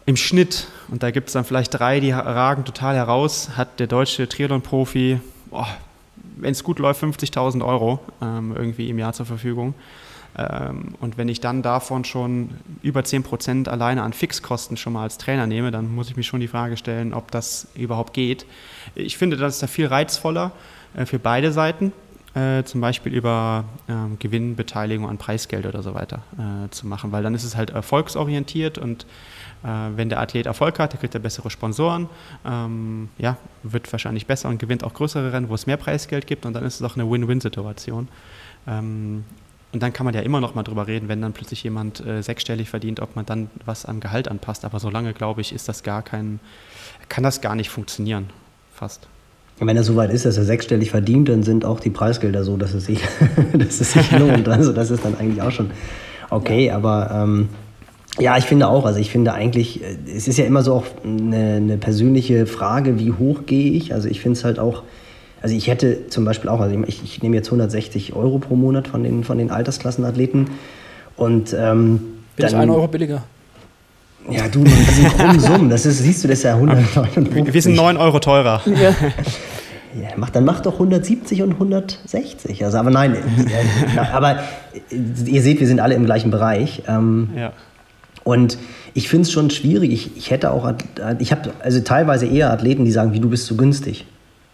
[0.05, 3.87] im Schnitt, und da gibt es dann vielleicht drei, die ragen total heraus, hat der
[3.87, 5.19] deutsche Triathlon-Profi
[6.37, 9.73] wenn es gut läuft, 50.000 Euro ähm, irgendwie im Jahr zur Verfügung.
[10.37, 12.49] Ähm, und wenn ich dann davon schon
[12.81, 16.27] über 10 Prozent alleine an Fixkosten schon mal als Trainer nehme, dann muss ich mich
[16.27, 18.45] schon die Frage stellen, ob das überhaupt geht.
[18.95, 20.51] Ich finde, das ist da viel reizvoller
[20.95, 21.93] äh, für beide Seiten.
[22.33, 27.23] Äh, zum Beispiel über ähm, Gewinnbeteiligung an Preisgeld oder so weiter äh, zu machen, weil
[27.23, 29.05] dann ist es halt erfolgsorientiert und
[29.95, 32.07] wenn der Athlet Erfolg hat, kriegt er bessere Sponsoren,
[32.45, 36.45] ähm, ja, wird wahrscheinlich besser und gewinnt auch größere Rennen, wo es mehr Preisgeld gibt
[36.45, 38.07] und dann ist es auch eine Win-Win-Situation.
[38.67, 39.23] Ähm,
[39.73, 42.21] Und dann kann man ja immer noch mal drüber reden, wenn dann plötzlich jemand äh,
[42.23, 44.63] sechsstellig verdient, ob man dann was am Gehalt anpasst.
[44.63, 46.39] Aber solange, glaube ich, ist das gar kein,
[47.09, 48.29] kann das gar nicht funktionieren,
[48.73, 49.07] fast.
[49.59, 52.55] Wenn er so weit ist, dass er sechsstellig verdient, dann sind auch die Preisgelder so,
[52.55, 53.01] dass es sich,
[53.53, 54.47] dass es sich lohnt.
[54.47, 55.71] Also das ist dann eigentlich auch schon
[56.29, 56.67] okay.
[56.67, 56.77] Ja.
[56.77, 57.49] Aber ähm,
[58.19, 58.85] ja, ich finde auch.
[58.85, 62.99] Also ich finde eigentlich, äh, es ist ja immer so auch eine, eine persönliche Frage,
[62.99, 63.93] wie hoch gehe ich.
[63.93, 64.83] Also ich finde es halt auch,
[65.41, 68.87] also ich hätte zum Beispiel auch, also ich, ich nehme jetzt 160 Euro pro Monat
[68.87, 70.49] von den, von den Altersklassenathleten
[71.17, 71.99] und ähm,
[72.35, 73.23] Bin dann, ich 1 Euro billiger?
[74.29, 75.69] Ja, du, das sind krummen Summen.
[75.69, 77.53] Das ist, siehst du, das ist ja 159.
[77.53, 78.61] Wir sind 9 Euro teurer.
[78.81, 78.95] Ja.
[80.01, 82.65] Ja, mach, dann mach doch 170 und 160.
[82.65, 83.15] Also, aber nein,
[83.95, 84.39] ja, aber
[84.99, 86.83] ihr seht, wir sind alle im gleichen Bereich.
[86.85, 87.53] Ähm, ja.
[88.25, 88.57] Und
[88.95, 89.93] ich finde es schon schwierig.
[89.93, 90.73] Ich, ich hätte auch,
[91.19, 94.05] ich habe also teilweise eher Athleten, die sagen, wie du bist zu günstig.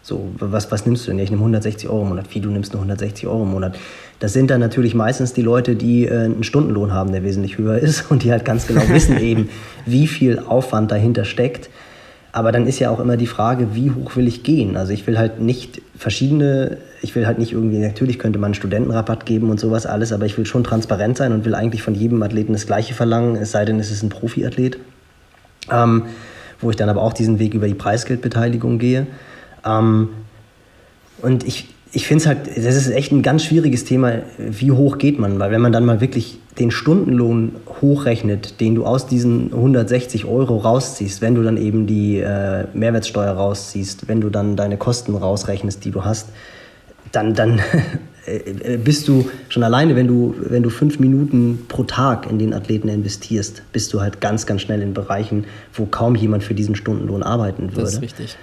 [0.02, 1.20] So, was, was nimmst du denn?
[1.20, 2.26] Ich nehme 160 Euro im Monat.
[2.34, 3.78] Wie, du nimmst nur 160 Euro im Monat.
[4.18, 7.78] Das sind dann natürlich meistens die Leute, die äh, einen Stundenlohn haben, der wesentlich höher
[7.78, 9.48] ist und die halt ganz genau wissen eben,
[9.86, 11.70] wie viel Aufwand dahinter steckt.
[12.32, 14.76] Aber dann ist ja auch immer die Frage, wie hoch will ich gehen?
[14.78, 18.54] Also ich will halt nicht verschiedene, ich will halt nicht irgendwie, natürlich könnte man einen
[18.54, 21.94] Studentenrabatt geben und sowas alles, aber ich will schon transparent sein und will eigentlich von
[21.94, 24.78] jedem Athleten das Gleiche verlangen, es sei denn, es ist ein Profiathlet.
[25.70, 26.04] Ähm,
[26.62, 29.06] wo ich dann aber auch diesen Weg über die Preisgeldbeteiligung gehe.
[29.66, 30.08] Ähm,
[31.20, 34.96] und ich, ich finde es halt, das ist echt ein ganz schwieriges Thema, wie hoch
[34.96, 39.52] geht man, weil wenn man dann mal wirklich den Stundenlohn hochrechnet, den du aus diesen
[39.52, 44.78] 160 Euro rausziehst, wenn du dann eben die äh, Mehrwertsteuer rausziehst, wenn du dann deine
[44.78, 46.28] Kosten rausrechnest, die du hast,
[47.10, 47.60] dann, dann
[48.26, 52.54] äh, bist du schon alleine, wenn du, wenn du fünf Minuten pro Tag in den
[52.54, 56.74] Athleten investierst, bist du halt ganz, ganz schnell in Bereichen, wo kaum jemand für diesen
[56.74, 57.82] Stundenlohn arbeiten würde.
[57.82, 58.38] Das ist richtig.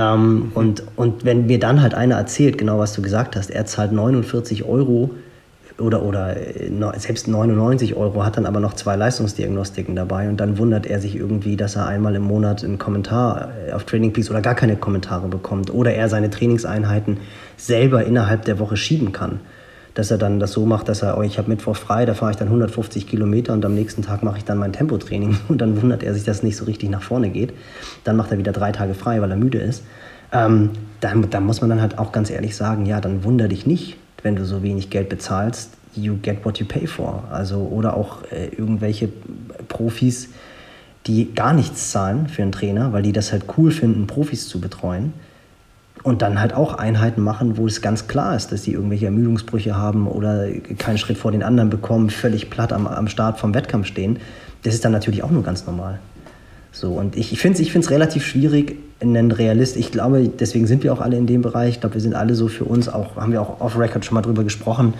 [0.00, 0.52] Ähm, mhm.
[0.54, 3.92] und, und wenn mir dann halt einer erzählt, genau was du gesagt hast, er zahlt
[3.92, 5.10] 49 Euro
[5.78, 10.58] oder, oder äh, selbst 99 Euro, hat dann aber noch zwei Leistungsdiagnostiken dabei und dann
[10.58, 14.30] wundert er sich irgendwie, dass er einmal im Monat einen Kommentar äh, auf Training Peaks
[14.30, 17.18] oder gar keine Kommentare bekommt oder er seine Trainingseinheiten
[17.56, 19.40] selber innerhalb der Woche schieben kann
[19.94, 22.32] dass er dann das so macht, dass er, oh, ich habe Mittwoch frei, da fahre
[22.32, 25.80] ich dann 150 Kilometer und am nächsten Tag mache ich dann mein Tempotraining und dann
[25.80, 27.52] wundert er sich, dass es nicht so richtig nach vorne geht.
[28.04, 29.84] Dann macht er wieder drei Tage frei, weil er müde ist.
[30.32, 30.70] Ähm,
[31.00, 33.96] da, da muss man dann halt auch ganz ehrlich sagen, ja, dann wunder dich nicht,
[34.22, 35.72] wenn du so wenig Geld bezahlst.
[35.96, 37.24] You get what you pay for.
[37.32, 39.08] Also, oder auch äh, irgendwelche
[39.68, 40.28] Profis,
[41.08, 44.60] die gar nichts zahlen für einen Trainer, weil die das halt cool finden, Profis zu
[44.60, 45.12] betreuen
[46.02, 49.76] und dann halt auch Einheiten machen, wo es ganz klar ist, dass sie irgendwelche Ermüdungsbrüche
[49.76, 50.48] haben oder
[50.78, 54.18] keinen Schritt vor den anderen bekommen, völlig platt am, am Start vom Wettkampf stehen.
[54.62, 55.98] Das ist dann natürlich auch nur ganz normal.
[56.72, 60.84] So, und ich, ich finde es ich relativ schwierig, einen Realist, ich glaube, deswegen sind
[60.84, 63.16] wir auch alle in dem Bereich, ich glaube, wir sind alle so für uns, auch
[63.16, 64.94] haben wir auch off-Record schon mal drüber gesprochen,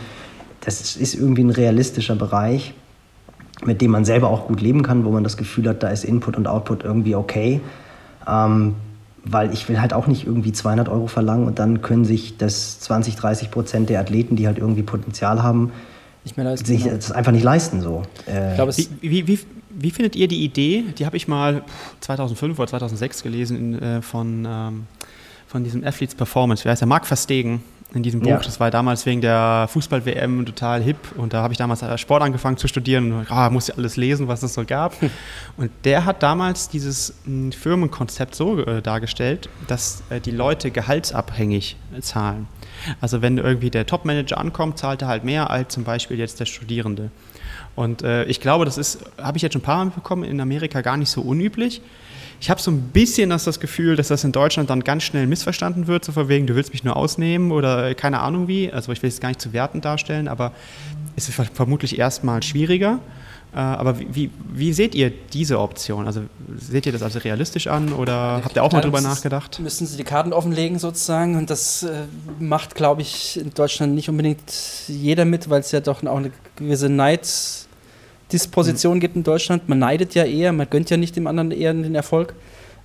[0.63, 2.75] das ist irgendwie ein realistischer Bereich,
[3.65, 6.05] mit dem man selber auch gut leben kann, wo man das Gefühl hat, da ist
[6.05, 7.61] Input und Output irgendwie okay.
[8.27, 8.75] Ähm,
[9.25, 12.81] weil ich will halt auch nicht irgendwie 200 Euro verlangen und dann können sich das
[12.81, 15.73] 20, 30 Prozent der Athleten, die halt irgendwie Potenzial haben,
[16.25, 16.97] sich genau.
[16.97, 17.81] das einfach nicht leisten.
[17.81, 18.03] So.
[18.27, 19.39] Äh, ich glaube, wie, wie,
[19.71, 20.85] wie, findet ihr die Idee?
[20.99, 21.63] Die habe ich mal
[22.01, 24.87] 2005 oder 2006 gelesen in, äh, von, ähm,
[25.47, 26.65] von diesem Athletes Performance.
[26.65, 26.89] Wer heißt der?
[26.89, 27.63] Marc Verstegen
[27.95, 28.29] in diesem Buch.
[28.31, 28.39] Ja.
[28.39, 32.57] Das war damals wegen der Fußball-WM total hip und da habe ich damals Sport angefangen
[32.57, 34.95] zu studieren und ah, muss ja alles lesen, was es so gab.
[35.57, 41.77] und der hat damals dieses hm, Firmenkonzept so äh, dargestellt, dass äh, die Leute gehaltsabhängig
[42.01, 42.47] zahlen.
[43.01, 46.47] Also wenn irgendwie der Top-Manager ankommt, zahlt er halt mehr als zum Beispiel jetzt der
[46.47, 47.11] Studierende.
[47.77, 50.41] Und äh, ich glaube, das ist, habe ich jetzt schon ein paar Mal bekommen, in
[50.41, 51.83] Amerika gar nicht so unüblich.
[52.41, 55.27] Ich habe so ein bisschen das, das Gefühl, dass das in Deutschland dann ganz schnell
[55.27, 58.73] missverstanden wird, so von wegen, du willst mich nur ausnehmen oder keine Ahnung wie.
[58.73, 60.53] Also ich will es gar nicht zu Werten darstellen, aber
[61.17, 63.01] es ist vermutlich erstmal schwieriger.
[63.53, 66.07] Äh, aber wie, wie, seht ihr diese Option?
[66.07, 66.23] Also
[66.57, 69.59] seht ihr das also realistisch an oder habt ihr auch mal drüber nachgedacht?
[69.61, 72.05] Müssen Sie die Karten offenlegen sozusagen und das äh,
[72.39, 74.53] macht, glaube ich, in Deutschland nicht unbedingt
[74.87, 77.29] jeder mit, weil es ja doch auch eine gewisse Neid
[78.33, 79.01] Disposition mhm.
[79.01, 79.69] gibt in Deutschland.
[79.69, 82.35] Man neidet ja eher, man gönnt ja nicht dem anderen eher den Erfolg.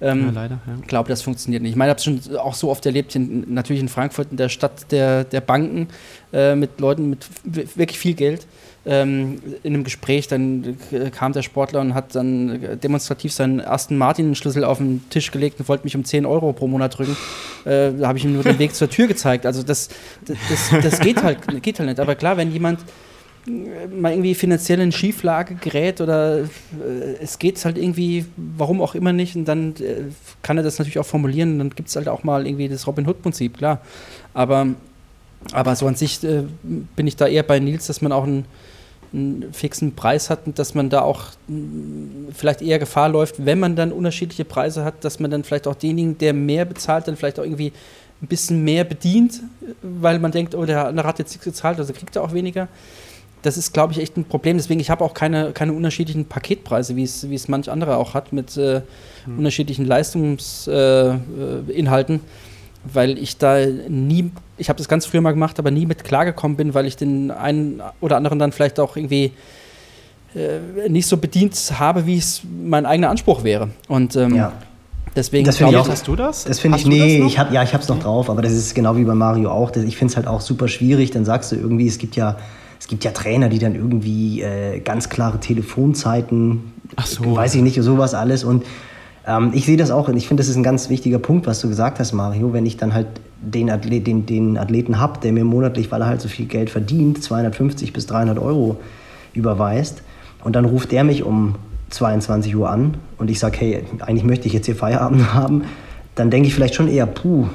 [0.02, 0.60] Ähm, ja, leider.
[0.66, 0.88] Ich ja.
[0.88, 1.72] glaube, das funktioniert nicht.
[1.72, 4.38] Ich meine, ich habe es schon auch so oft erlebt, in, natürlich in Frankfurt, in
[4.38, 5.88] der Stadt der, der Banken,
[6.34, 8.46] äh, mit Leuten mit wirklich viel Geld.
[8.88, 10.78] Ähm, in einem Gespräch, dann
[11.12, 15.68] kam der Sportler und hat dann demonstrativ seinen ersten Martin-Schlüssel auf den Tisch gelegt und
[15.68, 17.18] wollte mich um 10 Euro pro Monat drücken.
[17.64, 19.48] Äh, da habe ich ihm nur den Weg zur Tür gezeigt.
[19.48, 19.90] Also das,
[20.28, 22.00] das, das, das geht, halt, geht halt nicht.
[22.00, 22.82] Aber klar, wenn jemand
[23.46, 26.48] mal irgendwie finanziell in Schieflage gerät oder äh,
[27.22, 30.04] es geht halt irgendwie, warum auch immer nicht, und dann äh,
[30.42, 33.08] kann er das natürlich auch formulieren, dann gibt es halt auch mal irgendwie das Robin
[33.08, 33.82] Hood-Prinzip, klar.
[34.34, 34.68] Aber
[35.54, 36.44] Aber so an sich äh,
[36.96, 38.46] bin ich da eher bei Nils, dass man auch einen,
[39.14, 43.60] einen fixen Preis hat und dass man da auch mh, vielleicht eher Gefahr läuft, wenn
[43.60, 47.16] man dann unterschiedliche Preise hat, dass man dann vielleicht auch denjenigen, der mehr bezahlt, dann
[47.16, 47.74] vielleicht auch irgendwie
[48.24, 49.42] ein bisschen mehr bedient,
[49.84, 52.68] weil man denkt, oh, der andere hat jetzt nichts gezahlt, also kriegt er auch weniger.
[53.46, 54.58] Das ist, glaube ich, echt ein Problem.
[54.58, 58.16] Deswegen, ich habe auch keine, keine unterschiedlichen Paketpreise, wie es, wie es manch andere auch
[58.16, 58.82] hat, mit äh,
[59.26, 59.38] hm.
[59.38, 62.20] unterschiedlichen Leistungsinhalten, äh,
[62.92, 66.58] weil ich da nie, ich habe das ganz früher mal gemacht, aber nie mit klargekommen
[66.58, 69.32] bin, weil ich den einen oder anderen dann vielleicht auch irgendwie
[70.36, 73.70] äh, nicht so bedient habe, wie es mein eigener Anspruch wäre.
[73.88, 74.54] Und ähm, ja.
[75.16, 76.44] Deswegen das ich auch, hast du das?
[76.44, 78.76] Das finde ich, nee, ich habe ja, ich habe es noch drauf, aber das ist
[78.76, 79.74] genau wie bei Mario auch.
[79.76, 81.12] Ich finde es halt auch super schwierig.
[81.12, 82.36] Dann sagst du irgendwie, es gibt ja,
[82.86, 87.36] es gibt ja Trainer, die dann irgendwie äh, ganz klare Telefonzeiten, Ach so.
[87.36, 88.44] weiß ich nicht, sowas alles.
[88.44, 88.64] Und
[89.26, 91.60] ähm, ich sehe das auch und ich finde, das ist ein ganz wichtiger Punkt, was
[91.62, 92.54] du gesagt hast, Mario.
[92.54, 93.08] Wenn ich dann halt
[93.42, 96.70] den, Athlet, den, den Athleten habe, der mir monatlich, weil er halt so viel Geld
[96.70, 98.78] verdient, 250 bis 300 Euro
[99.34, 100.04] überweist
[100.44, 101.56] und dann ruft der mich um
[101.90, 105.64] 22 Uhr an und ich sage, hey, eigentlich möchte ich jetzt hier Feierabend haben,
[106.14, 107.48] dann denke ich vielleicht schon eher, puh,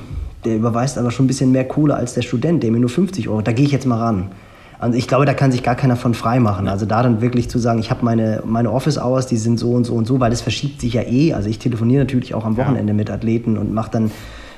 [0.44, 3.28] der überweist aber schon ein bisschen mehr Kohle als der Student, der mir nur 50
[3.28, 4.32] Euro, da gehe ich jetzt mal ran.
[4.80, 6.66] Also ich glaube, da kann sich gar keiner von frei machen.
[6.66, 9.84] Also da dann wirklich zu sagen, ich habe meine, meine Office-Hours, die sind so und
[9.84, 11.34] so und so, weil das verschiebt sich ja eh.
[11.34, 12.96] Also ich telefoniere natürlich auch am Wochenende ja.
[12.96, 14.10] mit Athleten und mache dann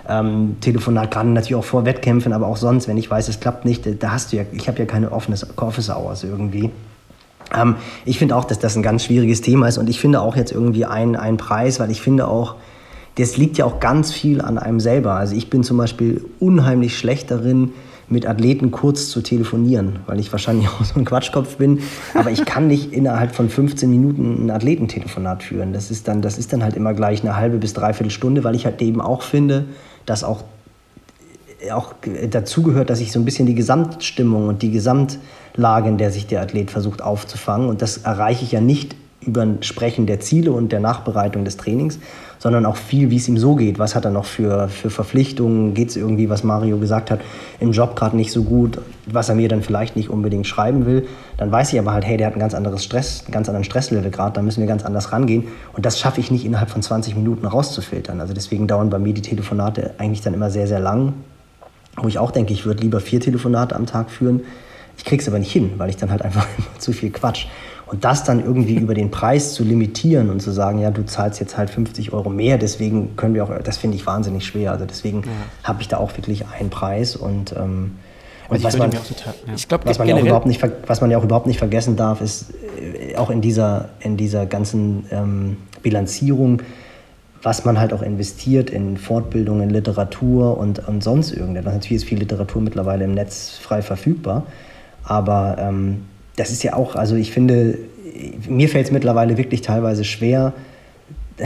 [0.08, 3.64] ähm, Telefonat, gerade natürlich auch vor Wettkämpfen, aber auch sonst, wenn ich weiß, es klappt
[3.64, 6.70] nicht, da hast du ja, ich habe ja keine Office-Hours irgendwie.
[7.52, 10.36] Ähm, ich finde auch, dass das ein ganz schwieriges Thema ist und ich finde auch
[10.36, 12.54] jetzt irgendwie einen Preis, weil ich finde auch,
[13.16, 15.14] das liegt ja auch ganz viel an einem selber.
[15.14, 17.72] Also ich bin zum Beispiel unheimlich schlecht darin,
[18.12, 21.80] mit Athleten kurz zu telefonieren, weil ich wahrscheinlich auch so ein Quatschkopf bin.
[22.14, 25.72] Aber ich kann nicht innerhalb von 15 Minuten ein Athletentelefonat führen.
[25.72, 28.54] Das ist dann, das ist dann halt immer gleich eine halbe bis dreiviertel Stunde, weil
[28.54, 29.64] ich halt eben auch finde,
[30.06, 30.44] dass auch,
[31.72, 31.94] auch
[32.30, 35.18] dazugehört, dass ich so ein bisschen die Gesamtstimmung und die Gesamt
[35.54, 37.68] Lage, in der sich der Athlet versucht aufzufangen.
[37.68, 41.56] Und das erreiche ich ja nicht über ein Sprechen der Ziele und der Nachbereitung des
[41.56, 41.98] Trainings,
[42.42, 43.78] sondern auch viel, wie es ihm so geht.
[43.78, 45.74] Was hat er noch für, für Verpflichtungen?
[45.74, 47.20] Geht es irgendwie, was Mario gesagt hat,
[47.60, 51.06] im Job gerade nicht so gut, was er mir dann vielleicht nicht unbedingt schreiben will?
[51.36, 53.62] Dann weiß ich aber halt, hey, der hat ein ganz anderes Stress, einen ganz anderen
[53.62, 55.44] Stresslevel gerade, da müssen wir ganz anders rangehen.
[55.74, 58.20] Und das schaffe ich nicht innerhalb von 20 Minuten rauszufiltern.
[58.20, 61.12] Also deswegen dauern bei mir die Telefonate eigentlich dann immer sehr, sehr lang.
[61.96, 64.40] Wo ich auch denke, ich würde lieber vier Telefonate am Tag führen,
[64.98, 67.46] ich krieg's aber nicht hin, weil ich dann halt einfach zu viel Quatsch.
[67.92, 71.40] Und das dann irgendwie über den Preis zu limitieren und zu sagen, ja, du zahlst
[71.40, 74.72] jetzt halt 50 Euro mehr, deswegen können wir auch, das finde ich wahnsinnig schwer.
[74.72, 75.28] Also deswegen ja.
[75.62, 77.98] habe ich da auch wirklich einen Preis und, ähm,
[78.48, 79.52] und was man, total, ja.
[79.54, 81.94] ich glaub, was, man ja auch überhaupt nicht, was man ja auch überhaupt nicht vergessen
[81.96, 86.62] darf, ist äh, auch in dieser, in dieser ganzen ähm, Bilanzierung,
[87.42, 91.74] was man halt auch investiert in Fortbildung, in Literatur und, und sonst irgendetwas.
[91.74, 94.46] Natürlich ist viel Literatur mittlerweile im Netz frei verfügbar.
[95.04, 96.04] Aber ähm,
[96.36, 97.78] das ist ja auch, also ich finde,
[98.48, 100.52] mir fällt es mittlerweile wirklich teilweise schwer,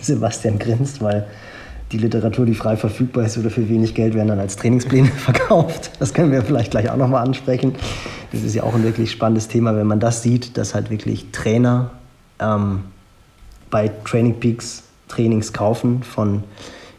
[0.00, 1.26] Sebastian grinst, weil
[1.92, 5.90] die Literatur, die frei verfügbar ist oder für wenig Geld, werden dann als Trainingspläne verkauft.
[5.98, 7.74] Das können wir vielleicht gleich auch nochmal ansprechen.
[8.32, 11.26] Das ist ja auch ein wirklich spannendes Thema, wenn man das sieht, dass halt wirklich
[11.30, 11.92] Trainer
[12.40, 12.82] ähm,
[13.70, 16.42] bei Training Peaks Trainings kaufen von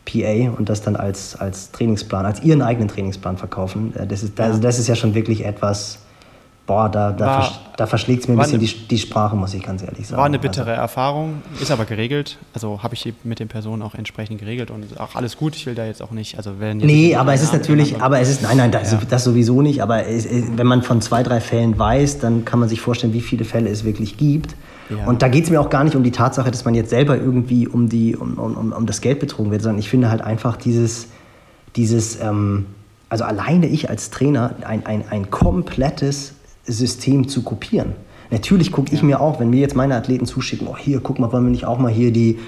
[0.05, 3.93] PA und das dann als, als Trainingsplan, als ihren eigenen Trainingsplan verkaufen.
[3.95, 5.99] Äh, das ist, also das ist ja schon wirklich etwas,
[6.67, 9.63] boah, da, da, versch da verschlägt es mir ein bisschen die, die Sprache, muss ich
[9.63, 10.19] ganz ehrlich sagen.
[10.19, 10.81] War eine bittere also.
[10.81, 12.37] Erfahrung, ist aber geregelt.
[12.53, 15.55] Also habe ich mit den Personen auch entsprechend geregelt und auch alles gut.
[15.55, 18.29] Ich will da jetzt auch nicht, also wenn Nee, aber es ist natürlich, aber es
[18.29, 18.99] ist, nein, nein, das, ja.
[19.09, 19.81] das sowieso nicht.
[19.81, 23.21] Aber es, wenn man von zwei, drei Fällen weiß, dann kann man sich vorstellen, wie
[23.21, 24.55] viele Fälle es wirklich gibt.
[24.89, 25.05] Ja.
[25.05, 27.15] Und da geht es mir auch gar nicht um die Tatsache, dass man jetzt selber
[27.15, 30.57] irgendwie um, die, um, um, um das Geld betrogen wird, sondern ich finde halt einfach
[30.57, 31.07] dieses,
[31.75, 32.65] dieses ähm,
[33.09, 36.33] also alleine ich als Trainer, ein, ein, ein komplettes
[36.67, 37.93] System zu kopieren.
[38.29, 41.31] Natürlich gucke ich mir auch, wenn mir jetzt meine Athleten zuschicken, oh hier, guck mal,
[41.31, 42.39] wollen wir nicht auch mal hier die,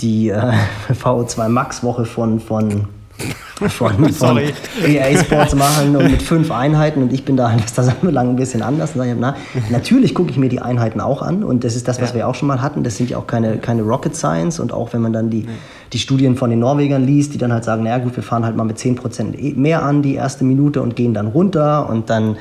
[0.00, 0.52] die äh,
[0.92, 2.86] VO2 Max Woche von, von
[3.68, 4.40] von, von
[4.84, 8.36] EA Sports machen und mit fünf Einheiten und ich bin da, was das anbelangt, ein
[8.36, 8.96] bisschen anders.
[8.96, 9.36] Und na,
[9.70, 12.16] natürlich gucke ich mir die Einheiten auch an und das ist das, was ja.
[12.16, 12.82] wir auch schon mal hatten.
[12.82, 15.46] Das sind ja auch keine, keine Rocket Science und auch wenn man dann die,
[15.92, 18.56] die Studien von den Norwegern liest, die dann halt sagen, naja gut, wir fahren halt
[18.56, 22.36] mal mit 10% mehr an die erste Minute und gehen dann runter und dann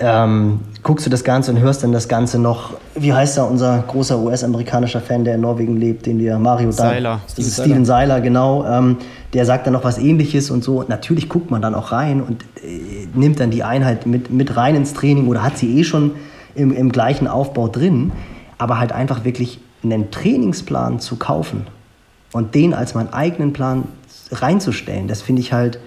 [0.00, 3.82] ähm, guckst du das Ganze und hörst dann das Ganze noch, wie heißt da unser
[3.86, 7.20] großer US-amerikanischer Fan, der in Norwegen lebt, den wir, Mario Seiler.
[7.28, 8.98] Steven, Steven Seiler, genau, ähm,
[9.32, 10.84] der sagt dann noch was ähnliches und so.
[10.86, 14.76] Natürlich guckt man dann auch rein und äh, nimmt dann die Einheit mit, mit rein
[14.76, 16.12] ins Training oder hat sie eh schon
[16.54, 18.12] im, im gleichen Aufbau drin,
[18.56, 21.66] aber halt einfach wirklich einen Trainingsplan zu kaufen
[22.32, 23.84] und den als meinen eigenen Plan
[24.30, 25.78] reinzustellen, das finde ich halt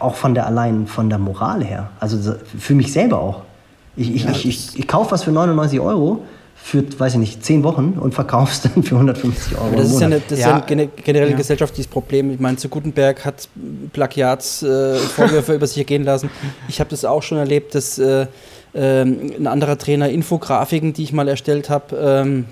[0.00, 1.90] auch von der allein von der Moral her.
[2.00, 3.42] Also für mich selber auch.
[3.96, 6.22] Ich, ich, ja, ich, ich, ich kaufe was für 99 Euro
[6.66, 9.76] für, weiß ich nicht, 10 Wochen und verkaufst dann für 150 Euro.
[9.76, 10.58] das ist ja, eine, das ja.
[10.58, 12.32] ist ja gesellschaftliches Problem.
[12.32, 13.48] Ich meine, zu Gutenberg hat
[13.92, 16.28] Plagiatsvorwürfe äh, über sich ergehen lassen.
[16.66, 18.26] Ich habe das auch schon erlebt, dass äh,
[18.74, 22.46] äh, ein anderer Trainer Infografiken, die ich mal erstellt habe, ähm,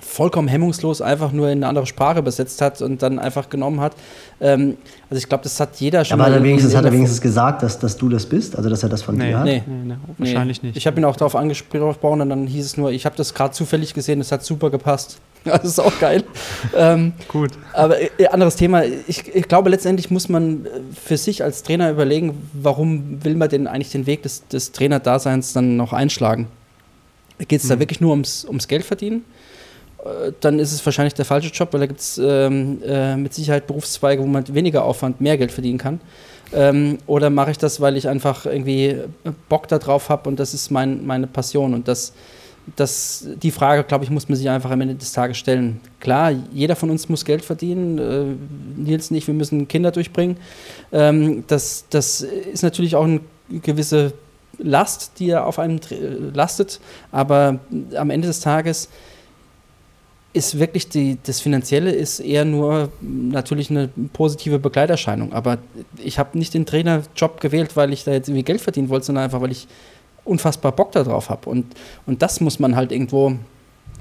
[0.00, 3.94] vollkommen hemmungslos einfach nur in eine andere Sprache übersetzt hat und dann einfach genommen hat.
[4.40, 4.76] Ähm,
[5.08, 6.20] also ich glaube, das hat jeder schon.
[6.20, 8.82] Aber hat er wenigstens, hat er wenigstens gesagt, dass, dass du das bist, also dass
[8.82, 9.44] er das von nee, dir hat?
[9.44, 10.76] Nee, nee, nee wahrscheinlich nicht.
[10.76, 13.52] Ich habe ihn auch darauf angesprochen und dann hieß es nur, ich habe das gerade
[13.52, 15.18] zufällig gesehen, es hat super gepasst.
[15.44, 16.24] Das ist auch geil.
[16.74, 17.50] ähm, Gut.
[17.74, 18.82] Aber äh, anderes Thema.
[18.84, 23.66] Ich, ich, glaube, letztendlich muss man für sich als Trainer überlegen, warum will man denn
[23.66, 26.48] eigentlich den Weg des, des Trainerdaseins dann noch einschlagen?
[27.46, 27.80] Geht es da mhm.
[27.80, 29.24] wirklich nur ums, ums Geld verdienen?
[30.04, 33.34] Äh, dann ist es wahrscheinlich der falsche Job, weil da gibt es ähm, äh, mit
[33.34, 36.00] Sicherheit Berufszweige, wo man weniger Aufwand mehr Geld verdienen kann.
[36.52, 38.96] Ähm, oder mache ich das, weil ich einfach irgendwie
[39.48, 41.74] Bock darauf habe und das ist mein, meine Passion.
[41.74, 42.12] Und das,
[42.76, 45.80] das, die Frage, glaube ich, muss man sich einfach am Ende des Tages stellen.
[46.00, 47.98] Klar, jeder von uns muss Geld verdienen.
[47.98, 50.36] Äh, Nils und ich, wir müssen Kinder durchbringen.
[50.92, 53.20] Ähm, das, das ist natürlich auch eine
[53.62, 54.12] gewisse
[54.58, 55.80] Last, die er auf einem
[56.32, 56.80] lastet.
[57.10, 57.58] Aber
[57.96, 58.88] am Ende des Tages
[60.34, 65.32] ist wirklich die, das Finanzielle ist eher nur natürlich eine positive Begleiterscheinung.
[65.32, 65.58] Aber
[65.96, 69.24] ich habe nicht den Trainerjob gewählt, weil ich da jetzt irgendwie Geld verdienen wollte, sondern
[69.24, 69.68] einfach, weil ich
[70.24, 71.48] unfassbar Bock darauf habe.
[71.48, 71.66] Und,
[72.04, 73.34] und das muss man halt irgendwo,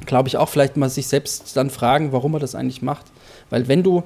[0.08, 3.06] glaube ich, auch vielleicht mal sich selbst dann fragen, warum man das eigentlich macht.
[3.52, 4.02] Weil wenn du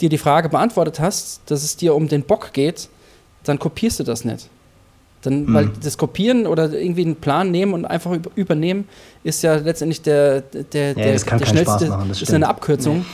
[0.00, 2.88] dir die Frage beantwortet hast, dass es dir um den Bock geht,
[3.44, 4.50] dann kopierst du das nicht.
[5.26, 5.54] Dann, mhm.
[5.54, 8.88] Weil das Kopieren oder irgendwie einen Plan nehmen und einfach übernehmen,
[9.22, 12.98] ist ja letztendlich der, der, ja, der, der schnellste, machen, das ist eine Abkürzung.
[12.98, 13.04] Nee.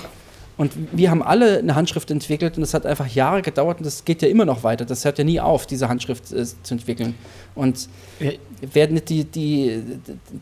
[0.60, 4.04] Und wir haben alle eine Handschrift entwickelt und das hat einfach Jahre gedauert und das
[4.04, 4.84] geht ja immer noch weiter.
[4.84, 7.14] Das hört ja nie auf, diese Handschrift äh, zu entwickeln.
[7.54, 7.88] Und
[8.60, 9.82] wer nicht die, die,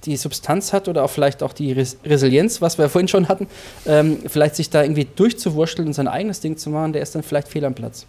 [0.05, 3.47] die Substanz hat oder auch vielleicht auch die Res Resilienz, was wir vorhin schon hatten,
[3.87, 7.23] ähm, vielleicht sich da irgendwie durchzuwurschteln und sein eigenes Ding zu machen, der ist dann
[7.23, 8.05] vielleicht fehl am Platz.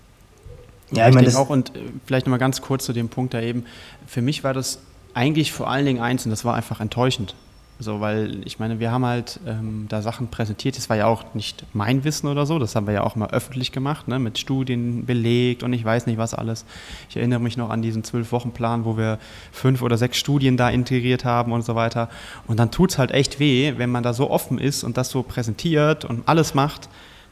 [0.91, 3.41] Ja, ich, ich denke auch, und äh, vielleicht nochmal ganz kurz zu dem Punkt da
[3.41, 3.66] eben.
[4.07, 4.80] Für mich war das
[5.14, 7.36] eigentlich vor allen Dingen eins, und das war einfach enttäuschend.
[7.82, 11.34] So, weil ich meine, wir haben halt ähm, da Sachen präsentiert, das war ja auch
[11.34, 14.38] nicht mein Wissen oder so, das haben wir ja auch mal öffentlich gemacht, ne, mit
[14.38, 16.66] Studien belegt und ich weiß nicht was alles.
[17.10, 19.18] Ich erinnere mich noch an diesen Zwölf-Wochen-Plan, wo wir
[19.53, 22.10] fünf oder sechs Studien da integriert haben und so weiter.
[22.48, 25.10] Und dann tut es halt echt weh, wenn man da so offen ist und das
[25.10, 26.90] so präsentiert und alles macht,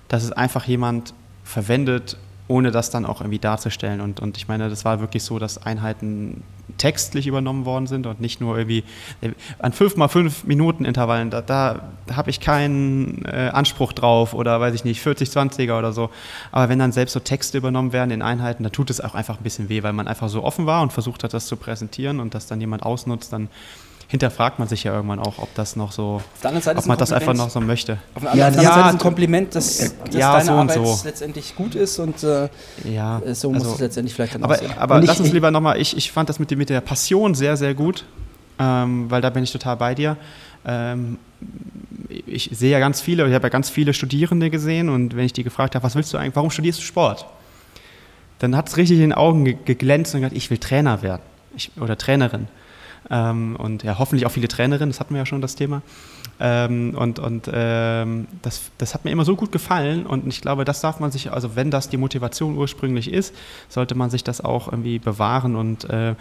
[0.07, 1.13] dass es einfach jemand
[1.43, 2.15] verwendet,
[2.47, 4.01] ohne das dann auch irgendwie darzustellen.
[4.01, 6.43] Und, und ich meine, das war wirklich so, dass Einheiten
[6.77, 8.83] textlich übernommen worden sind und nicht nur irgendwie
[9.21, 13.93] äh, an 5 mal 5 Minuten Intervallen, da, da, da habe ich keinen äh, Anspruch
[13.93, 16.09] drauf oder weiß ich nicht, 40, 20er oder so.
[16.51, 19.37] Aber wenn dann selbst so Texte übernommen werden in Einheiten, dann tut es auch einfach
[19.37, 22.19] ein bisschen weh, weil man einfach so offen war und versucht hat, das zu präsentieren
[22.19, 23.49] und das dann jemand ausnutzt, dann
[24.07, 27.49] hinterfragt man sich ja irgendwann auch, ob das noch so, ob man das einfach noch
[27.49, 27.97] so möchte.
[28.15, 30.99] Auf der anderen ja, Seite ist ein Kompliment, dass, dass ja, deine so Arbeit so.
[31.03, 32.47] letztendlich gut ist und äh,
[32.85, 34.71] ja, so muss also, es letztendlich vielleicht dann aber, aussehen.
[34.77, 37.73] Aber lass uns lieber nochmal, ich, ich fand das mit, mit der Passion sehr, sehr
[37.73, 38.05] gut,
[38.59, 40.15] ähm, weil da bin ich total bei dir.
[40.65, 41.17] Ähm,
[42.25, 45.34] ich sehe ja ganz viele, ich habe ja ganz viele Studierende gesehen und wenn ich
[45.34, 47.25] die gefragt habe, was willst du eigentlich, warum studierst du Sport?
[48.39, 51.23] Dann hat es richtig in den Augen geglänzt und gesagt, ich will Trainer werden
[51.57, 52.47] ich, oder Trainerin.
[53.09, 55.81] Ähm, und ja, hoffentlich auch viele Trainerinnen, das hatten wir ja schon das Thema.
[56.39, 60.65] Ähm, und und ähm, das, das hat mir immer so gut gefallen und ich glaube,
[60.65, 63.34] das darf man sich, also wenn das die Motivation ursprünglich ist,
[63.69, 66.14] sollte man sich das auch irgendwie bewahren und äh,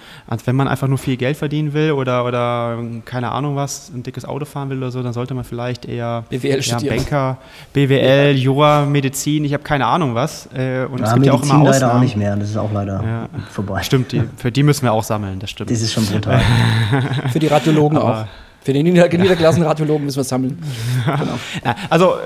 [0.44, 4.24] wenn man einfach nur viel Geld verdienen will oder, oder keine Ahnung was, ein dickes
[4.24, 7.38] Auto fahren will oder so, dann sollte man vielleicht eher BWL ja, Banker,
[7.74, 8.30] BWL, ja.
[8.30, 10.48] Jura, Medizin, ich habe keine Ahnung was.
[10.54, 11.64] Äh, und ja, es gibt Medizin ja auch immer Ausnahmen.
[11.66, 13.28] leider auch nicht mehr, das ist auch leider ja.
[13.50, 13.82] vorbei.
[13.82, 15.70] Stimmt, die, für die müssen wir auch sammeln, das stimmt.
[15.70, 16.40] Das ist schon brutal.
[17.32, 18.26] für die Radiologen auch.
[18.66, 20.58] Für den nieder niedergelassenen Radiologen müssen wir sammeln.
[21.04, 21.38] genau.
[21.64, 22.18] ja, also äh,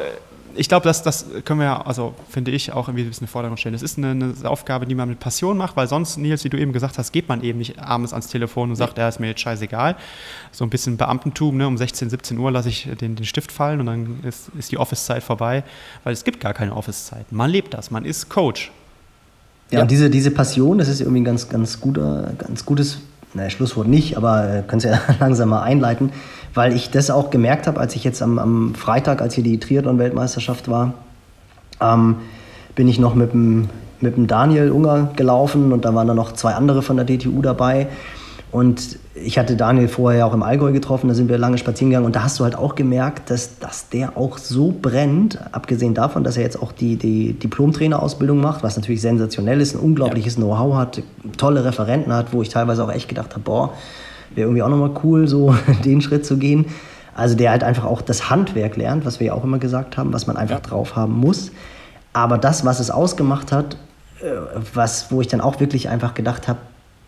[0.56, 3.32] ich glaube, das, das können wir, also finde ich, auch irgendwie ein bisschen in den
[3.32, 3.74] Vordergrund stellen.
[3.74, 6.56] Das ist eine, eine, Aufgabe, die man mit Passion macht, weil sonst, Nils, wie du
[6.56, 9.26] eben gesagt hast, geht man eben nicht abends ans Telefon und sagt, ja, ist mir
[9.26, 9.96] jetzt scheißegal.
[10.50, 11.66] So ein bisschen Beamtentum, ne?
[11.66, 14.78] um 16, 17 Uhr lasse ich den, den Stift fallen und dann ist, ist die
[14.78, 15.62] Office-Zeit vorbei,
[16.04, 17.30] weil es gibt gar keine Office-Zeit.
[17.32, 18.72] Man lebt das, man ist Coach.
[19.70, 23.00] Ja, ja, und diese, diese Passion, das ist irgendwie ein ganz, ganz, guter, ganz gutes
[23.34, 26.12] naja, Schlusswort nicht, aber äh, können Sie ja langsam mal einleiten,
[26.54, 29.58] weil ich das auch gemerkt habe, als ich jetzt am, am Freitag, als hier die
[29.58, 30.94] Triathlon-Weltmeisterschaft war,
[31.80, 32.16] ähm,
[32.74, 33.68] bin ich noch mit dem,
[34.00, 37.42] mit dem Daniel Unger gelaufen und da waren dann noch zwei andere von der DTU
[37.42, 37.88] dabei.
[38.52, 42.06] Und ich hatte Daniel vorher auch im Allgäu getroffen, da sind wir lange spazieren gegangen
[42.06, 46.24] und da hast du halt auch gemerkt, dass, dass der auch so brennt, abgesehen davon,
[46.24, 50.42] dass er jetzt auch die, die Diplom-Trainerausbildung macht, was natürlich sensationell ist, ein unglaubliches ja.
[50.42, 51.02] Know-how hat,
[51.36, 53.72] tolle Referenten hat, wo ich teilweise auch echt gedacht habe, boah,
[54.34, 55.54] wäre irgendwie auch nochmal cool, so
[55.84, 56.66] den Schritt zu gehen.
[57.14, 60.12] Also der halt einfach auch das Handwerk lernt, was wir ja auch immer gesagt haben,
[60.12, 60.68] was man einfach ja.
[60.68, 61.52] drauf haben muss.
[62.12, 63.76] Aber das, was es ausgemacht hat,
[64.22, 64.26] äh,
[64.74, 66.58] was, wo ich dann auch wirklich einfach gedacht habe,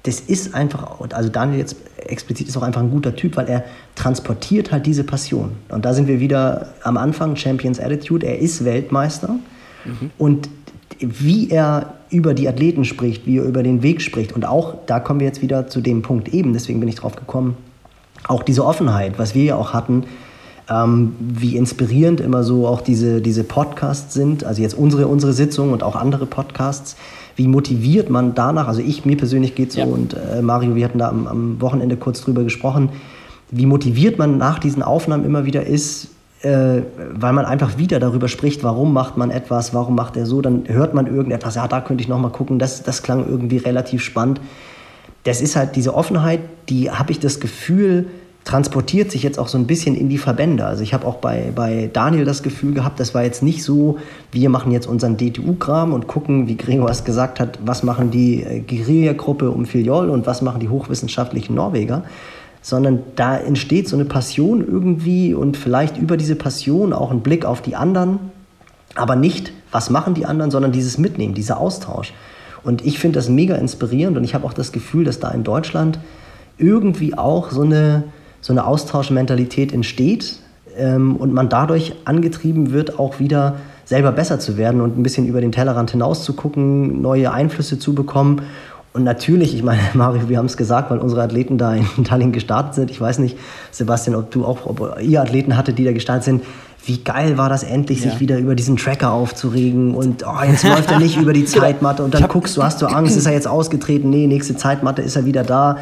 [0.04, 3.64] das ist einfach, also Daniel jetzt explizit ist auch einfach ein guter Typ, weil er
[3.94, 5.52] transportiert halt diese Passion.
[5.68, 9.36] Und da sind wir wieder am Anfang, Champions Attitude, er ist Weltmeister.
[9.84, 10.10] Mhm.
[10.18, 10.48] Und
[10.98, 14.32] wie er über die Athleten spricht, wie er über den Weg spricht.
[14.32, 17.16] Und auch, da kommen wir jetzt wieder zu dem Punkt eben, deswegen bin ich drauf
[17.16, 17.56] gekommen,
[18.28, 20.04] auch diese Offenheit, was wir ja auch hatten,
[20.68, 25.72] ähm, wie inspirierend immer so auch diese, diese Podcasts sind, also jetzt unsere, unsere Sitzung
[25.72, 26.96] und auch andere Podcasts,
[27.36, 29.86] wie motiviert man danach, also ich, mir persönlich geht so ja.
[29.86, 32.90] und äh, Mario, wir hatten da am, am Wochenende kurz drüber gesprochen,
[33.50, 36.08] wie motiviert man nach diesen Aufnahmen immer wieder ist,
[36.42, 36.82] äh,
[37.14, 40.64] weil man einfach wieder darüber spricht, warum macht man etwas, warum macht er so, dann
[40.66, 44.02] hört man irgendetwas, ja, da könnte ich noch mal gucken, das, das klang irgendwie relativ
[44.02, 44.40] spannend.
[45.24, 48.06] Das ist halt diese Offenheit, die habe ich das Gefühl,
[48.44, 50.66] transportiert sich jetzt auch so ein bisschen in die Verbände.
[50.66, 53.98] Also ich habe auch bei, bei Daniel das Gefühl gehabt, das war jetzt nicht so,
[54.32, 58.42] wir machen jetzt unseren DTU-Kram und gucken, wie Gregor es gesagt hat, was machen die
[58.42, 62.02] äh, Guerilla-Gruppe um Filiol und was machen die hochwissenschaftlichen Norweger,
[62.62, 67.44] sondern da entsteht so eine Passion irgendwie und vielleicht über diese Passion auch ein Blick
[67.44, 68.18] auf die anderen,
[68.94, 72.12] aber nicht, was machen die anderen, sondern dieses Mitnehmen, dieser Austausch.
[72.64, 75.44] Und ich finde das mega inspirierend und ich habe auch das Gefühl, dass da in
[75.44, 75.98] Deutschland
[76.58, 78.04] irgendwie auch so eine,
[78.42, 80.36] so eine Austauschmentalität entsteht
[80.76, 83.56] ähm, und man dadurch angetrieben wird, auch wieder
[83.86, 87.78] selber besser zu werden und ein bisschen über den Tellerrand hinaus zu gucken, neue Einflüsse
[87.78, 88.42] zu bekommen
[88.92, 92.32] und natürlich, ich meine, Mario, wir haben es gesagt, weil unsere Athleten da in Tallinn
[92.32, 92.90] gestartet sind.
[92.90, 93.38] Ich weiß nicht,
[93.70, 96.42] Sebastian, ob du auch, ob ihr Athleten hattet, die da gestartet sind.
[96.84, 98.10] Wie geil war das endlich, ja.
[98.10, 101.60] sich wieder über diesen Tracker aufzuregen und oh, jetzt läuft er nicht über die genau.
[101.60, 104.10] Zeitmatte und dann guckst du, hast du Angst, ist er jetzt ausgetreten?
[104.10, 105.78] Nee, nächste Zeitmatte ist er wieder da.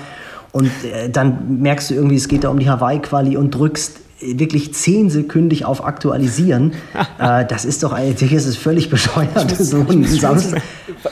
[0.52, 4.74] Und äh, dann merkst du irgendwie, es geht da um die Hawaii-Quali und drückst wirklich
[4.74, 6.72] zehnsekündig auf Aktualisieren,
[7.18, 9.50] äh, das ist doch eigentlich, ist es völlig bescheuert.
[9.56, 10.62] so ein Samstag.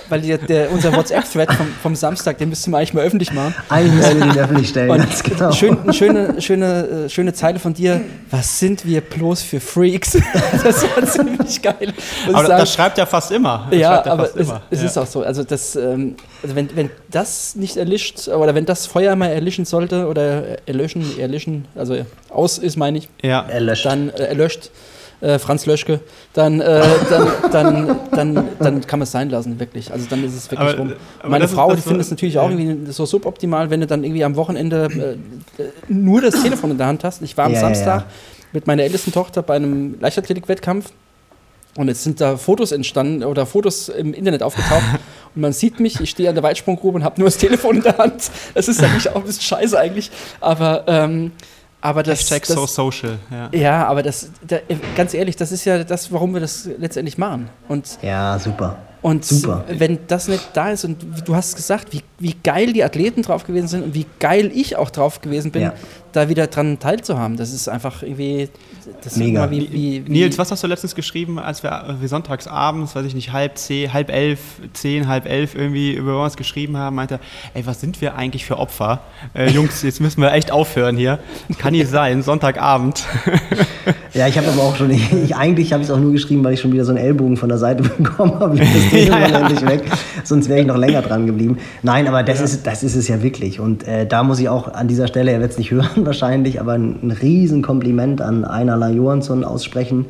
[0.09, 3.55] Weil der, der, unser WhatsApp-Thread vom, vom, Samstag, den müssten wir eigentlich mal öffentlich machen.
[3.69, 4.91] Eigentlich müssen wir den öffentlich stellen.
[4.91, 5.53] Und genau.
[5.53, 8.01] schön, eine schöne, schöne, äh, schöne Zeile von dir.
[8.31, 10.13] Was sind wir bloß für Freaks?
[10.63, 11.95] das war ziemlich geil.
[12.29, 12.61] Aber sagen.
[12.61, 13.67] das schreibt er fast immer.
[13.71, 14.87] Das ja, aber es, es ja.
[14.87, 15.23] ist auch so.
[15.23, 19.65] Also, das, ähm, also wenn, wenn das nicht erlischt, oder wenn das Feuer mal erlischen
[19.65, 21.95] sollte, oder erlöschen, erlischen, also
[22.31, 23.09] aus ist, meine ich.
[23.23, 23.43] Ja.
[23.43, 23.85] Erlöscht.
[23.85, 24.71] Dann äh, erlöscht.
[25.21, 25.99] Äh, Franz Löschke,
[26.33, 26.81] dann, äh,
[27.11, 29.93] dann, dann, dann, dann, kann man es sein lassen, wirklich.
[29.93, 30.93] Also dann ist es wirklich aber, rum.
[31.19, 34.05] Aber Meine Frau, ist, die findet es natürlich auch irgendwie so suboptimal, wenn du dann
[34.05, 35.19] irgendwie am Wochenende
[35.59, 37.21] äh, nur das Telefon in der Hand hast.
[37.23, 38.07] Ich war am ja, Samstag ja.
[38.53, 40.93] mit meiner ältesten Tochter bei einem Leichtathletik-Wettkampf
[41.79, 44.83] und jetzt sind da Fotos entstanden oder Fotos im Internet aufgetaucht
[45.35, 47.83] und man sieht mich, ich stehe an der Weitsprunggrube und habe nur das Telefon in
[47.83, 48.31] der Hand.
[48.55, 50.11] Das ist eigentlich auch ein bisschen scheiße eigentlich,
[50.41, 51.33] aber ähm,
[51.81, 53.19] aber das, Hashtag das, so social.
[53.31, 54.59] Ja, ja aber das, da,
[54.97, 57.49] ganz ehrlich, das ist ja das, warum wir das letztendlich machen.
[57.69, 58.79] Und ja, super.
[59.01, 59.65] Und Super.
[59.69, 63.45] wenn das nicht da ist und du hast gesagt, wie, wie geil die Athleten drauf
[63.45, 65.75] gewesen sind und wie geil ich auch drauf gewesen bin, ja.
[66.19, 68.49] Da wieder dran teilzuhaben, das ist einfach irgendwie.
[69.03, 69.51] Das Mega.
[69.51, 73.05] Wie, wie, wie, Nils, was hast du letztens geschrieben, als wir, wir sonntags abends, weiß
[73.05, 74.39] ich nicht, halb zehn, halb elf,
[74.73, 77.21] zehn, halb elf irgendwie über was geschrieben haben, meinte,
[77.53, 79.01] ey, was sind wir eigentlich für Opfer?
[79.35, 81.19] Äh, Jungs, jetzt müssen wir echt aufhören hier.
[81.59, 83.05] Kann nicht sein, Sonntagabend.
[84.15, 86.55] ja, ich habe aber auch schon, ich, eigentlich habe ich es auch nur geschrieben, weil
[86.55, 88.57] ich schon wieder so einen Ellbogen von der Seite bekommen habe.
[88.57, 89.41] ja, ja.
[89.41, 89.83] endlich weg.
[90.25, 91.59] Sonst wäre ich noch länger dran geblieben.
[91.83, 92.45] Nein, aber das, ja.
[92.45, 93.61] ist, das ist es ja wirklich.
[93.61, 96.61] Und äh, da muss ich auch an dieser Stelle, er wird es nicht hören wahrscheinlich,
[96.61, 100.07] aber ein, ein Riesenkompliment an Einar Johansson aussprechen.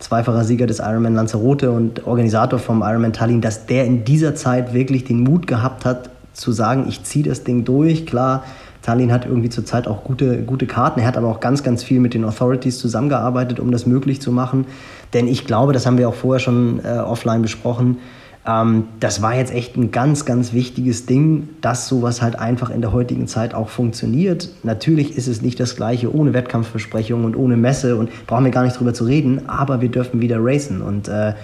[0.00, 4.74] Zweifacher Sieger des Ironman Lanzarote und Organisator vom Ironman Tallinn, dass der in dieser Zeit
[4.74, 8.06] wirklich den Mut gehabt hat, zu sagen, ich ziehe das Ding durch.
[8.06, 8.44] Klar,
[8.82, 11.00] Tallinn hat irgendwie zurzeit auch gute, gute Karten.
[11.00, 14.32] Er hat aber auch ganz, ganz viel mit den Authorities zusammengearbeitet, um das möglich zu
[14.32, 14.66] machen.
[15.14, 17.98] Denn ich glaube, das haben wir auch vorher schon äh, offline besprochen,
[18.46, 22.82] ähm, das war jetzt echt ein ganz, ganz wichtiges Ding, dass sowas halt einfach in
[22.82, 24.50] der heutigen Zeit auch funktioniert.
[24.62, 28.64] Natürlich ist es nicht das Gleiche ohne Wettkampfversprechungen und ohne Messe und brauchen wir gar
[28.64, 31.34] nicht drüber zu reden, aber wir dürfen wieder racen und äh,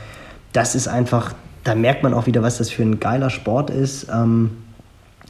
[0.52, 4.08] das ist einfach, da merkt man auch wieder, was das für ein geiler Sport ist.
[4.12, 4.50] Ähm,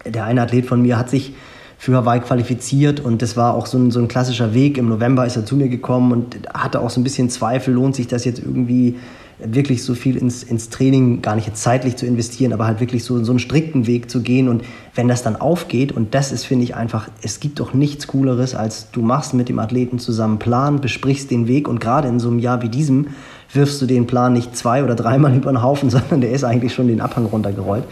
[0.05, 1.35] der eine Athlet von mir hat sich
[1.79, 4.77] für Hawaii qualifiziert und das war auch so ein, so ein klassischer Weg.
[4.77, 7.97] Im November ist er zu mir gekommen und hatte auch so ein bisschen Zweifel, lohnt
[7.97, 8.97] sich das jetzt irgendwie
[9.45, 13.05] wirklich so viel ins, ins Training, gar nicht jetzt zeitlich zu investieren, aber halt wirklich
[13.05, 14.49] so, so einen strikten Weg zu gehen.
[14.49, 14.63] Und
[14.95, 18.55] wenn das dann aufgeht, und das ist, finde ich, einfach, es gibt doch nichts Cooleres,
[18.55, 22.29] als du machst mit dem Athleten zusammen Plan, besprichst den Weg und gerade in so
[22.29, 23.09] einem Jahr wie diesem
[23.53, 26.75] wirfst du den Plan nicht zwei oder dreimal über den Haufen, sondern der ist eigentlich
[26.75, 27.85] schon den Abhang runtergerollt.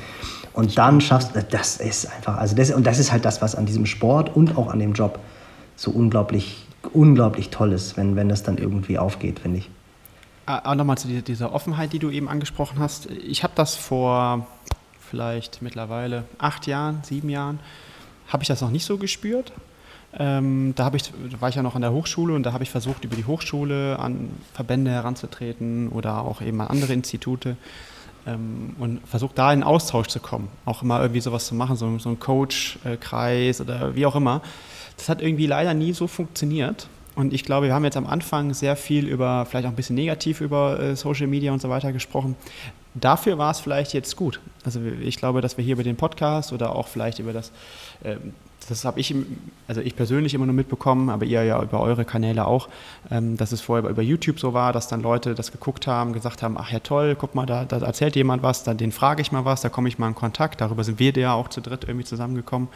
[0.53, 3.55] Und dann schaffst du, das ist einfach, also das, und das ist halt das, was
[3.55, 5.21] an diesem Sport und auch an dem Job
[5.77, 9.71] so unglaublich, unglaublich toll ist, wenn, wenn das dann irgendwie aufgeht, finde ich.
[10.49, 13.11] Ah, auch nochmal zu dieser Offenheit, die du eben angesprochen hast.
[13.11, 14.47] Ich habe das vor
[14.99, 17.61] vielleicht mittlerweile acht Jahren, sieben Jahren,
[18.29, 19.53] habe ich das noch nicht so gespürt.
[20.19, 22.71] Ähm, da, ich, da war ich ja noch an der Hochschule und da habe ich
[22.71, 27.59] versucht, über die Hochschule an Verbände heranzutreten oder auch eben an andere Institute
[28.27, 30.49] ähm, und versucht da in Austausch zu kommen.
[30.65, 34.41] Auch immer irgendwie sowas zu machen, so, so ein Coach-Kreis oder wie auch immer.
[34.97, 36.89] Das hat irgendwie leider nie so funktioniert.
[37.19, 39.97] Und ich glaube, wir haben jetzt am Anfang sehr viel über, vielleicht auch ein bisschen
[39.97, 42.37] negativ über äh, Social Media und so weiter gesprochen.
[42.95, 44.39] Dafür war es vielleicht jetzt gut.
[44.63, 47.51] Also ich glaube, dass wir hier über den Podcast oder auch vielleicht über das,
[48.05, 48.19] äh,
[48.69, 49.13] das habe ich,
[49.67, 52.69] also ich persönlich immer nur mitbekommen, aber ihr ja über eure Kanäle auch,
[53.11, 56.45] ähm, dass es vorher über YouTube so war, dass dann Leute das geguckt haben, gesagt
[56.45, 59.33] haben, ach ja toll, guck mal, da, da erzählt jemand was, dann den frage ich
[59.33, 60.61] mal was, da komme ich mal in Kontakt.
[60.61, 62.69] Darüber sind wir ja auch zu dritt irgendwie zusammengekommen.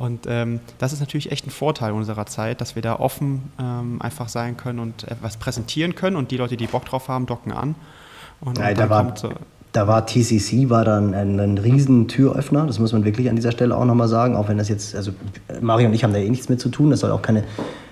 [0.00, 4.00] Und ähm, das ist natürlich echt ein Vorteil unserer Zeit, dass wir da offen ähm,
[4.00, 7.52] einfach sein können und etwas präsentieren können und die Leute, die Bock drauf haben, docken
[7.52, 7.74] an.
[8.40, 9.30] Und, Nein, und da war, so
[9.72, 13.52] da war TCC war dann ein, ein riesen Türöffner, das muss man wirklich an dieser
[13.52, 15.12] Stelle auch nochmal sagen, auch wenn das jetzt, also
[15.60, 17.44] Mario und ich haben da eh nichts mit zu tun, das soll auch keine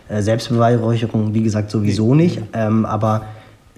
[0.09, 3.27] äh, Selbstbeweihräucherung, wie gesagt, sowieso nicht, ähm, aber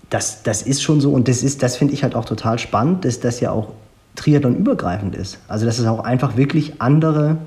[0.08, 3.04] das, das ist schon so und das ist, das finde ich halt auch total spannend,
[3.04, 3.72] dass das ja auch
[4.14, 5.38] Triathlon übergreifend ist.
[5.48, 7.38] Also dass es auch einfach wirklich andere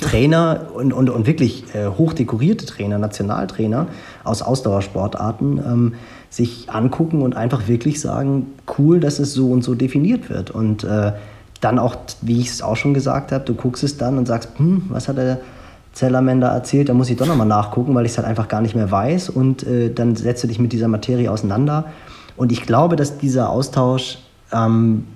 [0.00, 3.86] Trainer und, und, und wirklich äh, hochdekorierte Trainer, Nationaltrainer
[4.24, 5.94] aus Ausdauersportarten ähm,
[6.30, 8.46] sich angucken und einfach wirklich sagen,
[8.78, 10.50] cool, dass es so und so definiert wird.
[10.50, 11.12] Und äh,
[11.60, 14.50] dann auch, wie ich es auch schon gesagt habe, du guckst es dann und sagst,
[14.56, 15.38] hm, was hat der
[15.92, 18.74] Zellerman erzählt, da muss ich doch nochmal nachgucken, weil ich es halt einfach gar nicht
[18.74, 19.30] mehr weiß.
[19.30, 21.86] Und äh, dann setzt du dich mit dieser Materie auseinander.
[22.36, 24.18] Und ich glaube, dass dieser Austausch,
[24.52, 25.06] ähm,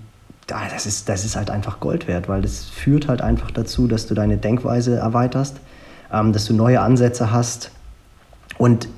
[0.70, 4.06] das, ist, das ist halt einfach Gold wert, weil das führt halt einfach dazu, dass
[4.06, 5.56] du deine Denkweise erweiterst,
[6.12, 7.70] ähm, dass du neue Ansätze hast.
[8.58, 8.88] Und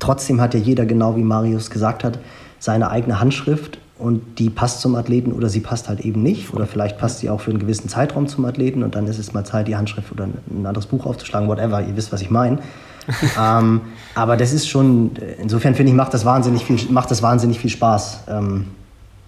[0.00, 2.18] Trotzdem hat ja jeder, genau wie Marius gesagt hat,
[2.58, 6.52] seine eigene Handschrift und die passt zum Athleten oder sie passt halt eben nicht.
[6.54, 9.32] Oder vielleicht passt sie auch für einen gewissen Zeitraum zum Athleten und dann ist es
[9.34, 12.58] mal Zeit, die Handschrift oder ein anderes Buch aufzuschlagen, whatever, ihr wisst, was ich meine.
[13.40, 13.82] ähm,
[14.14, 17.70] aber das ist schon, insofern finde ich, macht das wahnsinnig viel, macht das wahnsinnig viel
[17.70, 18.24] Spaß.
[18.28, 18.66] Ähm,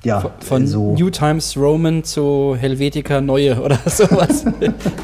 [0.04, 0.94] ja, von, so.
[0.96, 4.44] New Times Roman zu Helvetica Neue oder sowas.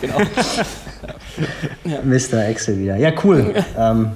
[0.01, 0.19] genau.
[1.85, 1.99] ja.
[2.03, 2.49] Mr.
[2.49, 2.97] Excel wieder.
[2.97, 3.55] Ja, cool.
[3.79, 4.11] ähm,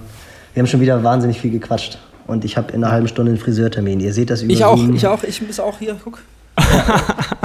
[0.54, 1.98] wir haben schon wieder wahnsinnig viel gequatscht.
[2.26, 4.00] Und ich habe in einer halben Stunde einen Friseurtermin.
[4.00, 5.22] Ihr seht das über Ich auch, ich auch.
[5.24, 6.18] Ich muss auch hier, guck.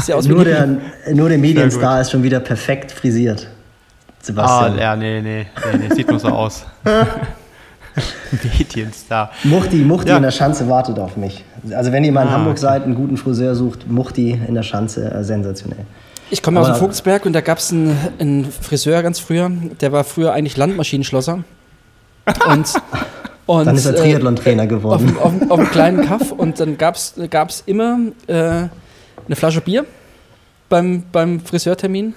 [0.07, 0.21] Ja.
[0.21, 0.77] nur, der,
[1.13, 3.47] nur der Medienstar ist schon wieder perfekt frisiert.
[4.21, 4.77] Sebastian.
[4.77, 6.65] Ah, ja, nee, nee, nee, nee sieht nur so aus.
[8.57, 9.31] Medienstar.
[9.43, 10.17] Muchti, Muchti ja.
[10.17, 11.43] in der Schanze wartet auf mich.
[11.71, 12.61] Also wenn ihr mal in ah, Hamburg okay.
[12.61, 15.85] seid, einen guten Friseur sucht, Muchti in der Schanze, äh, sensationell.
[16.29, 19.49] Ich komme aus dem Vogtsberg und da gab es einen, einen Friseur ganz früher,
[19.79, 21.43] der war früher eigentlich Landmaschinenschlosser.
[22.49, 22.73] Und,
[23.45, 25.15] und, dann ist er äh, Triathlon-Trainer geworden.
[25.17, 29.85] Auf, auf, auf, einem kleinen Kaff und dann gab es immer äh, eine Flasche Bier
[30.69, 32.13] beim, beim Friseurtermin.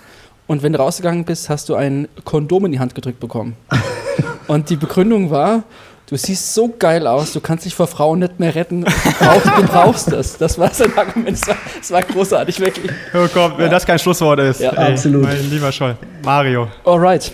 [0.46, 3.56] Und wenn du rausgegangen bist, hast du ein Kondom in die Hand gedrückt bekommen.
[4.48, 5.62] Und die Begründung war,
[6.10, 9.46] du siehst so geil aus, du kannst dich vor Frauen nicht mehr retten, du brauchst,
[9.46, 10.36] du brauchst das.
[10.36, 12.90] Das war sein Argument, es war, das war großartig, wirklich.
[13.14, 13.70] Oh, komm, wenn ja.
[13.70, 14.60] das kein Schlusswort ist.
[14.60, 15.22] Ja, Ey, absolut.
[15.22, 15.96] Mein lieber Scholl.
[16.24, 16.68] Mario.
[16.84, 17.32] Alright.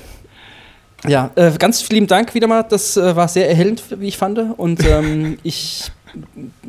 [1.08, 2.62] Ja, äh, ganz lieben Dank wieder mal.
[2.62, 4.38] Das äh, war sehr erhellend, wie ich fand.
[4.58, 5.90] Und ähm, ich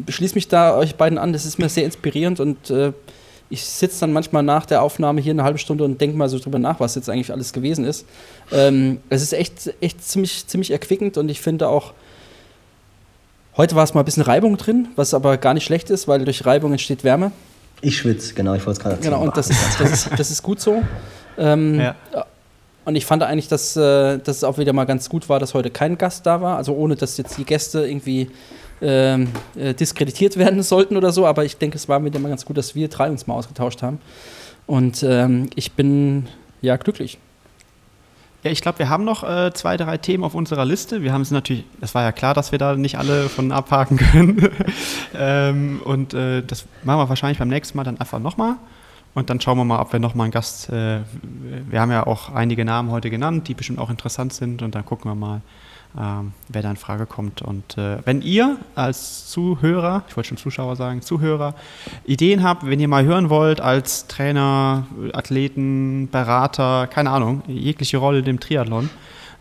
[0.07, 1.33] schließe mich da euch beiden an.
[1.33, 2.93] Das ist mir sehr inspirierend und äh,
[3.49, 6.39] ich sitze dann manchmal nach der Aufnahme hier eine halbe Stunde und denke mal so
[6.39, 8.05] drüber nach, was jetzt eigentlich alles gewesen ist.
[8.51, 11.93] Ähm, es ist echt, echt ziemlich, ziemlich erquickend und ich finde auch,
[13.55, 16.23] heute war es mal ein bisschen Reibung drin, was aber gar nicht schlecht ist, weil
[16.25, 17.31] durch Reibung entsteht Wärme.
[17.81, 19.13] Ich schwitze, genau, ich wollte es gerade erzählen.
[19.13, 20.83] Genau, und das ist, das ist, das ist gut so.
[21.37, 21.95] Ähm, ja.
[22.85, 25.53] Und ich fand eigentlich, dass, äh, dass es auch wieder mal ganz gut war, dass
[25.53, 26.57] heute kein Gast da war.
[26.57, 28.31] Also ohne, dass jetzt die Gäste irgendwie
[28.81, 31.25] ähm, äh, diskreditiert werden sollten oder so.
[31.25, 33.81] Aber ich denke, es war wieder mal ganz gut, dass wir drei uns mal ausgetauscht
[33.81, 33.99] haben.
[34.65, 36.27] Und ähm, ich bin
[36.61, 37.17] ja glücklich.
[38.43, 41.01] Ja, ich glaube, wir haben noch äh, zwei, drei Themen auf unserer Liste.
[41.01, 43.97] Wir haben es natürlich, das war ja klar, dass wir da nicht alle von abhaken
[44.11, 44.49] können.
[45.15, 48.55] ähm, und äh, das machen wir wahrscheinlich beim nächsten Mal dann einfach nochmal.
[49.15, 50.99] Und dann schauen wir mal, ob wir nochmal einen Gast, äh,
[51.69, 54.61] wir haben ja auch einige Namen heute genannt, die bestimmt auch interessant sind.
[54.61, 55.41] Und dann gucken wir mal,
[55.99, 57.41] ähm, wer da in Frage kommt.
[57.41, 61.55] Und äh, wenn ihr als Zuhörer, ich wollte schon Zuschauer sagen, Zuhörer,
[62.05, 68.19] Ideen habt, wenn ihr mal hören wollt, als Trainer, Athleten, Berater, keine Ahnung, jegliche Rolle
[68.19, 68.89] im Triathlon,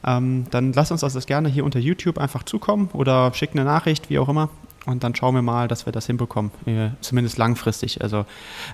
[0.05, 4.11] ähm, dann lasst uns das gerne hier unter YouTube einfach zukommen oder schickt eine Nachricht,
[4.11, 4.49] wie auch immer.
[4.87, 8.03] Und dann schauen wir mal, dass wir das hinbekommen, äh, zumindest langfristig.
[8.03, 8.25] Also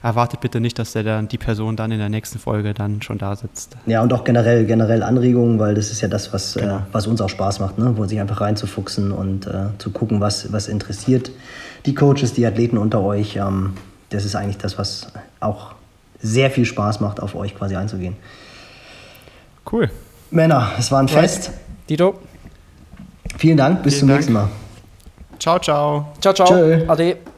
[0.02, 3.18] erwartet bitte nicht, dass der dann, die Person dann in der nächsten Folge dann schon
[3.18, 3.76] da sitzt.
[3.86, 6.76] Ja, und auch generell, generell Anregungen, weil das ist ja das, was, äh, genau.
[6.76, 7.94] äh, was uns auch Spaß macht, ne?
[7.96, 11.30] wo sich einfach reinzufuchsen und äh, zu gucken, was, was interessiert
[11.86, 13.36] die Coaches, die Athleten unter euch.
[13.36, 13.74] Ähm,
[14.10, 15.08] das ist eigentlich das, was
[15.40, 15.74] auch
[16.20, 18.16] sehr viel Spaß macht, auf euch quasi einzugehen.
[19.70, 19.90] Cool.
[20.30, 21.50] Männer, es war ein Fest.
[21.88, 22.18] Dito.
[23.38, 24.18] Vielen Dank, bis Vielen zum Dank.
[24.18, 24.48] nächsten Mal.
[25.42, 26.12] Ciao, ciao.
[26.20, 26.46] Ciao, ciao.
[26.46, 26.84] Tschö.
[26.86, 27.31] Ade.